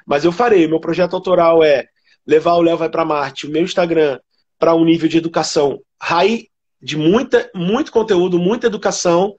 Mas 0.06 0.24
eu 0.24 0.30
farei. 0.30 0.68
Meu 0.68 0.78
projeto 0.78 1.14
autoral 1.14 1.64
é 1.64 1.88
levar 2.26 2.54
o 2.54 2.62
Léo 2.62 2.76
Vai 2.76 2.88
para 2.88 3.04
Marte, 3.04 3.46
o 3.46 3.50
meu 3.50 3.62
Instagram, 3.62 4.20
para 4.58 4.74
um 4.74 4.84
nível 4.84 5.08
de 5.08 5.18
educação 5.18 5.80
high, 6.00 6.48
de 6.80 6.96
muita, 6.96 7.50
muito 7.54 7.90
conteúdo, 7.90 8.38
muita 8.38 8.66
educação, 8.66 9.34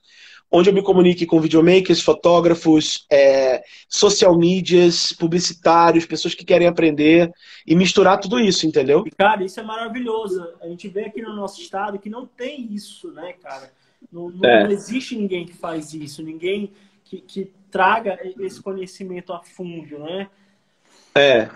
onde 0.51 0.69
eu 0.69 0.73
me 0.73 0.81
comunique 0.81 1.25
com 1.25 1.39
videomakers, 1.39 2.01
fotógrafos, 2.01 3.05
é, 3.11 3.63
social 3.89 4.37
medias, 4.37 5.11
publicitários, 5.11 6.05
pessoas 6.05 6.33
que 6.33 6.45
querem 6.45 6.67
aprender 6.67 7.31
e 7.65 7.75
misturar 7.75 8.19
tudo 8.19 8.39
isso, 8.39 8.65
entendeu? 8.65 9.03
E, 9.05 9.11
cara, 9.11 9.43
isso 9.43 9.59
é 9.59 9.63
maravilhoso. 9.63 10.47
A 10.61 10.67
gente 10.67 10.87
vê 10.87 11.05
aqui 11.05 11.21
no 11.21 11.35
nosso 11.35 11.61
estado 11.61 11.99
que 11.99 12.09
não 12.09 12.25
tem 12.25 12.73
isso, 12.73 13.11
né, 13.11 13.33
cara? 13.33 13.71
Não, 14.11 14.29
não, 14.29 14.49
é. 14.49 14.63
não 14.63 14.71
existe 14.71 15.15
ninguém 15.15 15.45
que 15.45 15.53
faz 15.53 15.93
isso, 15.93 16.21
ninguém 16.23 16.71
que, 17.03 17.21
que 17.21 17.51
traga 17.71 18.19
esse 18.39 18.61
conhecimento 18.61 19.33
a 19.33 19.41
fundo, 19.41 19.99
né? 19.99 20.29
É. 21.13 21.49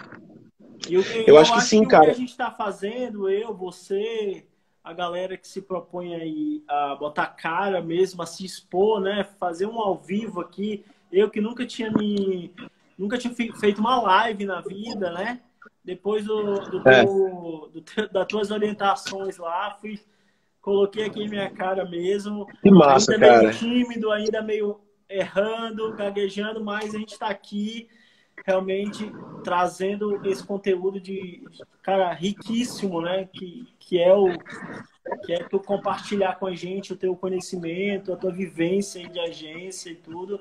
Eu, 0.89 1.01
eu, 1.01 1.23
eu 1.27 1.37
acho, 1.37 1.53
acho, 1.53 1.61
que 1.61 1.69
sim, 1.69 1.83
que 1.83 1.89
cara. 1.89 2.03
O 2.03 2.05
que 2.07 2.11
a 2.11 2.15
gente 2.15 2.31
está 2.31 2.51
fazendo, 2.51 3.29
eu, 3.29 3.53
você, 3.53 4.45
a 4.89 4.93
galera 4.93 5.37
que 5.37 5.47
se 5.47 5.61
propõe 5.61 6.15
aí 6.15 6.63
a 6.67 6.95
botar 6.95 7.27
cara 7.27 7.79
mesmo, 7.79 8.23
a 8.23 8.25
se 8.25 8.43
expor, 8.43 8.99
né? 8.99 9.23
Fazer 9.39 9.67
um 9.67 9.79
ao 9.79 9.95
vivo 9.95 10.41
aqui. 10.41 10.83
Eu 11.11 11.29
que 11.29 11.39
nunca 11.39 11.63
tinha 11.63 11.91
me. 11.91 12.51
Nunca 12.97 13.15
tinha 13.15 13.33
feito 13.33 13.79
uma 13.79 14.01
live 14.01 14.45
na 14.45 14.61
vida, 14.61 15.11
né? 15.11 15.41
Depois 15.85 16.25
do, 16.25 16.55
do, 16.55 16.89
é. 16.89 17.05
do, 17.05 17.71
das 18.11 18.27
tuas 18.27 18.49
orientações 18.49 19.37
lá, 19.37 19.77
fui, 19.79 19.99
coloquei 20.59 21.05
aqui 21.05 21.27
minha 21.27 21.51
cara 21.51 21.85
mesmo. 21.85 22.47
Que 22.63 22.71
massa, 22.71 23.13
ainda 23.13 23.27
cara. 23.27 23.39
meio 23.43 23.53
tímido, 23.53 24.11
ainda 24.11 24.41
meio 24.41 24.81
errando, 25.07 25.93
gaguejando, 25.93 26.63
mas 26.63 26.95
a 26.95 26.97
gente 26.97 27.11
está 27.11 27.27
aqui 27.27 27.87
realmente 28.45 29.11
trazendo 29.43 30.25
esse 30.25 30.43
conteúdo 30.43 30.99
de 30.99 31.43
cara 31.81 32.13
riquíssimo, 32.13 33.01
né? 33.01 33.27
Que, 33.31 33.67
que 33.79 33.99
é 33.99 34.13
o 34.13 34.27
que 35.25 35.33
é 35.33 35.43
tu 35.43 35.59
compartilhar 35.59 36.37
com 36.37 36.45
a 36.45 36.55
gente 36.55 36.93
o 36.93 36.97
teu 36.97 37.15
conhecimento, 37.15 38.13
a 38.13 38.17
tua 38.17 38.31
vivência 38.31 39.07
de 39.07 39.19
agência 39.19 39.89
e 39.89 39.95
tudo. 39.95 40.39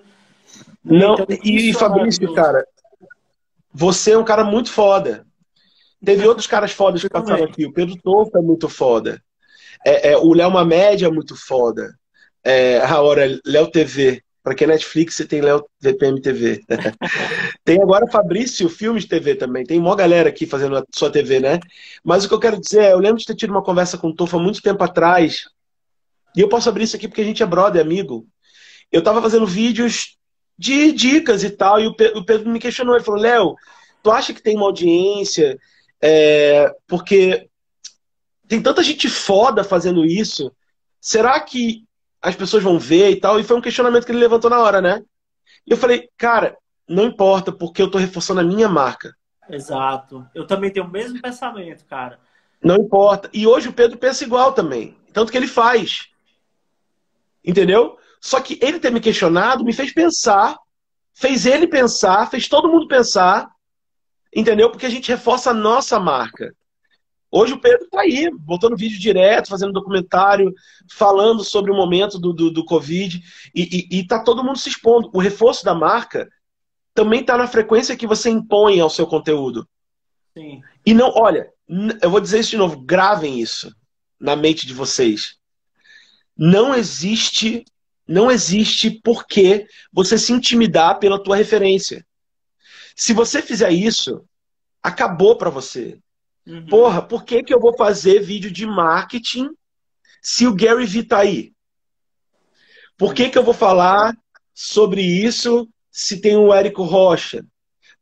Não, 0.84 1.14
então, 1.14 1.26
e 1.44 1.70
é 1.70 1.72
Fabrício, 1.72 2.32
cara, 2.34 2.66
você 3.72 4.12
é 4.12 4.18
um 4.18 4.24
cara 4.24 4.44
muito 4.44 4.70
foda. 4.70 5.26
Teve 6.04 6.26
outros 6.26 6.46
caras 6.46 6.72
fodas 6.72 7.02
que 7.02 7.08
passaram 7.08 7.44
aqui. 7.44 7.66
O 7.66 7.72
Pedro 7.72 7.96
Tolfa 8.02 8.38
é 8.38 8.42
muito 8.42 8.68
foda. 8.68 9.22
É, 9.84 10.12
é, 10.12 10.16
o 10.16 10.32
Léo 10.32 10.50
Mamédia 10.50 11.06
é 11.06 11.10
muito 11.10 11.36
foda. 11.36 11.94
É, 12.44 12.78
a 12.78 13.00
hora, 13.00 13.26
Léo 13.44 13.70
TV. 13.70 14.22
Para 14.48 14.54
quem 14.54 14.64
é 14.64 14.68
Netflix, 14.68 15.14
você 15.14 15.26
tem 15.26 15.42
Léo 15.42 15.62
VPM 15.78 16.22
TV. 16.22 16.64
tem 17.66 17.82
agora 17.82 18.10
Fabrício 18.10 18.66
Filmes 18.70 19.04
TV 19.04 19.34
também. 19.34 19.62
Tem 19.62 19.78
uma 19.78 19.94
galera 19.94 20.30
aqui 20.30 20.46
fazendo 20.46 20.74
a 20.74 20.84
sua 20.90 21.10
TV, 21.10 21.38
né? 21.38 21.60
Mas 22.02 22.24
o 22.24 22.28
que 22.28 22.32
eu 22.32 22.40
quero 22.40 22.58
dizer 22.58 22.84
é, 22.84 22.92
eu 22.94 22.98
lembro 22.98 23.18
de 23.18 23.26
ter 23.26 23.34
tido 23.34 23.50
uma 23.50 23.62
conversa 23.62 23.98
com 23.98 24.08
o 24.08 24.14
Tofa 24.14 24.38
muito 24.38 24.62
tempo 24.62 24.82
atrás. 24.82 25.50
E 26.34 26.40
eu 26.40 26.48
posso 26.48 26.66
abrir 26.66 26.84
isso 26.84 26.96
aqui 26.96 27.06
porque 27.06 27.20
a 27.20 27.24
gente 27.24 27.42
é 27.42 27.46
brother, 27.46 27.82
amigo. 27.82 28.26
Eu 28.90 29.02
tava 29.02 29.20
fazendo 29.20 29.46
vídeos 29.46 30.16
de 30.56 30.92
dicas 30.92 31.44
e 31.44 31.50
tal, 31.50 31.78
e 31.78 31.86
o 31.86 32.24
Pedro 32.24 32.48
me 32.48 32.58
questionou. 32.58 32.94
Ele 32.94 33.04
falou, 33.04 33.20
Léo, 33.20 33.54
tu 34.02 34.10
acha 34.10 34.32
que 34.32 34.40
tem 34.40 34.56
uma 34.56 34.64
audiência? 34.64 35.58
É, 36.00 36.72
porque 36.86 37.50
tem 38.48 38.62
tanta 38.62 38.82
gente 38.82 39.10
foda 39.10 39.62
fazendo 39.62 40.06
isso. 40.06 40.50
Será 41.02 41.38
que 41.38 41.86
as 42.20 42.36
pessoas 42.36 42.62
vão 42.62 42.78
ver 42.78 43.10
e 43.10 43.20
tal. 43.20 43.38
E 43.38 43.44
foi 43.44 43.56
um 43.56 43.60
questionamento 43.60 44.04
que 44.04 44.12
ele 44.12 44.18
levantou 44.18 44.50
na 44.50 44.60
hora, 44.60 44.80
né? 44.80 45.02
E 45.66 45.70
eu 45.70 45.76
falei, 45.76 46.08
cara, 46.16 46.56
não 46.88 47.04
importa, 47.04 47.52
porque 47.52 47.82
eu 47.82 47.90
tô 47.90 47.98
reforçando 47.98 48.40
a 48.40 48.44
minha 48.44 48.68
marca. 48.68 49.14
Exato. 49.48 50.26
Eu 50.34 50.46
também 50.46 50.70
tenho 50.70 50.86
o 50.86 50.90
mesmo 50.90 51.20
pensamento, 51.20 51.84
cara. 51.86 52.18
Não 52.62 52.76
importa. 52.76 53.30
E 53.32 53.46
hoje 53.46 53.68
o 53.68 53.72
Pedro 53.72 53.98
pensa 53.98 54.24
igual 54.24 54.52
também. 54.52 54.96
Tanto 55.12 55.30
que 55.30 55.38
ele 55.38 55.46
faz. 55.46 56.08
Entendeu? 57.44 57.96
Só 58.20 58.40
que 58.40 58.58
ele 58.60 58.80
ter 58.80 58.90
me 58.90 59.00
questionado 59.00 59.64
me 59.64 59.72
fez 59.72 59.92
pensar, 59.92 60.58
fez 61.14 61.46
ele 61.46 61.66
pensar, 61.66 62.28
fez 62.30 62.48
todo 62.48 62.68
mundo 62.68 62.88
pensar. 62.88 63.48
Entendeu? 64.34 64.70
Porque 64.70 64.86
a 64.86 64.90
gente 64.90 65.10
reforça 65.10 65.50
a 65.50 65.54
nossa 65.54 65.98
marca. 65.98 66.54
Hoje 67.30 67.52
o 67.52 67.60
Pedro 67.60 67.84
está 67.84 68.00
aí, 68.00 68.30
botando 68.32 68.76
vídeo 68.76 68.98
direto, 68.98 69.48
fazendo 69.48 69.72
documentário, 69.72 70.54
falando 70.90 71.44
sobre 71.44 71.70
o 71.70 71.76
momento 71.76 72.18
do, 72.18 72.32
do, 72.32 72.50
do 72.50 72.64
Covid, 72.64 73.22
e 73.54 73.86
está 73.90 74.22
todo 74.22 74.42
mundo 74.42 74.58
se 74.58 74.70
expondo. 74.70 75.10
O 75.12 75.20
reforço 75.20 75.64
da 75.64 75.74
marca 75.74 76.28
também 76.94 77.20
está 77.20 77.36
na 77.36 77.46
frequência 77.46 77.96
que 77.96 78.06
você 78.06 78.30
impõe 78.30 78.80
ao 78.80 78.88
seu 78.88 79.06
conteúdo. 79.06 79.68
Sim. 80.36 80.62
E 80.86 80.94
não, 80.94 81.12
olha, 81.14 81.52
eu 82.00 82.10
vou 82.10 82.20
dizer 82.20 82.40
isso 82.40 82.50
de 82.50 82.56
novo, 82.56 82.80
gravem 82.80 83.40
isso 83.40 83.74
na 84.18 84.34
mente 84.34 84.66
de 84.66 84.72
vocês. 84.72 85.36
Não 86.36 86.74
existe, 86.74 87.64
não 88.06 88.30
existe 88.30 88.90
por 88.90 89.26
que 89.26 89.66
você 89.92 90.16
se 90.16 90.32
intimidar 90.32 90.98
pela 90.98 91.22
tua 91.22 91.36
referência. 91.36 92.06
Se 92.96 93.12
você 93.12 93.42
fizer 93.42 93.70
isso, 93.70 94.24
acabou 94.82 95.36
para 95.36 95.50
você. 95.50 95.98
Uhum. 96.48 96.66
Porra, 96.66 97.02
por 97.02 97.24
que, 97.24 97.42
que 97.42 97.52
eu 97.52 97.60
vou 97.60 97.76
fazer 97.76 98.20
vídeo 98.20 98.50
de 98.50 98.64
marketing 98.64 99.50
se 100.22 100.46
o 100.46 100.54
Gary 100.54 100.86
Vee 100.86 101.02
tá 101.02 101.18
aí? 101.18 101.52
Por 102.96 103.12
que, 103.12 103.28
que 103.28 103.36
eu 103.36 103.44
vou 103.44 103.52
falar 103.52 104.16
sobre 104.54 105.02
isso 105.02 105.68
se 105.92 106.22
tem 106.22 106.36
o 106.36 106.52
Érico 106.52 106.82
Rocha? 106.82 107.44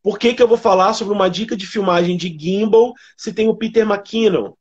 Por 0.00 0.16
que, 0.16 0.32
que 0.32 0.42
eu 0.42 0.46
vou 0.46 0.56
falar 0.56 0.94
sobre 0.94 1.12
uma 1.12 1.28
dica 1.28 1.56
de 1.56 1.66
filmagem 1.66 2.16
de 2.16 2.28
gimbal 2.28 2.94
se 3.16 3.32
tem 3.32 3.48
o 3.48 3.56
Peter 3.56 3.84
McKinnon? 3.84 4.52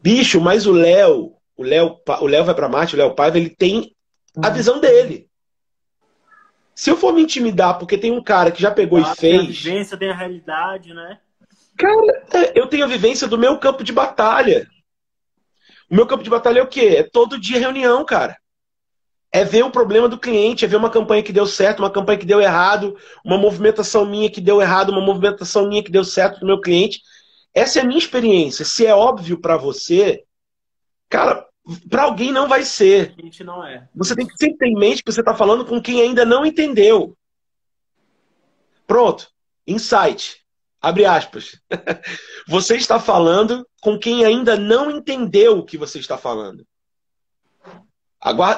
Bicho, 0.00 0.40
mas 0.40 0.66
o 0.66 0.72
Léo, 0.72 1.36
o 1.56 1.62
Léo, 1.62 2.00
o 2.20 2.26
Léo 2.26 2.44
vai 2.44 2.54
para 2.56 2.68
Marte, 2.68 2.96
o 2.96 2.98
Léo 2.98 3.14
Paiva, 3.14 3.38
ele 3.38 3.50
tem 3.50 3.94
a 4.42 4.48
uhum. 4.48 4.54
visão 4.54 4.80
dele. 4.80 5.30
Se 6.74 6.90
eu 6.90 6.96
for 6.96 7.14
me 7.14 7.22
intimidar 7.22 7.78
porque 7.78 7.96
tem 7.96 8.10
um 8.10 8.22
cara 8.22 8.50
que 8.50 8.60
já 8.60 8.72
pegou 8.72 8.98
ah, 8.98 9.02
e 9.02 9.04
fez. 9.16 9.20
Tem 9.20 9.38
a 9.38 9.42
vivência, 9.42 9.96
tem 9.96 10.10
a 10.10 10.16
realidade, 10.16 10.92
né? 10.92 11.20
Cara, 11.76 12.26
é, 12.32 12.58
eu 12.58 12.66
tenho 12.66 12.84
a 12.84 12.88
vivência 12.88 13.26
do 13.26 13.38
meu 13.38 13.58
campo 13.58 13.82
de 13.82 13.92
batalha. 13.92 14.68
O 15.90 15.94
meu 15.94 16.06
campo 16.06 16.22
de 16.22 16.30
batalha 16.30 16.60
é 16.60 16.62
o 16.62 16.68
quê? 16.68 16.96
É 16.98 17.02
todo 17.02 17.38
dia 17.38 17.58
reunião, 17.58 18.04
cara. 18.04 18.36
É 19.32 19.44
ver 19.44 19.64
o 19.64 19.70
problema 19.70 20.08
do 20.08 20.18
cliente, 20.18 20.64
é 20.64 20.68
ver 20.68 20.76
uma 20.76 20.90
campanha 20.90 21.22
que 21.22 21.32
deu 21.32 21.46
certo, 21.46 21.80
uma 21.80 21.90
campanha 21.90 22.18
que 22.18 22.26
deu 22.26 22.40
errado, 22.40 22.96
uma 23.24 23.36
movimentação 23.36 24.06
minha 24.06 24.30
que 24.30 24.40
deu 24.40 24.62
errado, 24.62 24.90
uma 24.90 25.00
movimentação 25.00 25.68
minha 25.68 25.82
que 25.82 25.90
deu 25.90 26.04
certo 26.04 26.40
do 26.40 26.46
meu 26.46 26.60
cliente. 26.60 27.00
Essa 27.52 27.80
é 27.80 27.82
a 27.82 27.84
minha 27.84 27.98
experiência. 27.98 28.64
Se 28.64 28.86
é 28.86 28.94
óbvio 28.94 29.40
para 29.40 29.56
você, 29.56 30.24
cara, 31.08 31.44
para 31.90 32.04
alguém 32.04 32.30
não 32.30 32.48
vai 32.48 32.62
ser. 32.62 33.14
A 33.18 33.22
gente 33.22 33.42
não 33.42 33.64
é. 33.64 33.88
Você 33.94 34.14
tem 34.14 34.26
que 34.26 34.36
sempre 34.36 34.58
ter 34.58 34.66
em 34.66 34.78
mente 34.78 35.02
que 35.02 35.12
você 35.12 35.20
está 35.20 35.34
falando 35.34 35.64
com 35.64 35.80
quem 35.80 36.00
ainda 36.00 36.24
não 36.24 36.46
entendeu. 36.46 37.16
Pronto. 38.86 39.28
Insight. 39.66 40.43
Abre 40.84 41.06
aspas. 41.06 41.58
Você 42.46 42.76
está 42.76 43.00
falando 43.00 43.66
com 43.80 43.98
quem 43.98 44.22
ainda 44.22 44.54
não 44.54 44.90
entendeu 44.90 45.58
o 45.58 45.64
que 45.64 45.78
você 45.78 45.98
está 45.98 46.18
falando. 46.18 46.62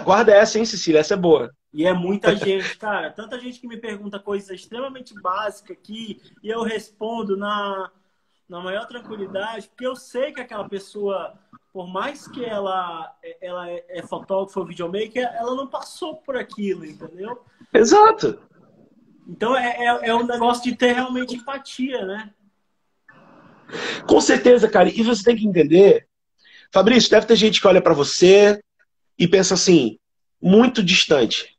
Guarda 0.05 0.33
essa, 0.33 0.59
hein, 0.59 0.65
Cecília? 0.65 0.99
Essa 0.99 1.15
é 1.15 1.17
boa. 1.17 1.53
E 1.73 1.87
é 1.87 1.93
muita 1.93 2.35
gente, 2.35 2.77
cara. 2.79 3.13
Tanta 3.13 3.39
gente 3.39 3.61
que 3.61 3.69
me 3.69 3.77
pergunta 3.77 4.19
coisas 4.19 4.51
extremamente 4.51 5.15
básicas 5.21 5.77
aqui 5.77 6.21
e 6.43 6.49
eu 6.49 6.63
respondo 6.63 7.37
na, 7.37 7.93
na 8.49 8.61
maior 8.61 8.87
tranquilidade, 8.87 9.69
porque 9.69 9.87
eu 9.87 9.95
sei 9.95 10.33
que 10.33 10.41
aquela 10.41 10.69
pessoa, 10.69 11.33
por 11.73 11.87
mais 11.87 12.27
que 12.27 12.45
ela, 12.45 13.15
ela 13.41 13.71
é, 13.71 13.85
é 13.89 14.03
fotógrafa 14.03 14.59
ou 14.59 14.67
videomaker, 14.67 15.31
ela 15.35 15.55
não 15.55 15.69
passou 15.69 16.17
por 16.17 16.37
aquilo, 16.37 16.85
entendeu? 16.85 17.45
Exato. 17.73 18.41
Então 19.27 19.57
é, 19.57 19.77
é, 19.79 20.09
é 20.09 20.15
um 20.15 20.27
negócio 20.27 20.63
de 20.63 20.77
ter 20.77 20.93
realmente 20.93 21.35
empatia, 21.35 22.05
né? 22.07 22.31
Com 24.07 24.21
certeza, 24.21 24.69
cara. 24.69 24.89
E 24.89 25.03
você 25.03 25.25
tem 25.25 25.37
que 25.37 25.47
entender, 25.47 26.07
Fabrício, 26.73 27.11
deve 27.11 27.27
ter 27.27 27.37
gente 27.37 27.61
que 27.61 27.67
olha 27.67 27.83
para 27.83 27.95
você 27.95 28.63
e 29.19 29.27
pensa 29.27 29.55
assim, 29.55 29.99
muito 30.41 30.83
distante. 30.83 31.57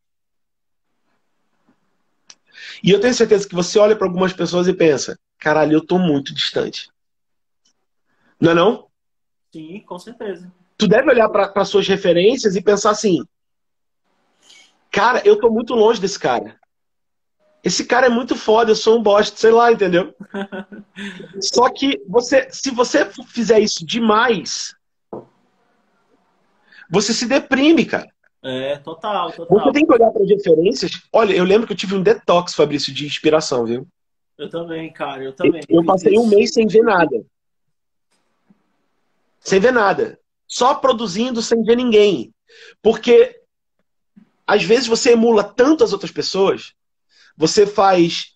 E 2.84 2.92
eu 2.92 3.02
tenho 3.02 3.14
certeza 3.14 3.48
que 3.48 3.56
você 3.56 3.80
olha 3.80 3.96
para 3.96 4.08
algumas 4.08 4.32
pessoas 4.32 4.68
e 4.68 4.74
pensa, 4.74 5.20
caralho, 5.38 5.74
eu 5.74 5.86
tô 5.86 5.98
muito 5.98 6.34
distante. 6.34 6.90
Não 8.40 8.52
é 8.52 8.54
não? 8.54 8.88
Sim, 9.52 9.80
com 9.82 9.98
certeza. 9.98 10.52
Tu 10.78 10.88
deve 10.88 11.10
olhar 11.10 11.28
para 11.30 11.66
suas 11.66 11.88
referências 11.88 12.56
e 12.56 12.62
pensar 12.62 12.92
assim, 12.92 13.26
cara, 14.92 15.22
eu 15.26 15.40
tô 15.40 15.50
muito 15.50 15.74
longe 15.74 16.00
desse 16.00 16.20
cara. 16.20 16.60
Esse 17.68 17.84
cara 17.84 18.06
é 18.06 18.10
muito 18.10 18.34
foda, 18.34 18.72
eu 18.72 18.76
sou 18.78 18.98
um 18.98 19.04
bosta, 19.04 19.36
sei 19.36 19.52
lá, 19.52 19.70
entendeu? 19.70 20.16
Só 21.42 21.70
que 21.70 22.02
você, 22.08 22.48
se 22.50 22.72
você 22.72 23.04
fizer 23.26 23.60
isso 23.60 23.86
demais, 23.86 24.74
você 26.90 27.14
se 27.14 27.26
deprime, 27.26 27.84
cara. 27.84 28.08
É, 28.42 28.78
total, 28.78 29.34
total. 29.34 29.60
Você 29.60 29.72
tem 29.74 29.86
que 29.86 29.92
olhar 29.92 30.10
para 30.12 30.24
as 30.24 30.30
referências. 30.30 30.92
Olha, 31.12 31.34
eu 31.34 31.44
lembro 31.44 31.68
que 31.68 31.74
eu 31.74 31.78
tive 31.78 31.94
um 31.94 32.02
detox, 32.02 32.56
Fabrício, 32.56 32.94
de 32.94 33.06
inspiração, 33.06 33.66
viu? 33.66 33.86
Eu 34.38 34.50
também, 34.50 34.94
cara, 34.94 35.22
eu 35.22 35.34
também. 35.34 35.62
Eu, 35.68 35.82
eu 35.82 35.86
passei 35.86 36.14
isso. 36.14 36.22
um 36.22 36.28
mês 36.28 36.54
sem 36.54 36.68
ver 36.68 36.84
nada. 36.84 37.22
Sem 39.42 39.60
ver 39.60 39.74
nada. 39.74 40.18
Só 40.48 40.74
produzindo 40.76 41.42
sem 41.42 41.62
ver 41.64 41.76
ninguém. 41.76 42.34
Porque 42.82 43.42
às 44.48 44.64
vezes 44.64 44.88
você 44.88 45.12
emula 45.12 45.44
tanto 45.44 45.84
as 45.84 45.92
outras 45.92 46.12
pessoas, 46.12 46.77
você 47.38 47.68
faz 47.68 48.36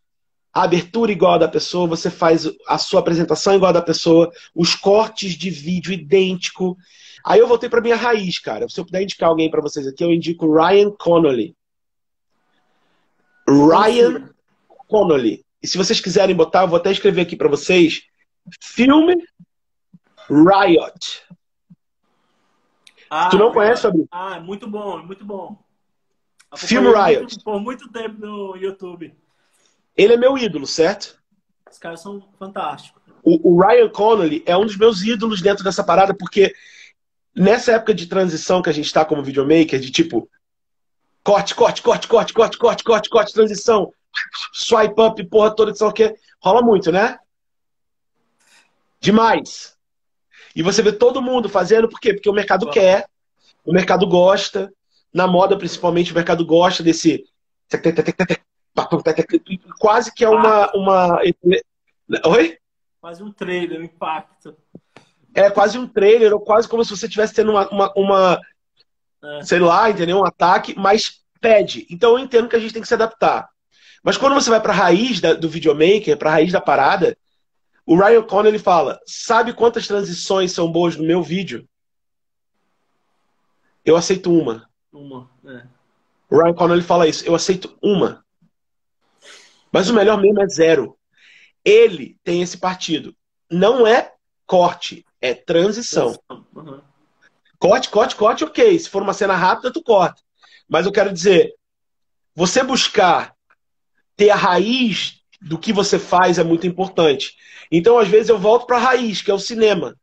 a 0.54 0.64
abertura 0.64 1.12
igual 1.12 1.34
a 1.34 1.39
da 1.39 1.47
pessoa, 1.47 1.88
você 1.88 2.10
faz 2.10 2.45
a 2.68 2.78
sua 2.78 2.99
apresentação 2.99 3.56
igual 3.56 3.70
a 3.70 3.74
da 3.74 3.82
pessoa, 3.82 4.32
os 4.54 4.76
cortes 4.76 5.34
de 5.34 5.49
vídeo 5.49 5.91
idêntico. 5.91 6.78
Aí 7.26 7.39
eu 7.39 7.47
voltei 7.47 7.70
para 7.70 7.82
minha 7.82 7.95
raiz, 7.95 8.38
cara. 8.38 8.68
Se 8.70 8.80
eu 8.80 8.86
puder 8.86 9.02
indicar 9.02 9.30
alguém 9.30 9.49
para 9.49 9.62
vocês 9.62 9.88
aqui, 9.88 10.04
eu 10.04 10.12
indico 10.12 10.52
Ryan 10.54 10.91
Connolly. 10.91 11.56
Ryan 13.47 14.30
Connolly. 14.88 15.43
E 15.64 15.68
se 15.68 15.78
vocês 15.78 15.99
quiserem 15.99 16.36
botar, 16.36 16.64
eu 16.64 16.68
vou 16.68 16.78
até 16.78 16.91
escrever 16.91 17.22
aqui 17.22 17.36
para 17.36 17.49
vocês. 17.49 18.02
Filme 18.60 19.16
Riot. 20.30 21.24
Ah, 23.10 23.30
tu 23.30 23.38
não 23.38 23.52
conhece, 23.52 23.82
Fabrício? 23.82 24.08
Ah, 24.12 24.39
muito 24.39 24.70
bom, 24.70 25.04
muito 25.04 25.26
bom. 25.26 25.62
Filme 26.56 26.89
Riot. 26.93 27.43
Por 27.43 27.60
muito 27.60 27.89
tempo 27.89 28.20
no 28.20 28.56
YouTube. 28.56 29.16
Ele 29.95 30.14
é 30.14 30.18
meu 30.18 30.38
ídolo, 30.38 30.68
certo? 30.68 31.18
Os 31.70 31.78
caras 31.78 32.02
são 32.02 32.22
fantásticos. 32.38 33.02
O, 33.24 33.54
o 33.54 33.62
Ryan 33.62 33.89
Connolly 33.89 34.43
é 34.45 34.58
um 34.58 34.66
dos 34.66 34.78
meus 34.78 35.02
ídolos 35.04 35.41
dentro 35.41 35.64
dessa 35.64 35.84
parada, 35.84 36.14
porque 36.14 36.54
nessa 37.36 37.74
época 37.74 37.93
de 37.93 38.08
transição 38.08 38.62
que 38.62 38.70
a 38.70 38.74
gente 38.74 38.86
está 38.86 39.06
como 39.06 39.24
videomaker, 39.24 39.80
de 39.80 39.91
tipo, 39.91 40.30
corte, 41.24 41.56
corte, 41.56 41.82
corte, 41.82 42.08
corte, 42.08 42.34
corte, 42.34 42.58
corte, 42.58 42.84
corte, 42.84 43.10
corte, 43.10 43.34
transição, 43.34 43.93
swipe 44.54 44.99
up, 45.02 45.24
porra 45.26 45.56
toda, 45.56 45.74
sei 45.74 45.88
o 45.88 45.93
que, 45.93 46.16
rola 46.41 46.62
muito, 46.62 46.91
né? 46.91 47.18
Demais. 48.99 49.78
E 50.56 50.62
você 50.62 50.82
vê 50.82 50.91
todo 50.91 51.22
mundo 51.22 51.47
fazendo, 51.47 51.88
por 51.88 51.99
quê? 51.99 52.14
Porque 52.14 52.30
o 52.30 52.34
mercado 52.34 52.70
quer, 52.70 53.08
o 53.64 53.72
mercado 53.72 54.06
gosta, 54.08 54.72
na 55.14 55.28
moda 55.28 55.57
principalmente 55.57 56.12
o 56.12 56.16
mercado 56.16 56.45
gosta 56.45 56.84
desse 56.84 57.24
quase 59.80 60.14
que 60.14 60.24
é 60.24 60.30
uma 60.30 60.72
uma 60.74 61.20
oi 62.26 62.57
quase 62.99 63.24
um 63.24 63.32
trailer 63.32 63.80
um 63.80 63.84
impacto 63.84 64.55
é 65.34 65.49
quase 65.49 65.78
um 65.78 65.88
trailer, 65.88 66.34
ou 66.34 66.39
quase 66.39 66.68
como 66.68 66.84
se 66.84 66.91
você 66.91 67.05
estivesse 67.05 67.34
tendo 67.34 67.51
uma, 67.51 67.68
uma, 67.70 67.93
uma 67.95 68.41
é. 69.24 69.43
sei 69.43 69.59
lá, 69.59 69.89
entendeu? 69.89 70.20
Um 70.20 70.26
ataque, 70.26 70.78
mas 70.78 71.22
pede. 71.39 71.88
Então 71.89 72.12
eu 72.12 72.20
entendo 72.20 72.47
que 72.47 72.55
a 72.55 72.59
gente 72.59 72.74
tem 72.74 72.82
que 72.82 72.88
se 72.88 72.93
adaptar. 72.93 73.49
Mas 74.03 74.18
quando 74.18 74.34
você 74.34 74.49
vai 74.49 74.59
para 74.59 74.74
a 74.74 74.76
raiz 74.76 75.22
da, 75.22 75.34
do 75.34 75.49
videomaker, 75.49 76.18
para 76.18 76.30
a 76.30 76.34
raiz 76.34 76.51
da 76.51 76.59
parada, 76.59 77.18
o 77.86 77.95
Ryan 77.95 78.24
Connor 78.24 78.47
ele 78.47 78.59
fala: 78.59 78.99
sabe 79.05 79.53
quantas 79.53 79.88
transições 79.88 80.51
são 80.51 80.72
boas 80.72 80.95
no 80.95 81.03
meu 81.03 81.22
vídeo? 81.22 81.68
Eu 83.86 83.95
aceito 83.95 84.34
uma. 84.34 84.70
Uma, 84.92 85.30
é. 85.46 85.64
O 86.30 86.42
Ryan 86.42 86.54
Connor 86.54 86.78
ele 86.78 86.86
fala 86.86 87.08
isso: 87.08 87.26
eu 87.26 87.36
aceito 87.36 87.78
uma. 87.82 88.26
Mas 89.72 89.89
o 89.89 89.94
melhor 89.94 90.20
mesmo 90.22 90.42
é 90.42 90.48
zero. 90.48 90.98
Ele 91.64 92.18
tem 92.24 92.42
esse 92.42 92.58
partido. 92.58 93.16
Não 93.50 93.86
é 93.86 94.14
corte, 94.46 95.06
é 95.22 95.34
transição. 95.34 96.18
Uhum. 96.30 96.82
Corte, 97.58 97.89
corte, 97.89 98.16
corte, 98.16 98.44
ok. 98.44 98.80
Se 98.80 98.89
for 98.89 99.02
uma 99.02 99.14
cena 99.14 99.36
rápida, 99.36 99.72
tu 99.72 99.84
corta. 99.84 100.22
Mas 100.68 100.86
eu 100.86 100.92
quero 100.92 101.14
dizer, 101.14 101.54
você 102.36 102.64
buscar 102.64 103.36
ter 104.16 104.30
a 104.30 104.36
raiz 104.36 105.22
do 105.42 105.58
que 105.58 105.72
você 105.72 106.00
faz 106.00 106.38
é 106.38 106.44
muito 106.44 106.66
importante. 106.66 107.36
Então, 107.72 107.98
às 107.98 108.08
vezes, 108.08 108.30
eu 108.30 108.38
volto 108.38 108.66
para 108.66 108.78
a 108.78 108.82
raiz, 108.82 109.22
que 109.22 109.32
é 109.32 109.34
o 109.34 109.39
cinema. 109.39 109.96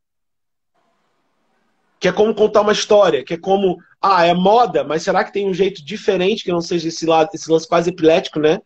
Que 1.99 2.07
é 2.07 2.11
como 2.11 2.33
contar 2.33 2.61
uma 2.61 2.71
história, 2.71 3.23
que 3.23 3.33
é 3.33 3.37
como, 3.37 3.77
ah, 4.01 4.25
é 4.25 4.33
moda, 4.33 4.83
mas 4.83 5.03
será 5.03 5.23
que 5.23 5.33
tem 5.33 5.47
um 5.47 5.53
jeito 5.53 5.83
diferente 5.83 6.43
que 6.43 6.51
não 6.51 6.61
seja 6.61 6.87
esse, 6.87 7.05
lado, 7.05 7.29
esse 7.33 7.51
lance 7.51 7.67
quase 7.67 7.89
epilético, 7.89 8.39
né? 8.39 8.61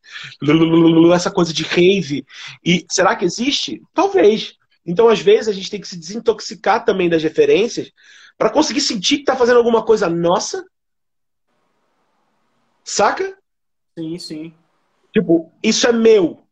Essa 1.13 1.31
coisa 1.31 1.51
de 1.51 1.63
rave. 1.63 2.25
E 2.63 2.85
será 2.89 3.15
que 3.15 3.25
existe? 3.25 3.81
Talvez. 3.93 4.55
Então, 4.85 5.07
às 5.07 5.19
vezes, 5.19 5.47
a 5.47 5.53
gente 5.53 5.69
tem 5.69 5.81
que 5.81 5.87
se 5.87 5.97
desintoxicar 5.97 6.85
também 6.85 7.09
das 7.09 7.23
referências 7.23 7.91
para 8.37 8.49
conseguir 8.49 8.81
sentir 8.81 9.17
que 9.17 9.21
está 9.21 9.35
fazendo 9.35 9.57
alguma 9.57 9.83
coisa 9.83 10.09
nossa. 10.09 10.63
Saca? 12.83 13.37
Sim, 13.97 14.19
sim. 14.19 14.53
Tipo, 15.13 15.51
isso 15.61 15.87
é 15.87 15.91
meu. 15.91 16.43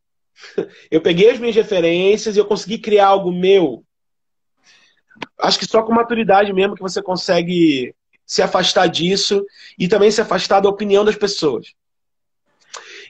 Eu 0.90 1.02
peguei 1.02 1.30
as 1.30 1.40
minhas 1.40 1.56
referências 1.56 2.36
e 2.36 2.40
eu 2.40 2.46
consegui 2.46 2.78
criar 2.78 3.08
algo 3.08 3.32
meu. 3.32 3.84
Acho 5.42 5.58
que 5.58 5.66
só 5.66 5.82
com 5.82 5.94
maturidade 5.94 6.54
mesmo 6.54 6.76
que 6.76 6.82
você 6.82 7.02
consegue 7.02 7.96
se 8.26 8.42
afastar 8.42 8.88
disso 8.88 9.44
e 9.78 9.88
também 9.88 10.12
se 10.12 10.22
afastar 10.22 10.62
da 10.62 10.70
opinião 10.70 11.04
das 11.04 11.16
pessoas. 11.16 11.74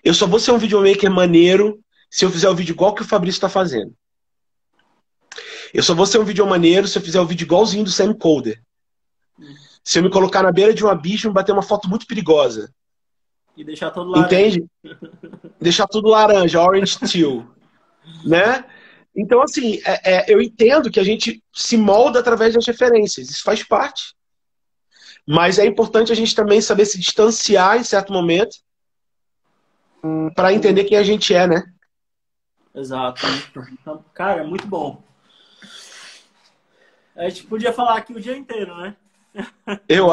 Eu 0.03 0.13
só 0.13 0.25
vou 0.25 0.39
ser 0.39 0.51
um 0.51 0.57
videomaker 0.57 1.11
maneiro 1.11 1.79
se 2.09 2.25
eu 2.25 2.31
fizer 2.31 2.49
o 2.49 2.55
vídeo 2.55 2.73
igual 2.73 2.95
que 2.95 3.01
o 3.01 3.05
Fabrício 3.05 3.37
está 3.37 3.49
fazendo. 3.49 3.93
Eu 5.73 5.83
só 5.83 5.93
vou 5.93 6.05
ser 6.05 6.19
um 6.19 6.25
vídeo 6.25 6.45
maneiro 6.47 6.87
se 6.87 6.97
eu 6.97 7.01
fizer 7.01 7.21
um 7.21 7.25
vídeo 7.25 7.45
igualzinho 7.45 7.83
do 7.83 7.91
Sam 7.91 8.13
Coder. 8.13 8.61
Se 9.83 9.99
eu 9.99 10.03
me 10.03 10.09
colocar 10.09 10.43
na 10.43 10.51
beira 10.51 10.73
de 10.73 10.83
um 10.83 10.89
abismo 10.89 11.29
e 11.29 11.33
bater 11.33 11.51
uma 11.51 11.61
foto 11.61 11.89
muito 11.89 12.07
perigosa. 12.07 12.73
E 13.55 13.63
deixar 13.63 13.91
tudo 13.91 14.11
laranja. 14.11 14.27
Entende? 14.27 14.65
deixar 15.59 15.87
tudo 15.87 16.09
laranja, 16.09 16.61
orange 16.61 16.97
teal. 16.99 17.45
né? 18.25 18.65
Então, 19.15 19.41
assim, 19.41 19.81
é, 19.85 20.15
é, 20.15 20.33
eu 20.33 20.41
entendo 20.41 20.89
que 20.89 20.99
a 20.99 21.03
gente 21.03 21.43
se 21.53 21.75
molda 21.75 22.19
através 22.19 22.53
das 22.53 22.65
referências. 22.65 23.29
Isso 23.29 23.43
faz 23.43 23.63
parte. 23.63 24.15
Mas 25.27 25.59
é 25.59 25.65
importante 25.65 26.11
a 26.11 26.15
gente 26.15 26.35
também 26.35 26.61
saber 26.61 26.85
se 26.85 26.99
distanciar 26.99 27.77
em 27.77 27.83
certo 27.83 28.11
momento 28.11 28.57
para 30.35 30.53
entender 30.53 30.85
quem 30.85 30.97
a 30.97 31.03
gente 31.03 31.33
é, 31.33 31.47
né? 31.47 31.63
Exato. 32.73 33.21
Então, 33.73 34.03
cara, 34.13 34.41
é 34.41 34.45
muito 34.45 34.65
bom. 34.65 35.03
A 37.15 37.29
gente 37.29 37.43
podia 37.43 37.73
falar 37.73 37.97
aqui 37.97 38.13
o 38.13 38.19
dia 38.19 38.35
inteiro, 38.35 38.75
né? 38.77 38.95
Eu 39.87 40.07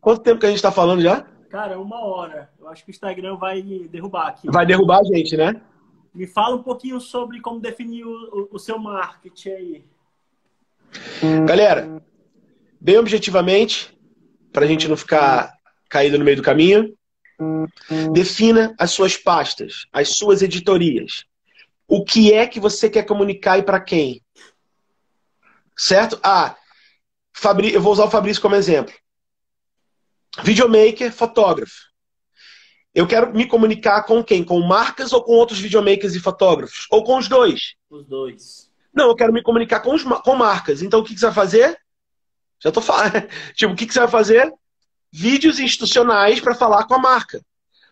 Quanto 0.00 0.22
tempo 0.22 0.38
que 0.38 0.46
a 0.46 0.48
gente 0.48 0.58
está 0.58 0.70
falando 0.70 1.02
já? 1.02 1.26
Cara, 1.50 1.80
uma 1.80 2.04
hora. 2.04 2.50
Eu 2.58 2.68
acho 2.68 2.84
que 2.84 2.90
o 2.90 2.92
Instagram 2.92 3.36
vai 3.36 3.62
derrubar 3.62 4.28
aqui. 4.28 4.48
Vai 4.50 4.66
derrubar 4.66 5.00
a 5.00 5.04
gente, 5.04 5.36
né? 5.36 5.60
Me 6.16 6.26
fala 6.26 6.56
um 6.56 6.62
pouquinho 6.62 6.98
sobre 6.98 7.42
como 7.42 7.60
definir 7.60 8.06
o, 8.06 8.48
o 8.50 8.58
seu 8.58 8.78
marketing 8.78 9.50
aí. 9.50 9.84
Galera, 11.46 12.02
bem 12.80 12.96
objetivamente, 12.96 13.94
para 14.50 14.64
a 14.64 14.66
gente 14.66 14.88
não 14.88 14.96
ficar 14.96 15.52
caído 15.90 16.18
no 16.18 16.24
meio 16.24 16.38
do 16.38 16.42
caminho, 16.42 16.96
defina 18.14 18.74
as 18.78 18.92
suas 18.92 19.14
pastas, 19.14 19.86
as 19.92 20.16
suas 20.16 20.40
editorias. 20.40 21.26
O 21.86 22.02
que 22.02 22.32
é 22.32 22.46
que 22.46 22.58
você 22.58 22.88
quer 22.88 23.04
comunicar 23.04 23.58
e 23.58 23.62
para 23.62 23.78
quem? 23.78 24.22
Certo? 25.76 26.18
Ah, 26.22 26.56
Fabri... 27.34 27.74
eu 27.74 27.80
vou 27.82 27.92
usar 27.92 28.06
o 28.06 28.10
Fabrício 28.10 28.40
como 28.40 28.54
exemplo. 28.54 28.94
Videomaker, 30.42 31.12
fotógrafo. 31.12 31.94
Eu 32.96 33.06
quero 33.06 33.30
me 33.30 33.46
comunicar 33.46 34.04
com 34.04 34.24
quem? 34.24 34.42
Com 34.42 34.58
marcas 34.62 35.12
ou 35.12 35.22
com 35.22 35.32
outros 35.32 35.58
videomakers 35.58 36.14
e 36.14 36.18
fotógrafos? 36.18 36.86
Ou 36.90 37.04
com 37.04 37.18
os 37.18 37.28
dois? 37.28 37.74
Os 37.90 38.06
dois. 38.06 38.70
Não, 38.90 39.08
eu 39.08 39.14
quero 39.14 39.34
me 39.34 39.42
comunicar 39.42 39.80
com, 39.80 39.94
os, 39.94 40.02
com 40.02 40.34
marcas. 40.34 40.80
Então, 40.80 41.00
o 41.00 41.04
que, 41.04 41.12
que 41.12 41.20
você 41.20 41.26
vai 41.26 41.34
fazer? 41.34 41.78
Já 42.58 42.72
tô 42.72 42.80
falando. 42.80 43.12
tipo, 43.54 43.74
o 43.74 43.76
que, 43.76 43.84
que 43.84 43.92
você 43.92 43.98
vai 43.98 44.08
fazer? 44.08 44.50
Vídeos 45.12 45.60
institucionais 45.60 46.40
para 46.40 46.54
falar 46.54 46.86
com 46.86 46.94
a 46.94 46.98
marca. 46.98 47.44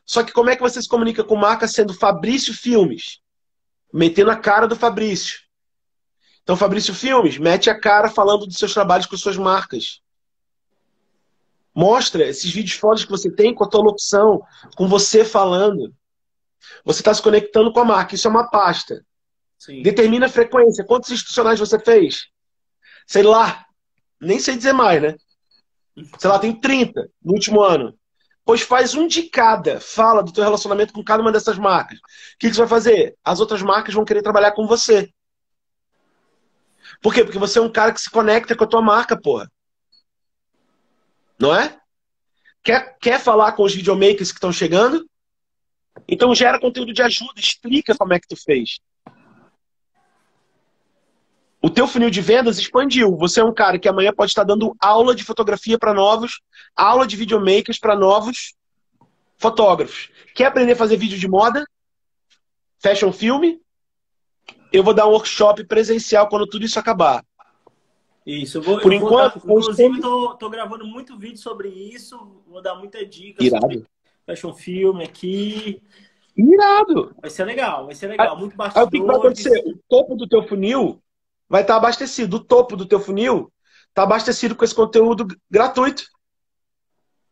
Só 0.06 0.22
que 0.22 0.32
como 0.32 0.48
é 0.48 0.56
que 0.56 0.62
você 0.62 0.80
se 0.80 0.88
comunica 0.88 1.22
com 1.22 1.36
marca 1.36 1.68
sendo 1.68 1.92
Fabrício 1.92 2.54
Filmes? 2.54 3.20
Metendo 3.92 4.30
a 4.30 4.36
cara 4.36 4.66
do 4.66 4.74
Fabrício. 4.74 5.38
Então, 6.42 6.56
Fabrício 6.56 6.94
Filmes, 6.94 7.36
mete 7.36 7.68
a 7.68 7.78
cara 7.78 8.08
falando 8.08 8.46
dos 8.46 8.56
seus 8.56 8.72
trabalhos 8.72 9.04
com 9.04 9.18
suas 9.18 9.36
marcas. 9.36 10.00
Mostra 11.74 12.28
esses 12.28 12.50
vídeos 12.52 12.78
fotos 12.78 13.04
que 13.04 13.10
você 13.10 13.30
tem 13.30 13.54
com 13.54 13.64
a 13.64 13.68
tua 13.68 13.82
locução, 13.82 14.42
com 14.76 14.86
você 14.86 15.24
falando. 15.24 15.92
Você 16.84 17.00
está 17.00 17.12
se 17.12 17.20
conectando 17.20 17.72
com 17.72 17.80
a 17.80 17.84
marca. 17.84 18.14
Isso 18.14 18.28
é 18.28 18.30
uma 18.30 18.48
pasta. 18.48 19.04
Sim. 19.58 19.82
Determina 19.82 20.26
a 20.26 20.30
frequência. 20.30 20.84
Quantos 20.84 21.10
institucionais 21.10 21.58
você 21.58 21.78
fez? 21.78 22.26
Sei 23.06 23.22
lá. 23.22 23.64
Nem 24.20 24.38
sei 24.38 24.56
dizer 24.56 24.72
mais, 24.72 25.02
né? 25.02 25.16
Sei 26.18 26.30
lá, 26.30 26.38
tem 26.38 26.58
30 26.58 27.08
no 27.22 27.32
último 27.32 27.60
ano. 27.60 27.98
Pois 28.44 28.60
faz 28.60 28.94
um 28.94 29.06
de 29.06 29.24
cada. 29.24 29.80
Fala 29.80 30.22
do 30.22 30.32
teu 30.32 30.44
relacionamento 30.44 30.92
com 30.92 31.02
cada 31.02 31.22
uma 31.22 31.32
dessas 31.32 31.58
marcas. 31.58 31.98
O 31.98 32.02
que, 32.38 32.48
que 32.48 32.54
você 32.54 32.60
vai 32.60 32.68
fazer? 32.68 33.16
As 33.24 33.40
outras 33.40 33.62
marcas 33.62 33.94
vão 33.94 34.04
querer 34.04 34.22
trabalhar 34.22 34.52
com 34.52 34.66
você. 34.66 35.10
Por 37.02 37.12
quê? 37.12 37.24
Porque 37.24 37.38
você 37.38 37.58
é 37.58 37.62
um 37.62 37.72
cara 37.72 37.92
que 37.92 38.00
se 38.00 38.10
conecta 38.10 38.54
com 38.54 38.64
a 38.64 38.68
tua 38.68 38.82
marca, 38.82 39.18
porra. 39.20 39.50
Não 41.38 41.54
é? 41.54 41.78
Quer, 42.62 42.96
quer 42.98 43.20
falar 43.20 43.52
com 43.52 43.62
os 43.62 43.74
videomakers 43.74 44.30
que 44.30 44.38
estão 44.38 44.52
chegando? 44.52 45.08
Então 46.08 46.34
gera 46.34 46.58
conteúdo 46.58 46.92
de 46.92 47.02
ajuda, 47.02 47.34
explica 47.36 47.94
como 47.96 48.12
é 48.12 48.18
que 48.18 48.28
tu 48.28 48.36
fez. 48.36 48.80
O 51.62 51.70
teu 51.70 51.86
funil 51.86 52.10
de 52.10 52.20
vendas 52.20 52.58
expandiu. 52.58 53.16
Você 53.16 53.40
é 53.40 53.44
um 53.44 53.54
cara 53.54 53.78
que 53.78 53.88
amanhã 53.88 54.12
pode 54.12 54.30
estar 54.30 54.44
dando 54.44 54.76
aula 54.78 55.14
de 55.14 55.24
fotografia 55.24 55.78
para 55.78 55.94
novos, 55.94 56.42
aula 56.76 57.06
de 57.06 57.16
videomakers 57.16 57.78
para 57.78 57.96
novos 57.96 58.54
fotógrafos. 59.38 60.10
Quer 60.34 60.46
aprender 60.46 60.72
a 60.72 60.76
fazer 60.76 60.96
vídeo 60.96 61.18
de 61.18 61.26
moda? 61.26 61.66
Fashion 62.78 63.12
filme? 63.12 63.60
Eu 64.70 64.82
vou 64.82 64.92
dar 64.92 65.06
um 65.06 65.12
workshop 65.12 65.64
presencial 65.64 66.28
quando 66.28 66.46
tudo 66.46 66.66
isso 66.66 66.78
acabar. 66.78 67.24
Isso, 68.26 68.58
eu 68.58 68.62
vou, 68.62 68.80
Por 68.80 68.92
eu 68.92 68.98
enquanto, 68.98 69.38
vou 69.40 69.60
dar, 69.60 69.64
inclusive, 69.64 70.00
tô, 70.00 70.34
tô, 70.36 70.48
gravando 70.48 70.86
muito 70.86 71.18
vídeo 71.18 71.38
sobre 71.38 71.68
isso, 71.68 72.42
vou 72.46 72.62
dar 72.62 72.74
muita 72.74 73.04
dica 73.04 73.44
Irado. 73.44 73.60
sobre 73.60 73.86
fashion 74.24 74.54
filme 74.54 75.04
aqui. 75.04 75.82
Irado! 76.34 77.14
Vai 77.20 77.30
ser 77.30 77.44
legal, 77.44 77.84
vai 77.84 77.94
ser 77.94 78.06
legal, 78.06 78.36
muito 78.38 78.56
bastante. 78.56 78.78
Aí 78.78 78.86
o 78.86 78.90
que 78.90 79.06
vai 79.06 79.16
acontecer? 79.16 79.62
O 79.66 79.78
topo 79.88 80.16
do 80.16 80.26
teu 80.26 80.42
funil 80.48 81.02
vai 81.48 81.60
estar 81.60 81.76
abastecido. 81.76 82.38
O 82.38 82.44
topo 82.44 82.76
do 82.76 82.86
teu 82.86 82.98
funil 82.98 83.52
está 83.88 84.02
abastecido 84.02 84.56
com 84.56 84.64
esse 84.64 84.74
conteúdo 84.74 85.26
gratuito. 85.50 86.04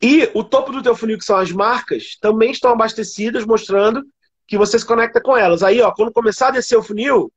E 0.01 0.31
o 0.35 0.45
topo 0.45 0.73
do 0.73 0.83
teu 0.83 0.95
funil, 0.95 1.17
que 1.17 1.25
são 1.25 1.37
as 1.37 1.51
marcas, 1.53 2.17
também 2.21 2.51
estão 2.51 2.71
abastecidas, 2.71 3.47
mostrando 3.47 4.05
que 4.47 4.59
você 4.59 4.79
se 4.79 4.85
conecta 4.85 5.21
com 5.21 5.37
elas. 5.37 5.63
Aí, 5.63 5.81
ó, 5.81 5.93
quando 5.93 6.13
começar 6.13 6.49
a 6.49 6.53
descer 6.53 6.77
o 6.77 6.83
funil, 6.83 7.33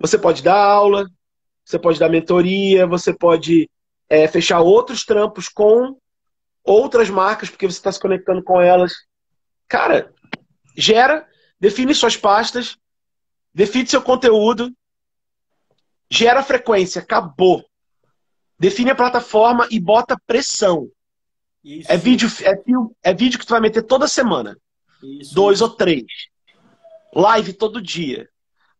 você 0.00 0.16
pode 0.16 0.42
dar 0.42 0.56
aula, 0.56 1.08
você 1.68 1.78
pode 1.78 1.98
dar 1.98 2.08
mentoria, 2.08 2.86
você 2.86 3.12
pode 3.12 3.68
é, 4.08 4.26
fechar 4.26 4.60
outros 4.60 5.04
trampos 5.04 5.48
com 5.48 5.96
outras 6.64 7.10
marcas, 7.10 7.50
porque 7.50 7.66
você 7.66 7.78
está 7.78 7.92
se 7.92 8.00
conectando 8.00 8.42
com 8.42 8.60
elas. 8.60 8.92
Cara, 9.66 10.12
gera, 10.76 11.26
define 11.60 11.94
suas 11.94 12.16
pastas, 12.16 12.76
define 13.52 13.86
seu 13.86 14.02
conteúdo, 14.02 14.72
Gera 16.10 16.42
frequência, 16.42 17.02
acabou. 17.02 17.64
Define 18.58 18.90
a 18.90 18.94
plataforma 18.94 19.68
e 19.70 19.78
bota 19.78 20.18
pressão. 20.26 20.90
Isso. 21.62 21.90
É 21.90 21.96
vídeo, 21.96 22.28
é, 22.42 23.10
é 23.10 23.14
vídeo 23.14 23.38
que 23.38 23.46
tu 23.46 23.50
vai 23.50 23.60
meter 23.60 23.82
toda 23.82 24.08
semana. 24.08 24.56
Isso. 25.02 25.34
Dois 25.34 25.60
ou 25.60 25.68
três. 25.68 26.06
Live 27.14 27.52
todo 27.52 27.82
dia. 27.82 28.28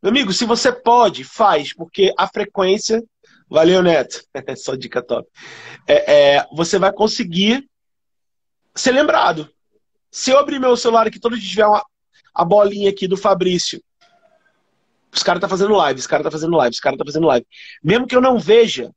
Meu 0.02 0.10
amigo, 0.10 0.32
se 0.32 0.44
você 0.44 0.72
pode, 0.72 1.24
faz, 1.24 1.72
porque 1.72 2.12
a 2.16 2.26
frequência. 2.26 3.02
Valeu, 3.48 3.82
Neto. 3.82 4.22
Só 4.56 4.74
dica 4.74 5.02
top. 5.02 5.28
É, 5.86 6.36
é, 6.36 6.46
você 6.52 6.78
vai 6.78 6.92
conseguir 6.92 7.68
ser 8.74 8.92
lembrado. 8.92 9.48
Se 10.10 10.30
eu 10.30 10.38
abrir 10.38 10.58
meu 10.58 10.76
celular 10.76 11.06
aqui 11.06 11.18
todo 11.18 11.38
dia 11.38 11.48
tiver 11.48 11.66
uma, 11.66 11.84
a 12.34 12.44
bolinha 12.44 12.90
aqui 12.90 13.08
do 13.08 13.16
Fabrício 13.16 13.82
os 15.12 15.22
caras 15.22 15.40
tá 15.40 15.48
fazendo 15.48 15.74
live, 15.74 15.98
os 15.98 16.06
caras 16.06 16.24
tá 16.24 16.30
fazendo 16.30 16.56
live, 16.56 16.74
os 16.74 16.80
caras 16.80 16.98
tá 16.98 17.04
fazendo 17.04 17.26
live. 17.26 17.46
Mesmo 17.82 18.06
que 18.06 18.14
eu 18.14 18.20
não 18.20 18.38
veja. 18.38 18.92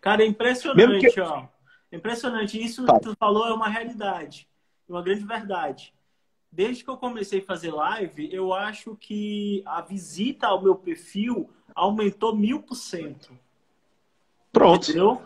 Cara, 0.00 0.22
é 0.22 0.26
impressionante, 0.26 1.12
que... 1.12 1.20
ó. 1.20 1.46
Impressionante. 1.92 2.62
Isso 2.62 2.84
tá. 2.84 2.94
que 2.94 3.00
tu 3.00 3.16
falou 3.18 3.46
é 3.46 3.52
uma 3.52 3.68
realidade. 3.68 4.48
Uma 4.88 5.02
grande 5.02 5.24
verdade. 5.24 5.92
Desde 6.52 6.82
que 6.82 6.90
eu 6.90 6.96
comecei 6.96 7.40
a 7.40 7.44
fazer 7.44 7.70
live, 7.70 8.28
eu 8.32 8.52
acho 8.52 8.96
que 8.96 9.62
a 9.64 9.80
visita 9.80 10.48
ao 10.48 10.62
meu 10.62 10.74
perfil 10.74 11.48
aumentou 11.74 12.34
mil 12.34 12.60
por 12.60 12.74
cento. 12.74 13.32
Pronto. 14.52 14.90
Entendeu? 14.90 15.22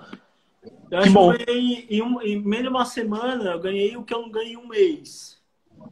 Eu 0.91 1.03
que 1.03 1.11
bom. 1.11 1.33
que 1.33 1.45
ganhei, 1.45 1.87
em, 1.89 2.03
um, 2.03 2.21
em 2.21 2.39
menos 2.41 2.65
de 2.65 2.69
uma 2.69 2.85
semana, 2.85 3.53
eu 3.53 3.61
ganhei 3.61 3.97
o 3.97 4.05
que 4.05 4.13
eu 4.13 4.23
não 4.23 4.31
ganhei 4.31 4.53
em 4.53 4.57
um 4.57 4.69
mês. 4.69 5.43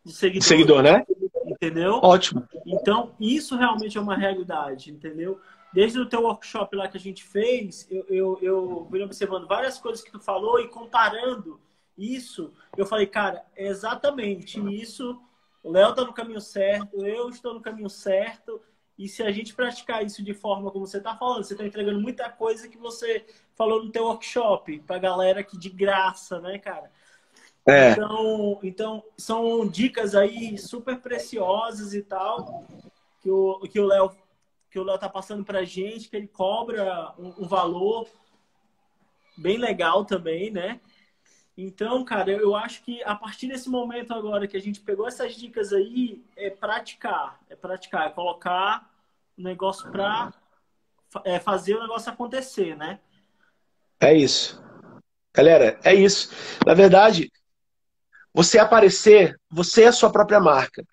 De 0.04 0.12
seguidor. 0.12 0.46
seguidor, 0.46 0.82
né? 0.82 1.04
Entendeu? 1.46 1.94
Ótimo. 2.02 2.46
Então, 2.66 3.14
isso 3.18 3.56
realmente 3.56 3.96
é 3.96 4.00
uma 4.00 4.16
realidade, 4.16 4.90
entendeu? 4.90 5.40
Desde 5.72 5.98
o 5.98 6.06
teu 6.06 6.22
workshop 6.22 6.76
lá 6.76 6.88
que 6.88 6.96
a 6.96 7.00
gente 7.00 7.24
fez, 7.24 7.86
eu, 7.90 8.04
eu, 8.08 8.38
eu 8.42 8.88
vim 8.90 9.02
observando 9.02 9.48
várias 9.48 9.78
coisas 9.78 10.04
que 10.04 10.12
tu 10.12 10.20
falou 10.20 10.60
e 10.60 10.68
comparando 10.68 11.58
isso, 11.96 12.52
eu 12.76 12.86
falei, 12.86 13.06
cara, 13.06 13.44
é 13.54 13.66
exatamente 13.66 14.60
isso. 14.74 15.20
O 15.62 15.70
Léo 15.70 15.94
tá 15.94 16.04
no 16.04 16.12
caminho 16.12 16.40
certo, 16.40 17.04
eu 17.04 17.28
estou 17.28 17.54
no 17.54 17.60
caminho 17.60 17.90
certo. 17.90 18.60
E 18.98 19.08
se 19.08 19.22
a 19.22 19.30
gente 19.30 19.54
praticar 19.54 20.04
isso 20.04 20.22
de 20.22 20.34
forma 20.34 20.70
como 20.70 20.86
você 20.86 20.98
está 20.98 21.16
falando, 21.16 21.44
você 21.44 21.54
está 21.54 21.64
entregando 21.64 22.00
muita 22.00 22.28
coisa 22.30 22.68
que 22.68 22.76
você 22.76 23.24
falou 23.54 23.82
no 23.82 23.90
teu 23.90 24.04
workshop 24.04 24.80
para 24.80 24.98
galera 24.98 25.42
que 25.42 25.58
de 25.58 25.70
graça, 25.70 26.40
né, 26.40 26.58
cara? 26.58 26.90
É. 27.66 27.92
Então, 27.92 28.58
então, 28.62 29.04
são 29.16 29.66
dicas 29.66 30.14
aí 30.14 30.58
super 30.58 31.00
preciosas 31.00 31.94
e 31.94 32.02
tal, 32.02 32.66
que 33.20 33.30
o, 33.30 33.60
que 33.60 33.80
o 33.80 33.86
Léo 33.86 34.10
que 34.72 34.78
o 34.78 34.84
Léo 34.84 34.98
tá 34.98 35.08
passando 35.08 35.44
pra 35.44 35.64
gente, 35.64 36.08
que 36.08 36.16
ele 36.16 36.26
cobra 36.26 37.12
um, 37.18 37.42
um, 37.42 37.46
valor 37.46 38.08
bem 39.36 39.58
legal 39.58 40.02
também, 40.02 40.50
né? 40.50 40.80
Então, 41.56 42.04
cara, 42.04 42.30
eu 42.30 42.56
acho 42.56 42.82
que 42.82 43.02
a 43.04 43.14
partir 43.14 43.46
desse 43.46 43.68
momento 43.68 44.14
agora 44.14 44.48
que 44.48 44.56
a 44.56 44.60
gente 44.60 44.80
pegou 44.80 45.06
essas 45.06 45.34
dicas 45.34 45.72
aí, 45.72 46.24
é 46.34 46.48
praticar, 46.48 47.38
é 47.48 47.54
praticar, 47.54 48.06
é 48.06 48.10
colocar 48.10 48.90
o 49.36 49.42
negócio 49.42 49.90
pra 49.90 50.32
é, 51.24 51.38
fazer 51.38 51.74
o 51.74 51.82
negócio 51.82 52.10
acontecer, 52.10 52.76
né? 52.76 53.00
É 54.00 54.14
isso. 54.14 54.62
Galera, 55.34 55.78
é 55.84 55.94
isso. 55.94 56.30
Na 56.66 56.74
verdade, 56.74 57.30
você 58.32 58.58
aparecer, 58.58 59.38
você 59.50 59.84
é 59.84 59.88
a 59.88 59.92
sua 59.92 60.10
própria 60.10 60.40
marca. 60.40 60.84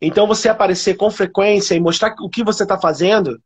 Então 0.00 0.26
você 0.26 0.48
aparecer 0.48 0.96
com 0.96 1.10
frequência 1.10 1.74
e 1.74 1.80
mostrar 1.80 2.14
o 2.20 2.28
que 2.28 2.44
você 2.44 2.64
está 2.64 2.78
fazendo, 2.78 3.40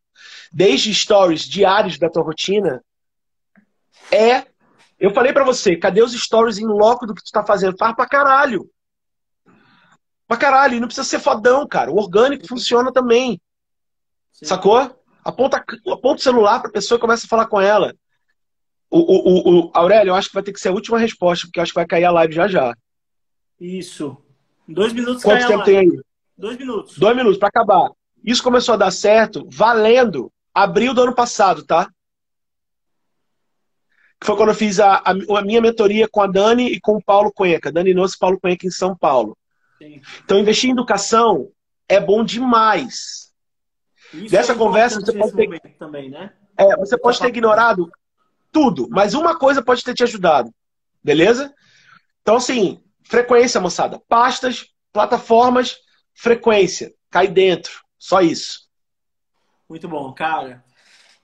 desde 0.51 0.93
stories 0.93 1.43
diários 1.43 1.97
da 1.97 2.09
tua 2.09 2.23
rotina, 2.23 2.83
é. 4.11 4.52
Eu 5.03 5.11
falei 5.13 5.33
para 5.33 5.43
você, 5.43 5.75
cadê 5.75 6.01
os 6.01 6.13
stories 6.13 6.59
em 6.59 6.65
loco 6.65 7.05
do 7.05 7.13
que 7.13 7.21
tu 7.21 7.25
está 7.25 7.45
fazendo? 7.45 7.75
Faz 7.77 7.93
pra 7.93 8.07
caralho. 8.07 8.69
Pra 10.25 10.37
caralho. 10.37 10.79
Não 10.79 10.87
precisa 10.87 11.05
ser 11.05 11.19
fodão, 11.19 11.67
cara. 11.67 11.91
O 11.91 11.97
orgânico 11.97 12.47
funciona 12.47 12.89
também. 12.89 13.37
Sim. 14.31 14.45
Sacou? 14.45 14.97
Aponta, 15.21 15.61
aponta 15.91 16.21
o 16.21 16.23
celular 16.23 16.61
pra 16.61 16.71
pessoa 16.71 16.97
e 16.97 17.01
começa 17.01 17.25
a 17.25 17.27
falar 17.27 17.47
com 17.47 17.59
ela. 17.59 17.93
O, 18.89 18.99
o, 18.99 19.27
o, 19.27 19.65
o 19.65 19.71
Aurélio, 19.73 20.11
eu 20.11 20.15
acho 20.15 20.29
que 20.29 20.35
vai 20.35 20.43
ter 20.43 20.53
que 20.53 20.59
ser 20.61 20.69
a 20.69 20.73
última 20.73 20.97
resposta, 20.97 21.47
porque 21.47 21.59
eu 21.59 21.63
acho 21.63 21.73
que 21.73 21.79
vai 21.79 21.85
cair 21.85 22.05
a 22.05 22.11
live 22.11 22.33
já 22.33 22.47
já. 22.47 22.73
Isso. 23.59 24.15
Dois 24.65 24.93
minutos 24.93 25.21
Quanto 25.21 25.45
tempo 25.45 25.65
tem 25.65 25.79
aí? 25.79 26.01
Dois 26.37 26.57
minutos. 26.57 26.97
Dois 26.97 27.13
minutos 27.13 27.37
para 27.37 27.49
acabar. 27.49 27.89
Isso 28.23 28.41
começou 28.41 28.75
a 28.75 28.77
dar 28.77 28.91
certo 28.91 29.45
valendo 29.51 30.31
abril 30.53 30.93
do 30.93 31.01
ano 31.01 31.13
passado, 31.13 31.65
tá? 31.65 31.89
Foi 34.23 34.37
quando 34.37 34.49
eu 34.49 34.55
fiz 34.55 34.79
a, 34.79 34.95
a, 34.95 35.11
a 35.11 35.41
minha 35.41 35.59
mentoria 35.59 36.07
com 36.07 36.21
a 36.21 36.27
Dani 36.27 36.67
e 36.67 36.79
com 36.79 36.95
o 36.95 37.03
Paulo 37.03 37.31
Cuenca. 37.31 37.71
Dani 37.71 37.93
Nosso 37.93 38.15
e 38.15 38.19
Paulo 38.19 38.39
Cuenca 38.39 38.65
em 38.65 38.71
São 38.71 38.95
Paulo. 38.95 39.37
Sim. 39.77 40.01
Então, 40.23 40.39
investir 40.39 40.69
em 40.69 40.73
educação 40.73 41.49
é 41.89 41.99
bom 41.99 42.23
demais. 42.23 43.33
Isso 44.13 44.31
Dessa 44.31 44.53
é 44.53 44.55
conversa, 44.55 45.01
você 45.01 45.11
pode 45.11 45.33
ter... 45.33 45.59
também, 45.77 46.09
né? 46.09 46.31
É, 46.57 46.75
você 46.77 46.97
pode 46.97 47.19
ter 47.19 47.27
ignorado 47.27 47.91
tudo, 48.51 48.87
mas 48.89 49.13
uma 49.13 49.37
coisa 49.37 49.61
pode 49.61 49.83
ter 49.83 49.93
te 49.93 50.03
ajudado. 50.03 50.53
Beleza? 51.03 51.53
Então, 52.21 52.37
assim, 52.37 52.81
frequência, 53.03 53.59
moçada. 53.59 53.99
Pastas, 54.07 54.67
plataformas, 54.93 55.77
frequência. 56.13 56.93
Cai 57.09 57.27
dentro. 57.27 57.81
Só 57.97 58.21
isso. 58.21 58.69
Muito 59.67 59.87
bom, 59.89 60.13
cara. 60.13 60.63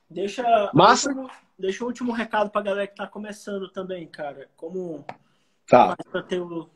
Deixa, 0.09 0.43
Massa? 0.73 1.13
deixa, 1.13 1.29
deixa 1.59 1.83
o 1.83 1.87
último 1.87 2.11
recado 2.13 2.49
pra 2.49 2.61
galera 2.61 2.87
que 2.87 2.95
tá 2.95 3.05
começando 3.05 3.69
também, 3.69 4.07
cara. 4.07 4.49
Como 4.55 5.05
Tá. 5.67 5.95
para 6.11 6.23
ter 6.23 6.39
o, 6.41 6.67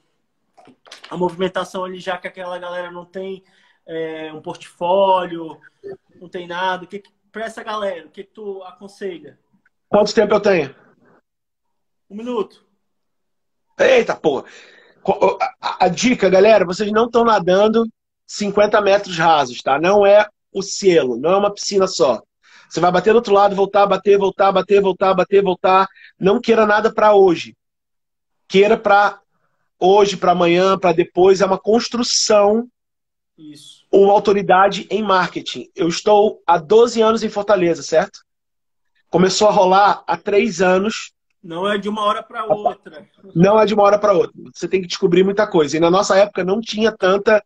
a 1.09 1.17
movimentação 1.17 1.83
ali, 1.83 1.99
já 1.99 2.17
que 2.17 2.27
aquela 2.27 2.59
galera 2.59 2.91
não 2.91 3.05
tem 3.05 3.43
é, 3.87 4.31
um 4.31 4.41
portfólio, 4.41 5.59
não 6.21 6.29
tem 6.29 6.45
nada. 6.47 6.85
Que, 6.85 6.99
que 6.99 7.11
para 7.31 7.45
essa 7.45 7.63
galera, 7.63 8.05
o 8.05 8.09
que, 8.11 8.23
que 8.23 8.29
tu 8.31 8.61
aconselha? 8.63 9.39
Quanto 9.89 10.13
tempo 10.13 10.33
eu 10.35 10.39
tenho? 10.39 10.75
Um 12.09 12.15
minuto. 12.15 12.63
Eita, 13.79 14.15
porra. 14.15 14.45
A- 15.59 15.85
a 15.85 15.87
dica, 15.87 16.29
galera, 16.29 16.63
vocês 16.65 16.91
não 16.91 17.05
estão 17.05 17.23
nadando 17.23 17.87
50 18.27 18.79
metros 18.81 19.17
rasos, 19.17 19.61
tá? 19.61 19.79
Não 19.79 20.05
é 20.05 20.27
o 20.51 20.61
cielo, 20.61 21.17
não 21.17 21.31
é 21.31 21.37
uma 21.37 21.53
piscina 21.53 21.87
só. 21.87 22.21
Você 22.73 22.79
vai 22.79 22.91
bater 22.91 23.13
do 23.13 23.17
outro 23.17 23.35
lado, 23.35 23.55
voltar, 23.55 23.85
bater, 23.85 24.17
voltar, 24.17 24.51
bater, 24.51 24.81
voltar, 24.81 25.13
bater, 25.13 25.43
voltar. 25.43 25.87
Não 26.19 26.41
queira 26.41 26.65
nada 26.65 26.91
para 26.91 27.13
hoje. 27.13 27.55
Queira 28.47 28.75
para 28.75 29.19
hoje, 29.79 30.17
para 30.17 30.31
amanhã, 30.31 30.75
para 30.75 30.91
depois. 30.91 31.39
É 31.39 31.45
uma 31.45 31.59
construção, 31.59 32.67
Isso. 33.37 33.85
uma 33.91 34.11
autoridade 34.11 34.87
em 34.89 35.03
marketing. 35.03 35.69
Eu 35.75 35.87
estou 35.87 36.41
há 36.47 36.57
12 36.57 36.99
anos 36.99 37.21
em 37.21 37.29
Fortaleza, 37.29 37.83
certo? 37.83 38.21
Começou 39.07 39.47
a 39.47 39.51
rolar 39.51 40.03
há 40.07 40.17
três 40.17 40.59
anos. 40.59 41.11
Não 41.43 41.71
é 41.71 41.77
de 41.77 41.87
uma 41.87 42.01
hora 42.01 42.23
para 42.23 42.43
outra. 42.43 43.07
Não 43.35 43.59
é 43.59 43.67
de 43.67 43.75
uma 43.75 43.83
hora 43.83 43.99
para 43.99 44.13
outra. 44.13 44.33
Você 44.51 44.67
tem 44.67 44.81
que 44.81 44.87
descobrir 44.87 45.23
muita 45.23 45.45
coisa. 45.45 45.77
E 45.77 45.79
na 45.79 45.91
nossa 45.91 46.17
época 46.17 46.43
não 46.43 46.59
tinha 46.59 46.91
tanta 46.91 47.39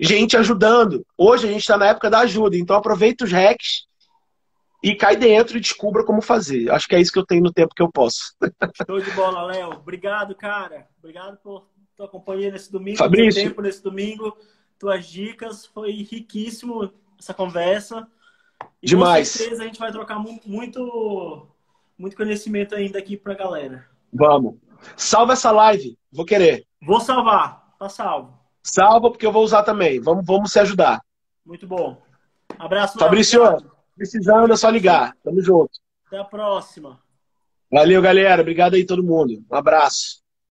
gente 0.00 0.34
ajudando. 0.34 1.04
Hoje 1.18 1.46
a 1.46 1.52
gente 1.52 1.60
está 1.60 1.76
na 1.76 1.88
época 1.88 2.08
da 2.08 2.20
ajuda. 2.20 2.56
Então 2.56 2.74
aproveita 2.74 3.26
os 3.26 3.32
hacks 3.32 3.91
e 4.82 4.94
cai 4.96 5.16
dentro 5.16 5.56
e 5.56 5.60
descubra 5.60 6.04
como 6.04 6.20
fazer. 6.20 6.70
Acho 6.70 6.88
que 6.88 6.94
é 6.96 7.00
isso 7.00 7.12
que 7.12 7.18
eu 7.18 7.26
tenho 7.26 7.42
no 7.42 7.52
tempo 7.52 7.74
que 7.74 7.82
eu 7.82 7.90
posso. 7.90 8.34
Show 8.86 9.00
de 9.00 9.10
bola, 9.12 9.42
Léo. 9.44 9.70
Obrigado, 9.72 10.34
cara. 10.34 10.88
Obrigado 10.98 11.36
por 11.38 11.68
tua 11.96 12.08
companhia 12.08 12.50
nesse 12.50 12.70
domingo, 12.72 12.98
Fabrício. 12.98 13.42
tempo 13.42 13.62
nesse 13.62 13.82
domingo, 13.82 14.36
tuas 14.78 15.06
dicas. 15.06 15.66
Foi 15.66 15.90
riquíssimo 15.92 16.92
essa 17.18 17.32
conversa. 17.32 18.06
E 18.82 18.86
Demais. 18.88 19.30
com 19.32 19.38
certeza 19.38 19.62
a 19.62 19.66
gente 19.66 19.78
vai 19.78 19.92
trocar 19.92 20.18
mu- 20.18 20.40
muito, 20.44 21.46
muito 21.96 22.16
conhecimento 22.16 22.74
ainda 22.74 22.98
aqui 22.98 23.16
pra 23.16 23.34
galera. 23.34 23.86
Vamos. 24.12 24.56
Salva 24.96 25.34
essa 25.34 25.50
live. 25.52 25.96
Vou 26.10 26.24
querer. 26.24 26.66
Vou 26.80 26.98
salvar. 27.00 27.74
Tá 27.78 27.88
salvo. 27.88 28.36
Salva 28.64 29.10
porque 29.10 29.26
eu 29.26 29.32
vou 29.32 29.44
usar 29.44 29.62
também. 29.62 30.00
Vamos, 30.00 30.24
vamos 30.26 30.52
se 30.52 30.58
ajudar. 30.60 31.00
Muito 31.44 31.66
bom. 31.66 32.00
Abraço, 32.58 32.98
Léo. 32.98 33.06
Fabrício, 33.06 33.42
Obrigado. 33.42 33.72
Precisando 34.02 34.52
é 34.52 34.56
só 34.56 34.68
ligar. 34.68 35.16
Tamo 35.22 35.40
junto. 35.40 35.70
Até 36.06 36.18
a 36.18 36.24
próxima. 36.24 37.00
Valeu, 37.70 38.02
galera. 38.02 38.42
Obrigado 38.42 38.74
aí 38.74 38.84
todo 38.84 39.02
mundo. 39.02 39.44
Um 39.50 39.54
abraço. 39.54 40.21